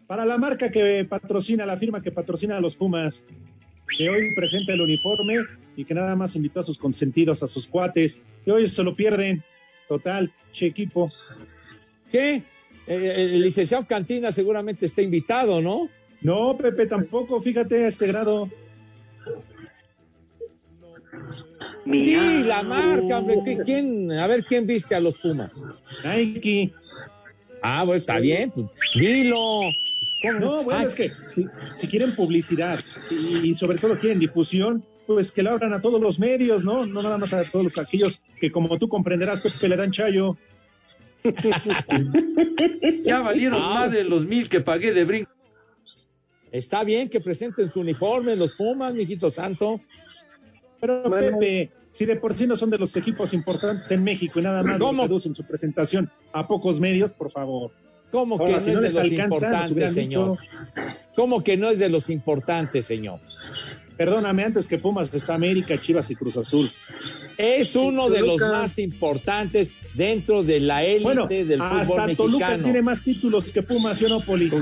para 0.06 0.24
la 0.24 0.38
marca 0.38 0.70
que 0.70 1.06
patrocina, 1.08 1.66
la 1.66 1.76
firma 1.76 2.02
que 2.02 2.10
patrocina 2.10 2.56
a 2.56 2.60
los 2.60 2.74
Pumas, 2.74 3.24
que 3.96 4.08
hoy 4.10 4.34
presenta 4.34 4.72
el 4.72 4.80
uniforme 4.80 5.36
y 5.76 5.84
que 5.84 5.94
nada 5.94 6.16
más 6.16 6.36
invitó 6.36 6.60
a 6.60 6.62
sus 6.64 6.78
consentidos, 6.78 7.42
a 7.42 7.46
sus 7.46 7.66
cuates, 7.66 8.20
que 8.44 8.52
hoy 8.52 8.68
se 8.68 8.82
lo 8.82 8.94
pierden. 8.94 9.42
Total, 9.88 10.32
che 10.52 10.66
equipo. 10.66 11.10
¿Qué? 12.10 12.42
Eh, 12.86 13.14
el 13.34 13.42
licenciado 13.42 13.86
Cantina 13.86 14.32
seguramente 14.32 14.86
está 14.86 15.02
invitado, 15.02 15.60
¿no? 15.60 15.88
No, 16.22 16.56
Pepe, 16.56 16.86
tampoco, 16.86 17.40
fíjate 17.40 17.84
a 17.84 17.88
este 17.88 18.06
grado. 18.06 18.50
Sí, 21.84 22.42
la 22.44 22.62
marca, 22.62 23.18
hombre. 23.18 23.38
¿qué- 23.44 23.58
¿Quién? 23.64 24.12
A 24.12 24.26
ver, 24.26 24.44
¿quién 24.44 24.66
viste 24.66 24.94
a 24.94 25.00
los 25.00 25.18
Pumas? 25.18 25.64
Nike. 26.04 26.72
Ah, 27.62 27.84
bueno, 27.84 27.98
está 28.00 28.18
bien. 28.20 28.50
pues, 28.50 28.70
dilo. 28.94 29.60
No, 30.38 30.62
bueno, 30.64 30.80
Ah, 30.80 30.84
es 30.84 30.94
que 30.94 31.08
si, 31.08 31.46
si 31.76 31.86
quieren 31.88 32.14
publicidad 32.14 32.78
y, 33.10 33.50
y 33.50 33.54
sobre 33.54 33.78
todo 33.78 33.98
quieren 33.98 34.18
difusión, 34.18 34.84
pues 35.06 35.32
que 35.32 35.42
la 35.42 35.52
abran 35.52 35.72
a 35.72 35.80
todos 35.80 36.00
los 36.00 36.18
medios, 36.20 36.62
¿no? 36.64 36.84
No 36.86 37.02
nada 37.02 37.18
más 37.18 37.32
a 37.32 37.42
todos 37.44 37.64
los, 37.64 37.78
aquellos 37.78 38.20
que 38.40 38.52
como 38.52 38.78
tú 38.78 38.88
comprenderás, 38.88 39.40
Pepe, 39.40 39.68
le 39.68 39.76
dan 39.76 39.90
chayo. 39.90 40.36
Ya 43.04 43.20
valieron 43.20 43.60
Ah. 43.62 43.74
más 43.74 43.92
de 43.92 44.04
los 44.04 44.24
mil 44.26 44.48
que 44.48 44.60
pagué 44.60 44.92
de 44.92 45.04
brinco. 45.04 45.30
Está 46.52 46.82
bien 46.84 47.08
que 47.08 47.20
presenten 47.20 47.68
su 47.68 47.80
uniforme 47.80 48.36
los 48.36 48.54
Pumas, 48.54 48.92
mijito 48.94 49.30
santo. 49.30 49.80
Pero 50.80 51.10
Pepe, 51.10 51.70
si 51.90 52.06
de 52.06 52.16
por 52.16 52.34
sí 52.34 52.46
no 52.46 52.56
son 52.56 52.70
de 52.70 52.78
los 52.78 52.96
equipos 52.96 53.32
importantes 53.34 53.90
en 53.90 54.02
México 54.02 54.40
y 54.40 54.42
nada 54.42 54.62
más 54.62 54.78
¿Cómo? 54.78 55.02
reducen 55.04 55.34
su 55.34 55.44
presentación 55.44 56.10
a 56.32 56.46
pocos 56.48 56.80
medios, 56.80 57.12
por 57.12 57.30
favor. 57.30 57.70
¿Cómo 58.10 58.44
que 58.44 58.52
no 58.52 58.60
si 58.60 58.70
es 58.70 58.76
de 58.76 58.82
les 58.82 58.94
los 58.94 59.06
importantes, 59.12 59.94
señor? 59.94 60.38
dicho. 60.38 60.50
¿Cómo 61.14 61.42
que 61.44 61.56
no 61.56 61.68
es 61.70 61.78
de 61.78 61.88
los 61.88 62.10
importantes, 62.10 62.86
señor? 62.86 63.20
Perdóname, 63.96 64.44
antes 64.44 64.66
que 64.66 64.78
Pumas 64.78 65.12
está 65.12 65.34
América, 65.34 65.78
Chivas 65.78 66.10
y 66.10 66.14
Cruz 66.14 66.36
Azul. 66.38 66.72
Es 67.36 67.76
uno 67.76 68.08
de 68.08 68.22
los 68.22 68.40
más 68.40 68.78
importantes 68.78 69.70
dentro 69.94 70.42
de 70.42 70.58
la 70.60 70.82
élite 70.82 71.02
Bueno, 71.02 71.26
del 71.26 71.58
fútbol 71.58 71.80
hasta 71.80 72.06
Toluca 72.16 72.46
mexicano. 72.46 72.62
tiene 72.64 72.82
más 72.82 73.02
títulos 73.02 73.52
que 73.52 73.62
Pumas, 73.62 73.98
¿sí 73.98 74.06
o 74.06 74.08
no, 74.08 74.20
Poli? 74.22 74.48
Sí, 74.48 74.54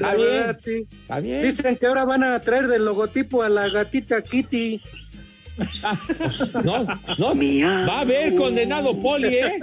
la 0.00 0.12
Está 0.12 0.14
bien. 0.14 0.28
verdad, 0.28 0.58
sí. 0.60 0.86
Está 1.02 1.20
bien. 1.20 1.42
Dicen 1.44 1.76
que 1.76 1.86
ahora 1.86 2.04
van 2.04 2.24
a 2.24 2.40
traer 2.40 2.66
del 2.66 2.84
logotipo 2.84 3.42
a 3.44 3.48
la 3.48 3.68
gatita 3.68 4.20
Kitty. 4.22 4.80
No, 6.64 6.84
no. 7.18 7.34
Va 7.86 7.98
a 7.98 8.00
haber 8.00 8.34
condenado 8.34 8.98
Poli, 9.00 9.28
¿eh? 9.34 9.60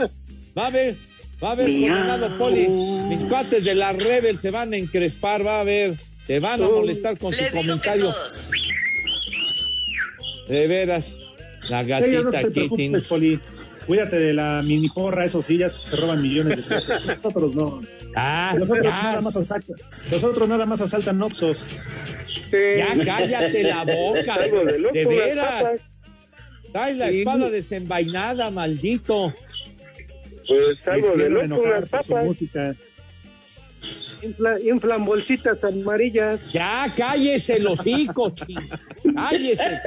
Va 0.58 0.64
a 0.64 0.68
haber, 0.68 0.96
va 1.44 1.50
a 1.50 1.52
haber 1.54 1.68
condenado 1.68 2.38
Poli. 2.38 2.68
Mis 2.68 3.24
cuates 3.26 3.64
de 3.64 3.76
la 3.76 3.94
Rebel 3.94 4.38
se 4.38 4.52
van 4.52 4.74
a 4.74 4.78
encrespar, 4.78 5.46
va 5.46 5.58
a 5.58 5.62
haber, 5.62 5.96
se 6.26 6.40
van 6.40 6.62
a 6.64 6.68
molestar 6.70 7.18
con 7.18 7.32
su 7.34 7.42
Les 7.42 7.52
que 7.52 7.58
comentario. 7.58 8.14
De 10.48 10.68
veras, 10.68 11.16
la 11.70 11.84
no 11.84 11.88
gatita 11.90 12.42
te 12.42 12.52
Kitty. 12.70 12.92
Poli. 13.08 13.40
Cuídate 13.86 14.20
de 14.20 14.34
la 14.34 14.62
mini 14.64 14.88
porra, 14.90 15.26
esos 15.26 15.46
sí, 15.46 15.58
ya 15.58 15.68
se 15.70 15.96
roban 15.96 16.22
millones 16.22 16.58
de 16.58 16.64
pesos. 16.76 17.06
Nosotros 17.24 17.56
no. 17.56 17.82
Ah, 18.16 18.54
Nosotros 18.58 18.84
ya, 18.84 18.90
nada 19.04 19.22
más 19.22 19.36
asaltan, 19.36 19.76
nosotros 20.12 20.50
nada 20.50 20.66
más 20.66 20.82
asaltan 20.82 21.22
Oxos. 21.22 21.66
ya 22.52 22.88
cállate 23.06 23.64
la 23.64 23.84
boca. 23.86 24.40
De 24.40 24.80
loco, 24.80 24.94
De 24.94 25.04
las 25.06 25.16
veras. 25.16 25.64
Trae 26.72 26.96
la 26.96 27.10
Sí. 27.10 27.20
espada 27.20 27.50
desenvainada, 27.50 28.52
maldito. 28.52 29.34
Pues 30.50 30.88
algo 30.88 31.16
de 31.16 31.30
loco 31.30 31.62
su 31.64 31.88
papas. 31.90 32.26
música. 32.26 32.76
Infla- 34.22 34.60
inflan 34.62 35.06
bolsitas 35.06 35.64
amarillas. 35.64 36.52
Ya, 36.52 36.92
cállese 36.98 37.56
el 37.58 37.68
hocico, 37.68 38.32
ching. 38.32 38.60
Cállese. 39.16 39.80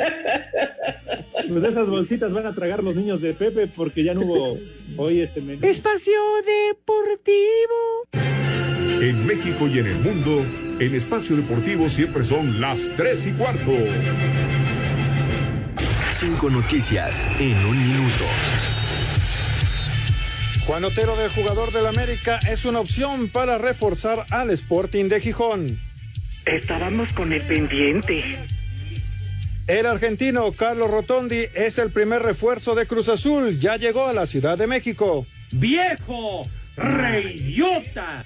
Pues 1.48 1.64
esas 1.64 1.90
bolsitas 1.90 2.32
van 2.32 2.46
a 2.46 2.54
tragar 2.54 2.82
los 2.82 2.94
niños 2.96 3.20
de 3.20 3.34
Pepe 3.34 3.66
porque 3.66 4.02
ya 4.04 4.14
no 4.14 4.22
hubo 4.22 4.58
hoy 4.96 5.20
este 5.20 5.42
menú. 5.42 5.66
Espacio 5.66 6.14
Deportivo. 6.46 8.08
En 9.02 9.26
México 9.26 9.66
y 9.68 9.80
en 9.80 9.86
el 9.88 9.96
mundo, 9.96 10.42
en 10.78 10.94
Espacio 10.94 11.36
Deportivo 11.36 11.88
siempre 11.90 12.24
son 12.24 12.60
las 12.60 12.80
3 12.96 13.26
y 13.26 13.32
cuarto. 13.32 13.72
Cinco 16.14 16.48
noticias 16.50 17.26
en 17.40 17.56
un 17.66 17.76
minuto. 17.88 18.24
Juan 20.66 20.84
Otero 20.84 21.16
del 21.16 21.28
jugador 21.30 21.72
del 21.72 21.86
América 21.86 22.38
es 22.48 22.64
una 22.64 22.78
opción 22.78 23.28
para 23.28 23.58
reforzar 23.58 24.24
al 24.30 24.50
Sporting 24.50 25.06
de 25.08 25.20
Gijón. 25.20 25.80
Estábamos 26.46 27.12
con 27.12 27.32
el 27.32 27.42
pendiente. 27.42 28.38
El 29.66 29.86
argentino 29.86 30.52
Carlos 30.52 30.90
Rotondi 30.90 31.46
es 31.54 31.78
el 31.78 31.90
primer 31.90 32.22
refuerzo 32.22 32.76
de 32.76 32.86
Cruz 32.86 33.08
Azul. 33.08 33.58
Ya 33.58 33.76
llegó 33.76 34.06
a 34.06 34.12
la 34.12 34.26
Ciudad 34.26 34.56
de 34.56 34.68
México. 34.68 35.26
¡Viejo! 35.50 36.42
¡Reyota! 36.76 38.24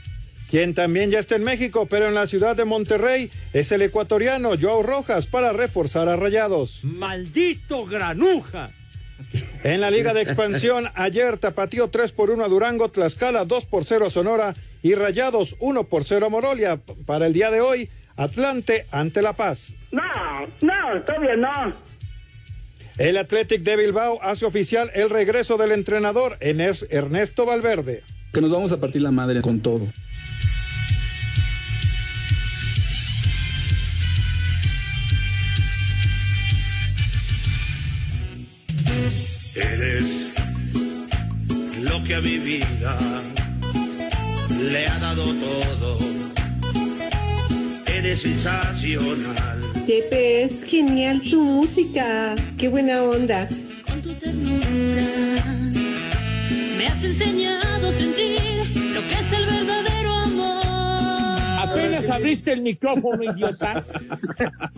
Quien 0.51 0.75
también 0.75 1.11
ya 1.11 1.19
está 1.19 1.37
en 1.37 1.45
México, 1.45 1.87
pero 1.87 2.07
en 2.07 2.15
la 2.15 2.27
ciudad 2.27 2.55
de 2.55 2.65
Monterrey, 2.65 3.31
es 3.53 3.73
el 3.73 3.83
ecuatoriano 3.83 4.53
Joao 4.61 4.83
Rojas 4.83 5.27
para 5.27 5.53
reforzar 5.53 6.09
a 6.09 6.17
Rayados. 6.17 6.81
¡Maldito 6.85 7.85
granuja! 7.87 8.71
En 9.67 9.81
la 9.81 9.91
Liga 9.91 10.15
de 10.15 10.23
Expansión, 10.23 10.87
ayer 10.95 11.39
Tapatío 11.39 11.89
3 11.89 12.13
por 12.13 12.31
1 12.31 12.45
a 12.45 12.49
Durango, 12.49 12.89
Tlaxcala 12.89 13.45
2 13.45 13.67
por 13.67 13.85
0 13.85 14.07
a 14.07 14.11
Sonora 14.11 14.55
y 14.81 14.95
Rayados 14.95 15.57
1 15.59 15.85
por 15.85 16.05
0 16.05 16.27
a 16.27 16.29
Morolia. 16.29 16.79
Para 17.05 17.27
el 17.27 17.33
día 17.33 17.51
de 17.51 17.61
hoy, 17.61 17.89
Atlante 18.17 18.87
ante 18.93 19.23
La 19.23 19.33
Paz. 19.33 19.75
No, 19.91 20.03
no, 20.61 21.03
todavía 21.03 21.35
no. 21.35 21.73
El 22.97 23.17
Athletic 23.17 23.63
de 23.63 23.77
Bilbao 23.77 24.21
hace 24.23 24.47
oficial 24.47 24.89
el 24.95 25.11
regreso 25.11 25.57
del 25.57 25.73
entrenador 25.73 26.37
Ernesto 26.39 27.45
Valverde. 27.45 28.05
Que 28.33 28.41
nos 28.41 28.53
vamos 28.53 28.71
a 28.71 28.79
partir 28.79 29.03
la 29.03 29.11
madre 29.11 29.41
con 29.41 29.61
todo. 29.61 29.81
A 42.17 42.21
mi 42.23 42.39
vida 42.39 42.97
le 44.71 44.87
ha 44.87 44.99
dado 44.99 45.25
todo. 45.25 45.99
Eres 47.87 48.23
sensacional. 48.23 49.61
Pepe, 49.87 50.45
es 50.45 50.65
genial 50.65 51.21
tu 51.31 51.43
música. 51.43 52.35
Qué 52.57 52.69
buena 52.69 53.03
onda. 53.03 53.47
Con 53.87 54.01
tu 54.01 54.15
ternura 54.15 55.45
me 56.79 56.87
has 56.87 57.05
enseñado 57.05 57.89
a 57.89 57.93
sentir 57.93 58.41
lo 58.95 59.01
que 59.09 59.15
es 59.15 59.33
el 59.33 59.47
verdadero 59.47 60.13
amor. 60.15 61.41
Apenas 61.69 62.09
abriste 62.09 62.53
el 62.53 62.63
micrófono, 62.63 63.23
idiota. 63.23 63.85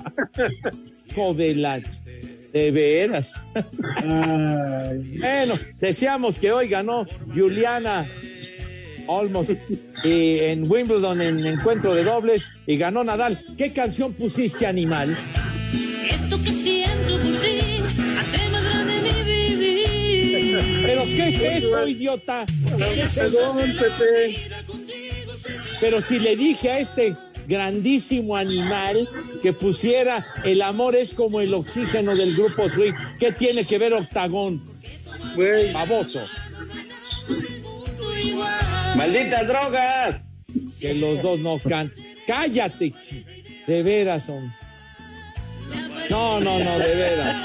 Joder, 1.14 1.56
la... 1.56 1.80
De 2.52 2.70
veras. 2.70 3.34
Bueno, 5.20 5.54
deseamos 5.78 6.38
que 6.38 6.50
hoy 6.50 6.68
ganó 6.68 7.06
Juliana 7.34 8.08
Olmos 9.06 9.48
y 10.04 10.38
en 10.38 10.70
Wimbledon 10.70 11.20
en 11.20 11.46
encuentro 11.46 11.94
de 11.94 12.04
dobles 12.04 12.50
y 12.66 12.76
ganó 12.76 13.02
Nadal. 13.04 13.44
¿Qué 13.56 13.72
canción 13.72 14.12
pusiste, 14.12 14.66
animal? 14.66 15.16
Esto 16.10 16.42
que 16.42 16.50
siento 16.50 17.18
por 17.18 17.40
ti 17.40 17.82
hace 18.18 18.48
más 18.50 18.64
grande 18.64 19.24
mi 19.24 19.54
vivir. 19.56 20.82
¿Pero 20.86 21.04
qué 21.04 21.28
es 21.28 21.40
eso, 21.40 21.86
idiota? 21.86 22.46
¿Qué 22.76 23.02
es 23.02 23.16
eso? 23.16 23.56
Pero 25.80 26.00
si 26.00 26.18
le 26.18 26.36
dije 26.36 26.70
a 26.70 26.78
este 26.78 27.14
grandísimo 27.48 28.36
animal 28.36 29.08
que 29.42 29.52
pusiera 29.52 30.24
el 30.44 30.62
amor 30.62 30.94
es 30.94 31.14
como 31.14 31.40
el 31.40 31.54
oxígeno 31.54 32.14
del 32.14 32.36
grupo 32.36 32.68
Sweet, 32.68 32.94
¿qué 33.18 33.32
tiene 33.32 33.64
que 33.64 33.78
ver 33.78 33.94
Octagón? 33.94 34.62
Baboso. 35.72 36.20
¡Malditas 38.96 39.48
drogas! 39.48 40.22
Que 40.78 40.94
los 40.94 41.22
dos 41.22 41.40
no 41.40 41.58
cantan. 41.58 41.92
Cállate, 42.26 42.92
de 43.66 43.82
veras 43.82 44.24
son. 44.24 44.52
No, 46.10 46.40
no, 46.40 46.58
no, 46.58 46.78
de 46.78 46.94
veras. 46.94 47.36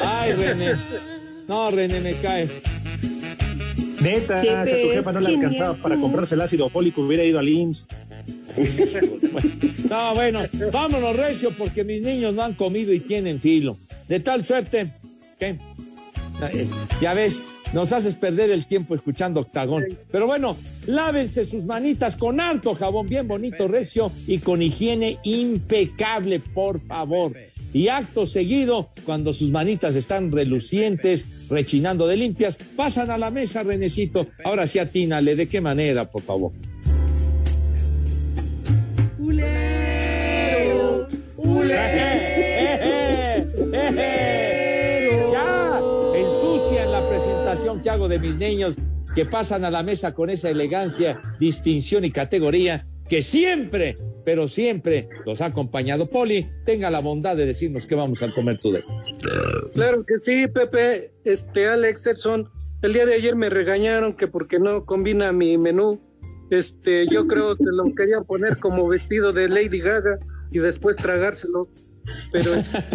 Ay, 0.00 0.32
René. 0.32 0.72
No, 1.48 1.70
René, 1.70 2.00
me 2.00 2.14
cae. 2.14 2.48
Neta, 4.00 4.42
si 4.42 4.48
a 4.48 4.64
tu 4.64 4.88
jefa 4.90 5.12
no 5.12 5.20
le 5.20 5.34
alcanzaba 5.34 5.74
para 5.74 5.96
comprarse 5.96 6.34
el 6.34 6.40
ácido 6.40 6.68
fólico, 6.68 7.02
hubiera 7.02 7.24
ido 7.24 7.38
al 7.38 7.48
IMSS. 7.48 7.86
No, 9.88 10.14
bueno, 10.14 10.40
vámonos, 10.72 11.16
Recio, 11.16 11.50
porque 11.56 11.84
mis 11.84 12.02
niños 12.02 12.34
no 12.34 12.42
han 12.42 12.54
comido 12.54 12.92
y 12.92 13.00
tienen 13.00 13.40
filo. 13.40 13.78
De 14.08 14.20
tal 14.20 14.44
suerte 14.44 14.92
que, 15.38 15.56
ya 17.00 17.14
ves, 17.14 17.42
nos 17.72 17.92
haces 17.92 18.14
perder 18.14 18.50
el 18.50 18.66
tiempo 18.66 18.94
escuchando 18.94 19.40
Octagón. 19.40 19.86
Pero 20.10 20.26
bueno, 20.26 20.56
lávense 20.86 21.44
sus 21.44 21.64
manitas 21.64 22.16
con 22.16 22.40
harto 22.40 22.74
jabón, 22.74 23.08
bien 23.08 23.26
bonito, 23.26 23.68
Recio, 23.68 24.12
y 24.26 24.38
con 24.38 24.60
higiene 24.60 25.18
impecable, 25.24 26.40
por 26.40 26.80
favor. 26.80 27.32
Y 27.72 27.88
acto 27.88 28.26
seguido, 28.26 28.90
cuando 29.06 29.32
sus 29.32 29.50
manitas 29.50 29.96
están 29.96 30.30
relucientes, 30.30 31.48
rechinando 31.48 32.06
de 32.06 32.16
limpias, 32.16 32.58
pasan 32.76 33.10
a 33.10 33.16
la 33.16 33.30
mesa, 33.30 33.62
Renecito. 33.62 34.26
Ahora 34.44 34.66
sí 34.66 34.78
atínale, 34.78 35.34
¿de 35.34 35.48
qué 35.48 35.62
manera, 35.62 36.10
por 36.10 36.20
favor? 36.20 36.52
Ya 45.32 45.80
ensucian 46.14 46.90
la 46.90 47.08
presentación 47.08 47.80
que 47.80 47.90
hago 47.90 48.08
de 48.08 48.18
mis 48.18 48.34
niños 48.34 48.74
que 49.14 49.24
pasan 49.24 49.64
a 49.64 49.70
la 49.70 49.82
mesa 49.82 50.14
con 50.14 50.30
esa 50.30 50.50
elegancia, 50.50 51.20
distinción 51.38 52.04
y 52.04 52.10
categoría 52.10 52.86
que 53.08 53.22
siempre, 53.22 53.96
pero 54.24 54.48
siempre 54.48 55.08
los 55.26 55.40
ha 55.40 55.46
acompañado. 55.46 56.08
Poli, 56.08 56.48
tenga 56.64 56.90
la 56.90 57.00
bondad 57.00 57.36
de 57.36 57.46
decirnos 57.46 57.86
qué 57.86 57.94
vamos 57.94 58.22
a 58.22 58.32
comer 58.32 58.58
today. 58.58 58.82
Claro 59.74 60.04
que 60.04 60.16
sí, 60.16 60.48
Pepe. 60.48 61.12
Este, 61.24 61.68
Alex 61.68 62.06
Edson, 62.06 62.48
el 62.80 62.94
día 62.94 63.06
de 63.06 63.14
ayer 63.14 63.36
me 63.36 63.50
regañaron 63.50 64.14
que 64.14 64.28
porque 64.28 64.58
no 64.58 64.86
combina 64.86 65.30
mi 65.30 65.58
menú. 65.58 66.00
Este, 66.52 67.06
yo 67.10 67.26
creo 67.26 67.56
que 67.56 67.64
lo 67.64 67.94
querían 67.94 68.24
poner 68.24 68.58
como 68.58 68.86
vestido 68.86 69.32
de 69.32 69.48
Lady 69.48 69.80
Gaga 69.80 70.18
y 70.50 70.58
después 70.58 70.96
tragárselo. 70.96 71.66
Pero 72.30 72.52
este, 72.54 72.86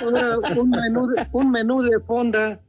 ahora 0.00 0.38
un 0.56 0.70
menú 0.70 1.08
de, 1.08 1.26
un 1.32 1.50
menú 1.50 1.82
de 1.82 1.98
fonda, 2.00 2.60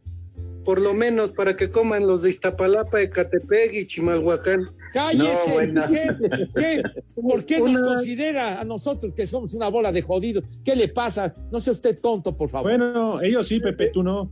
por 0.66 0.82
lo 0.82 0.94
menos 0.96 1.32
para 1.32 1.56
que 1.56 1.70
coman 1.70 2.08
los 2.08 2.24
de 2.24 2.30
Iztapalapa, 2.30 3.02
Ecatepec 3.02 3.74
y 3.74 3.86
Chimalhuacán. 3.86 4.68
Cállese. 4.94 5.48
No, 5.50 5.54
bueno. 5.54 5.84
¿Qué? 5.90 6.08
¿Qué? 6.56 6.84
¿Por 7.22 7.46
qué 7.46 7.60
nos 7.60 7.70
Una- 7.70 7.82
considera 7.82 8.60
a 8.60 8.64
nosotros 8.64 9.14
que 9.16 9.28
somos 9.28 9.54
una 9.54 9.68
bola 9.70 9.92
de 9.92 10.02
jodidos? 10.02 10.44
¿Qué 10.66 10.76
le 10.76 10.88
pasa? 10.88 11.36
No 11.52 11.60
sea 11.60 11.74
usted 11.74 12.00
tonto, 12.00 12.36
por 12.36 12.50
favor. 12.50 12.72
Bueno, 12.72 13.22
ellos 13.22 13.48
sí, 13.48 13.60
Pepe, 13.60 13.90
tú 13.94 14.02
no. 14.02 14.32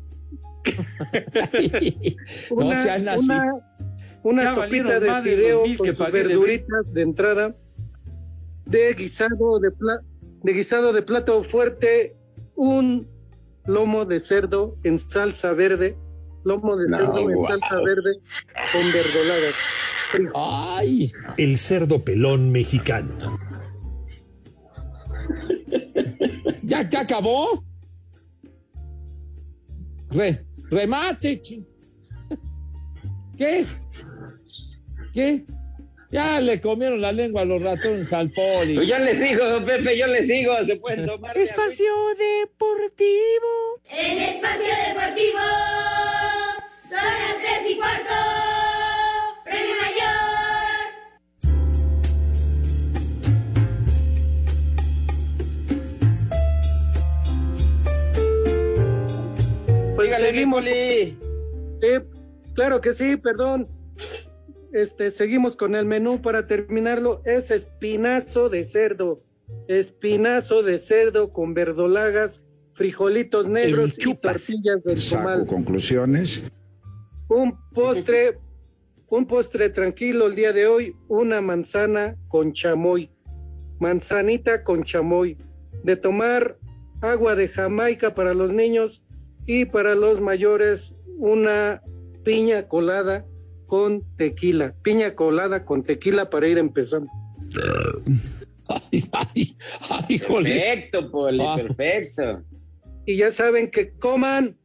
no 2.51 2.55
una, 2.55 2.81
sean 2.81 3.07
así. 3.07 3.25
una, 3.25 3.53
una 4.23 4.43
Ya 4.43 4.55
sopita 4.55 4.99
de 4.99 5.21
fideo 5.21 5.61
con 5.77 5.85
que 5.87 5.95
sus 5.95 6.05
de 6.05 6.11
verduritas 6.11 6.93
de, 6.93 7.01
entrada, 7.01 7.55
de 8.65 8.93
guisado 8.93 9.59
de, 9.59 9.71
pla- 9.71 10.01
de 10.43 10.53
guisado 10.53 10.93
de 10.93 11.01
plato 11.01 11.43
fuerte, 11.43 12.15
un 12.55 13.07
lomo 13.65 14.05
de 14.05 14.19
cerdo 14.19 14.77
en 14.83 14.99
salsa 14.99 15.53
verde, 15.53 15.97
lomo 16.43 16.75
de 16.75 16.87
No, 16.87 16.97
cerdo 16.97 17.29
en 17.29 17.47
salsa 17.47 17.75
verde 17.85 18.19
con 18.73 18.91
verdolagas. 18.91 19.55
¡Ay! 20.35 21.11
El 21.37 21.57
cerdo 21.57 22.03
pelón 22.03 22.51
mexicano. 22.51 23.13
¿Ya, 26.63 26.87
ya 26.89 27.01
acabó? 27.01 27.63
Re- 30.11 30.43
remate. 30.71 31.41
¿Qué? 33.37 33.65
¿Qué? 35.13 35.43
Ya 36.11 36.41
le 36.41 36.59
comieron 36.59 37.01
la 37.01 37.11
lengua 37.11 37.41
a 37.43 37.45
los 37.45 37.61
ratones 37.61 38.11
al 38.13 38.31
poli. 38.31 38.75
Pues 38.75 38.87
yo 38.87 38.97
le 38.97 39.15
sigo, 39.15 39.43
Pepe, 39.63 39.95
yo 39.97 40.07
le 40.07 40.23
sigo. 40.23 40.53
Se 40.65 40.75
pueden 40.77 41.05
tomar. 41.05 41.37
Espacio 41.37 41.93
Deportivo. 42.17 43.79
En 43.89 44.17
Espacio 44.17 44.73
Deportivo 44.87 45.39
son 46.89 47.03
las 47.03 47.37
tres 47.41 47.69
y 47.69 47.77
cuarto. 47.77 48.13
Premio 49.43 49.75
Mayor. 49.81 50.29
Seguimos. 60.29 60.63
Poli. 60.63 61.17
Sí, 61.81 61.87
claro 62.53 62.81
que 62.81 62.93
sí, 62.93 63.15
perdón. 63.17 63.67
Este, 64.71 65.11
seguimos 65.11 65.55
con 65.55 65.75
el 65.75 65.85
menú 65.85 66.21
para 66.21 66.47
terminarlo. 66.47 67.21
Es 67.25 67.51
espinazo 67.51 68.49
de 68.49 68.65
cerdo. 68.65 69.23
Espinazo 69.67 70.61
de 70.61 70.77
cerdo 70.77 71.33
con 71.33 71.53
verdolagas, 71.53 72.43
frijolitos 72.73 73.47
negros 73.47 73.97
y 73.97 74.15
tortillas 74.15 74.83
del 74.83 74.99
Saco 74.99 75.23
comal. 75.23 75.45
conclusiones. 75.47 76.43
Un 77.29 77.57
postre, 77.73 78.39
un 79.09 79.25
postre 79.25 79.69
tranquilo 79.69 80.27
el 80.27 80.35
día 80.35 80.53
de 80.53 80.67
hoy, 80.67 80.95
una 81.07 81.41
manzana 81.41 82.15
con 82.27 82.53
chamoy. 82.53 83.11
Manzanita 83.79 84.63
con 84.63 84.83
chamoy. 84.83 85.37
De 85.83 85.95
tomar 85.95 86.57
agua 87.01 87.35
de 87.35 87.47
Jamaica 87.47 88.13
para 88.13 88.33
los 88.33 88.53
niños 88.53 89.03
y 89.45 89.65
para 89.65 89.95
los 89.95 90.19
mayores 90.19 90.95
una 91.17 91.81
piña 92.23 92.67
colada 92.67 93.25
con 93.69 94.03
tequila. 94.17 94.73
Piña 94.81 95.15
colada 95.15 95.63
con 95.63 95.83
tequila 95.83 96.29
para 96.29 96.47
ir 96.49 96.57
empezando. 96.57 97.09
Perfecto, 100.09 101.09
Poli, 101.11 101.41
Ah. 101.41 101.55
perfecto. 101.55 102.43
Y 103.05 103.15
ya 103.17 103.31
saben 103.31 103.71
que 103.71 103.91
coman 103.97 104.57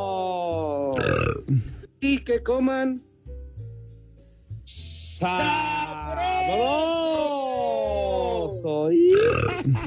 rico 0.00 0.94
y 2.00 2.18
que 2.24 2.42
coman 2.42 3.02
sabroso. 7.50 8.88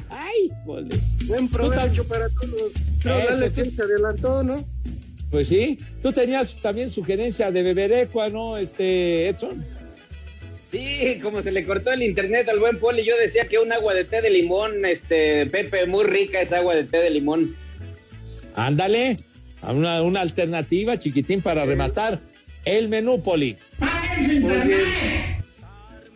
Ay, 0.10 0.52
jole. 0.66 0.90
buen 1.28 1.48
provecho 1.48 2.04
para 2.08 2.28
todos. 2.30 2.74
Eso, 3.10 3.30
Alex 3.30 3.56
sí. 3.56 3.72
se 3.72 3.82
adelantó, 3.82 4.44
¿no? 4.44 4.64
Pues 5.30 5.48
sí, 5.48 5.80
tú 6.02 6.12
tenías 6.12 6.56
también 6.62 6.90
sugerencia 6.90 7.52
de 7.52 7.64
beber 7.64 7.92
ecua, 7.92 8.30
¿no, 8.30 8.58
este 8.58 9.28
Edson? 9.30 9.66
Sí, 10.72 11.20
como 11.22 11.42
se 11.42 11.52
le 11.52 11.66
cortó 11.66 11.92
el 11.92 12.04
internet 12.04 12.48
al 12.50 12.60
buen 12.60 12.80
Poli, 12.80 13.04
yo 13.04 13.18
decía 13.18 13.48
que 13.48 13.60
un 13.60 13.72
agua 13.72 13.94
de 13.94 14.06
té 14.06 14.22
de 14.22 14.30
limón, 14.30 14.86
este, 14.86 15.46
Pepe, 15.48 15.86
muy 15.86 16.04
rica 16.06 16.42
esa 16.42 16.58
agua 16.58 16.76
de 16.76 16.84
té 16.84 16.98
de 16.98 17.10
limón. 17.10 17.56
Ándale, 18.56 19.18
una, 19.62 20.02
una 20.02 20.22
alternativa, 20.22 20.98
chiquitín, 20.98 21.42
para 21.42 21.66
rematar 21.66 22.20
el 22.66 22.90
menú, 22.90 23.22
Poli. 23.22 23.58
Muy 24.40 24.58
bien. 24.68 24.82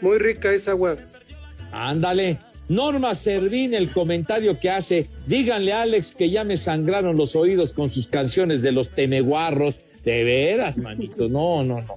Muy 0.02 0.20
rica 0.20 0.54
esa 0.54 0.72
agua. 0.72 0.96
Ándale. 1.72 2.38
Norma 2.70 3.16
Servín, 3.16 3.74
el 3.74 3.92
comentario 3.92 4.60
que 4.60 4.70
hace, 4.70 5.08
díganle 5.26 5.74
a 5.74 5.84
Alex 5.84 6.14
que 6.14 6.30
ya 6.30 6.44
me 6.44 6.58
sangraron 6.58 7.16
los 7.16 7.36
oídos 7.36 7.74
con 7.74 7.90
sus 7.90 8.08
canciones 8.08 8.62
de 8.62 8.72
los 8.72 8.92
temeguarros. 8.92 9.76
De 10.04 10.24
veras, 10.24 10.78
manito, 10.78 11.28
no, 11.28 11.64
no, 11.64 11.82
no. 11.82 11.96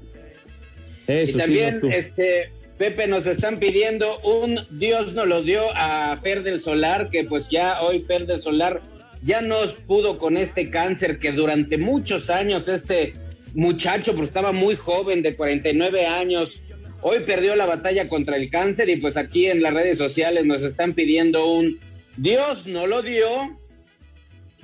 Eso 1.06 1.30
y 1.30 1.32
sí, 1.32 1.38
también, 1.38 1.80
no 1.82 1.88
este, 1.90 2.50
Pepe, 2.78 3.06
nos 3.06 3.26
están 3.26 3.58
pidiendo 3.58 4.18
un 4.20 4.60
Dios 4.70 5.12
nos 5.12 5.26
lo 5.26 5.42
dio 5.42 5.62
a 5.74 6.16
Fer 6.22 6.42
del 6.42 6.60
Solar, 6.60 7.08
que 7.10 7.24
pues 7.24 7.48
ya 7.48 7.82
hoy 7.82 8.00
Fer 8.00 8.26
del 8.26 8.42
Solar 8.42 8.80
ya 9.22 9.42
nos 9.42 9.72
pudo 9.74 10.18
con 10.18 10.36
este 10.36 10.70
cáncer 10.70 11.18
que 11.18 11.32
durante 11.32 11.76
muchos 11.76 12.30
años 12.30 12.68
este 12.68 13.14
muchacho, 13.54 14.14
pues 14.14 14.28
estaba 14.28 14.52
muy 14.52 14.76
joven, 14.76 15.22
de 15.22 15.34
49 15.34 16.06
años, 16.06 16.62
hoy 17.02 17.20
perdió 17.20 17.56
la 17.56 17.66
batalla 17.66 18.08
contra 18.08 18.36
el 18.36 18.50
cáncer 18.50 18.88
y 18.88 18.96
pues 18.96 19.16
aquí 19.16 19.46
en 19.46 19.62
las 19.62 19.72
redes 19.74 19.98
sociales 19.98 20.44
nos 20.46 20.62
están 20.62 20.92
pidiendo 20.94 21.46
un 21.52 21.78
Dios 22.16 22.66
no 22.66 22.86
lo 22.86 23.02
dio. 23.02 23.26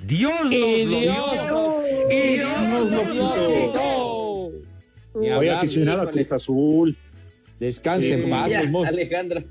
Dios 0.05 0.31
nos 0.43 0.53
Y 0.53 0.83
lo 0.85 0.99
Dios, 0.99 1.47
dio. 1.47 1.83
y 2.11 2.33
Dios 2.35 2.59
nos 2.61 2.91
lo 2.91 3.01
quitó. 3.03 4.51
Voy 5.13 5.49
aficionado 5.49 6.01
a. 6.03 6.11
Cruz 6.11 6.31
Azul. 6.31 6.95
Descanse 7.59 8.13
en 8.13 8.29
paz, 8.29 8.51
Ya, 8.51 8.59
pues, 8.59 8.69
muy, 8.71 8.87
Alejandro. 8.87 9.43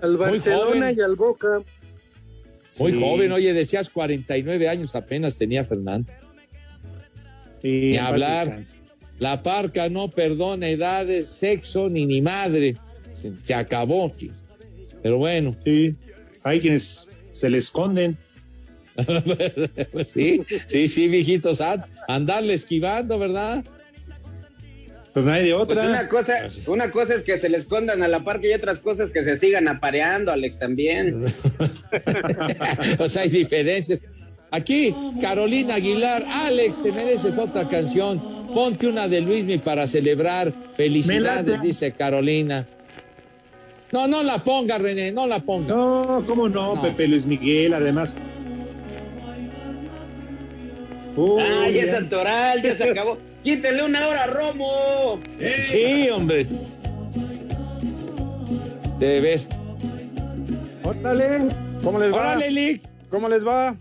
Al 0.00 0.16
Barcelona 0.16 0.64
joven. 0.86 0.94
y 0.96 1.00
al 1.02 1.14
Boca. 1.16 1.62
muy 2.78 2.92
Sí. 2.92 3.00
joven. 3.00 3.32
Oye, 3.32 3.52
decías 3.52 3.90
49 3.90 4.68
años 4.68 4.94
apenas 4.94 5.36
tenía 5.36 5.62
Fernando. 5.64 6.10
Sí, 7.60 7.90
Ni 7.90 7.96
hablar. 7.98 8.46
descanse. 8.46 8.72
La 9.18 9.42
parca 9.42 9.88
no 9.88 10.08
perdona 10.08 10.68
edades, 10.68 11.28
sexo 11.28 11.88
ni 11.88 12.06
ni 12.06 12.22
madre. 12.22 12.76
Se, 13.12 13.32
se 13.42 13.54
acabó, 13.54 14.10
tío. 14.10 14.32
Pero 15.02 15.18
bueno. 15.18 15.56
Sí, 15.64 15.96
hay 16.42 16.60
quienes 16.60 17.08
se 17.24 17.50
le 17.50 17.58
esconden. 17.58 18.16
sí, 20.12 20.42
sí, 20.66 20.88
sí, 20.88 21.08
viejitos, 21.08 21.62
andarle 22.08 22.54
esquivando, 22.54 23.18
¿verdad? 23.18 23.64
Pues 25.12 25.24
nadie 25.24 25.44
de 25.44 25.64
Pues 25.64 25.78
otra. 25.78 25.88
una 25.88 26.08
cosa, 26.08 26.48
una 26.66 26.90
cosa 26.90 27.14
es 27.14 27.22
que 27.22 27.38
se 27.38 27.48
le 27.48 27.58
escondan 27.58 28.02
a 28.02 28.08
la 28.08 28.24
parque 28.24 28.50
y 28.50 28.54
otras 28.54 28.80
cosas 28.80 29.10
que 29.10 29.24
se 29.24 29.38
sigan 29.38 29.68
apareando, 29.68 30.30
Alex, 30.32 30.58
también. 30.58 31.24
o 32.98 33.08
sea, 33.08 33.22
hay 33.22 33.28
diferencias. 33.30 34.00
Aquí, 34.50 34.94
Carolina 35.20 35.74
Aguilar, 35.74 36.24
Alex, 36.26 36.82
te 36.82 36.90
mereces 36.92 37.36
otra 37.38 37.68
canción. 37.68 38.18
Ponte 38.54 38.86
una 38.86 39.06
de 39.08 39.20
Luismi 39.20 39.58
para 39.58 39.86
celebrar. 39.86 40.52
Felicidades, 40.72 41.60
dice 41.60 41.92
Carolina. 41.92 42.66
No, 43.92 44.06
no 44.06 44.22
la 44.22 44.38
ponga, 44.38 44.78
René, 44.78 45.12
no 45.12 45.26
la 45.26 45.40
ponga. 45.40 45.74
No, 45.74 46.24
cómo 46.26 46.48
no, 46.48 46.74
No. 46.74 46.82
Pepe 46.82 47.08
Luis 47.08 47.26
Miguel, 47.26 47.74
además. 47.74 48.16
Uy, 51.16 51.42
¡Ay, 51.42 51.74
ya. 51.74 51.82
es 51.82 51.90
santoral! 51.90 52.62
¡Ya 52.62 52.76
se 52.76 52.90
acabó! 52.90 53.18
¡Quítenle 53.44 53.84
una 53.84 54.06
hora 54.06 54.24
a 54.24 54.26
Romo! 54.28 55.20
Sí, 55.66 56.08
hombre. 56.10 56.46
De 58.98 59.20
ver. 59.20 59.40
Órale, 60.84 61.48
¿cómo 61.82 61.98
les 61.98 62.12
va? 62.12 62.16
Órale, 62.16 62.50
Lick. 62.50 62.82
¿Cómo 63.10 63.28
les 63.28 63.46
va? 63.46 63.74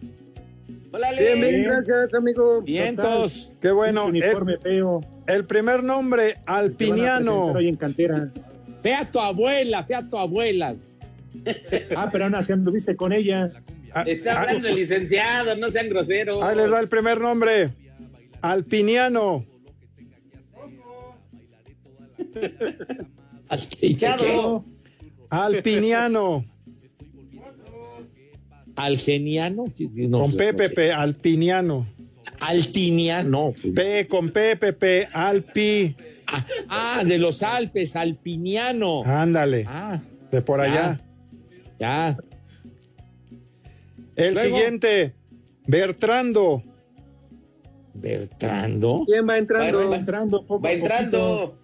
¡Hola, 0.92 1.12
Bien, 1.12 1.40
bien, 1.40 1.52
Bien. 1.56 1.64
gracias, 1.64 2.14
amigo. 2.14 2.62
Vientos. 2.62 3.56
Qué 3.62 3.72
bueno. 3.72 4.06
Uniforme 4.06 4.54
El, 4.54 4.60
feo. 4.60 5.02
el 5.28 5.46
primer 5.46 5.84
nombre, 5.84 6.38
Alpiniano. 6.46 7.48
hoy 7.48 7.68
en 7.68 7.76
cantera. 7.76 8.32
Ve 8.84 8.94
a 8.96 9.10
tu 9.10 9.20
abuela, 9.20 9.82
ve 9.88 9.96
a 9.96 10.10
tu 10.10 10.18
abuela. 10.18 10.76
Ah, 11.96 12.10
pero 12.12 12.26
aún 12.26 12.36
así 12.36 12.54
anduviste 12.54 12.96
con 12.96 13.12
ella. 13.12 13.52
Ah, 13.94 14.04
Está 14.08 14.42
hablando 14.42 14.68
el 14.70 14.76
licenciado, 14.76 15.56
no 15.58 15.68
sean 15.70 15.90
groseros. 15.90 16.42
Ahí 16.42 16.56
les 16.56 16.72
va 16.72 16.80
el 16.80 16.88
primer 16.88 17.20
nombre. 17.20 17.70
Alpiniano. 18.42 19.46
Chado. 23.98 24.66
Alpiniano. 25.30 26.46
Algeniano. 28.78 29.66
No, 29.66 30.20
Con 30.22 30.32
no 30.32 30.38
P, 30.38 30.46
sé. 30.48 30.54
Pepe, 30.54 30.92
Alpiniano. 30.94 31.86
Altiniano. 32.40 33.54
P 33.76 34.08
con 34.08 34.30
P, 34.30 34.56
Pepe, 34.56 35.08
Alpi. 35.12 35.96
Ah, 36.28 36.46
ah, 36.70 37.04
de 37.06 37.18
los 37.18 37.42
Alpes, 37.42 37.96
alpiniano. 37.96 39.02
Ándale, 39.06 39.64
Ah, 39.68 40.02
de 40.32 40.42
por 40.42 40.60
allá. 40.62 41.00
ya. 41.80 42.18
El 44.16 44.34
Luego. 44.34 44.56
siguiente, 44.56 45.14
Bertrando. 45.68 46.64
Bertrando. 47.94 49.04
¿Quién 49.06 49.28
va 49.28 49.38
entrando? 49.38 49.90
va- 49.90 49.96
entrando 49.96 50.46
poco 50.46 50.62
va 50.64 50.72
entrando. 50.74 51.58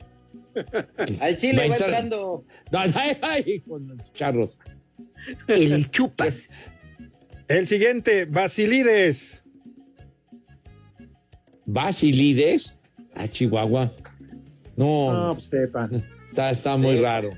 Al 1.19 1.37
Chile 1.37 1.57
Va 1.57 1.65
entrando. 1.65 2.43
No, 2.71 2.79
ay, 2.95 3.17
ay, 3.21 3.59
con 3.67 3.87
los 3.87 4.11
charros. 4.13 4.57
El 5.47 5.89
chupas. 5.91 6.49
El 7.47 7.67
siguiente, 7.67 8.25
Basilides. 8.25 9.43
Basilides. 11.65 12.79
A 13.15 13.27
Chihuahua. 13.27 13.91
No, 14.75 15.13
No, 15.27 15.33
pues 15.33 15.45
sepa. 15.45 15.89
está, 16.29 16.49
está 16.51 16.77
muy 16.77 16.99
raro. 16.99 17.29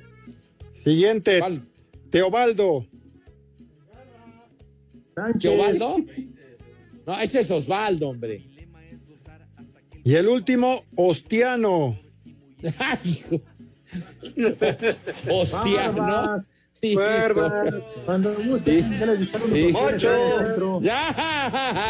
Siguiente, 0.71 1.39
¿Cuál? 1.39 1.61
Teobaldo. 2.11 2.87
Sánchez. 5.15 5.41
¿Teobaldo? 5.41 5.97
No, 7.05 7.19
ese 7.19 7.41
es 7.41 7.51
Osvaldo, 7.51 8.09
hombre. 8.09 8.45
Y 10.03 10.15
el 10.15 10.27
último, 10.27 10.85
Ostiano. 10.95 11.99
Ay, 12.79 13.41
Cuando 18.05 18.33
guste, 18.35 18.83
Sí. 18.83 18.97
ya 18.99 19.05
les 19.05 19.29
Sí. 19.29 19.73
Ocho. 19.73 20.79
Ya, 20.81 21.01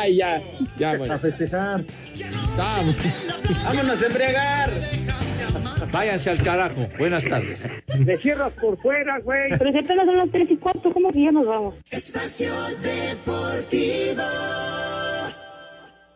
ya, 0.09 0.41
ya, 0.77 0.97
bueno. 0.97 1.13
A 1.13 1.19
festejar. 1.19 1.83
Vamos. 2.57 2.95
¡Vámonos 3.65 4.01
a 4.01 4.05
embriagar! 4.05 4.71
Váyanse 5.91 6.29
al 6.29 6.41
carajo. 6.43 6.87
Buenas 6.97 7.23
tardes. 7.25 7.63
Le 7.99 8.17
cierras 8.17 8.51
por 8.53 8.77
fuera, 8.81 9.19
güey. 9.19 9.49
Pero 9.57 9.71
si 9.71 9.77
apenas 9.79 10.05
son 10.05 10.17
las 10.17 10.29
tres 10.31 10.47
y 10.51 10.57
cuarto, 10.57 10.91
¿cómo 10.91 11.11
que 11.11 11.23
ya 11.23 11.31
nos 11.31 11.45
vamos? 11.45 11.75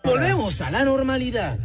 Volvemos 0.03 0.61
a 0.61 0.71
la 0.71 0.84
normalidad. 0.86 1.57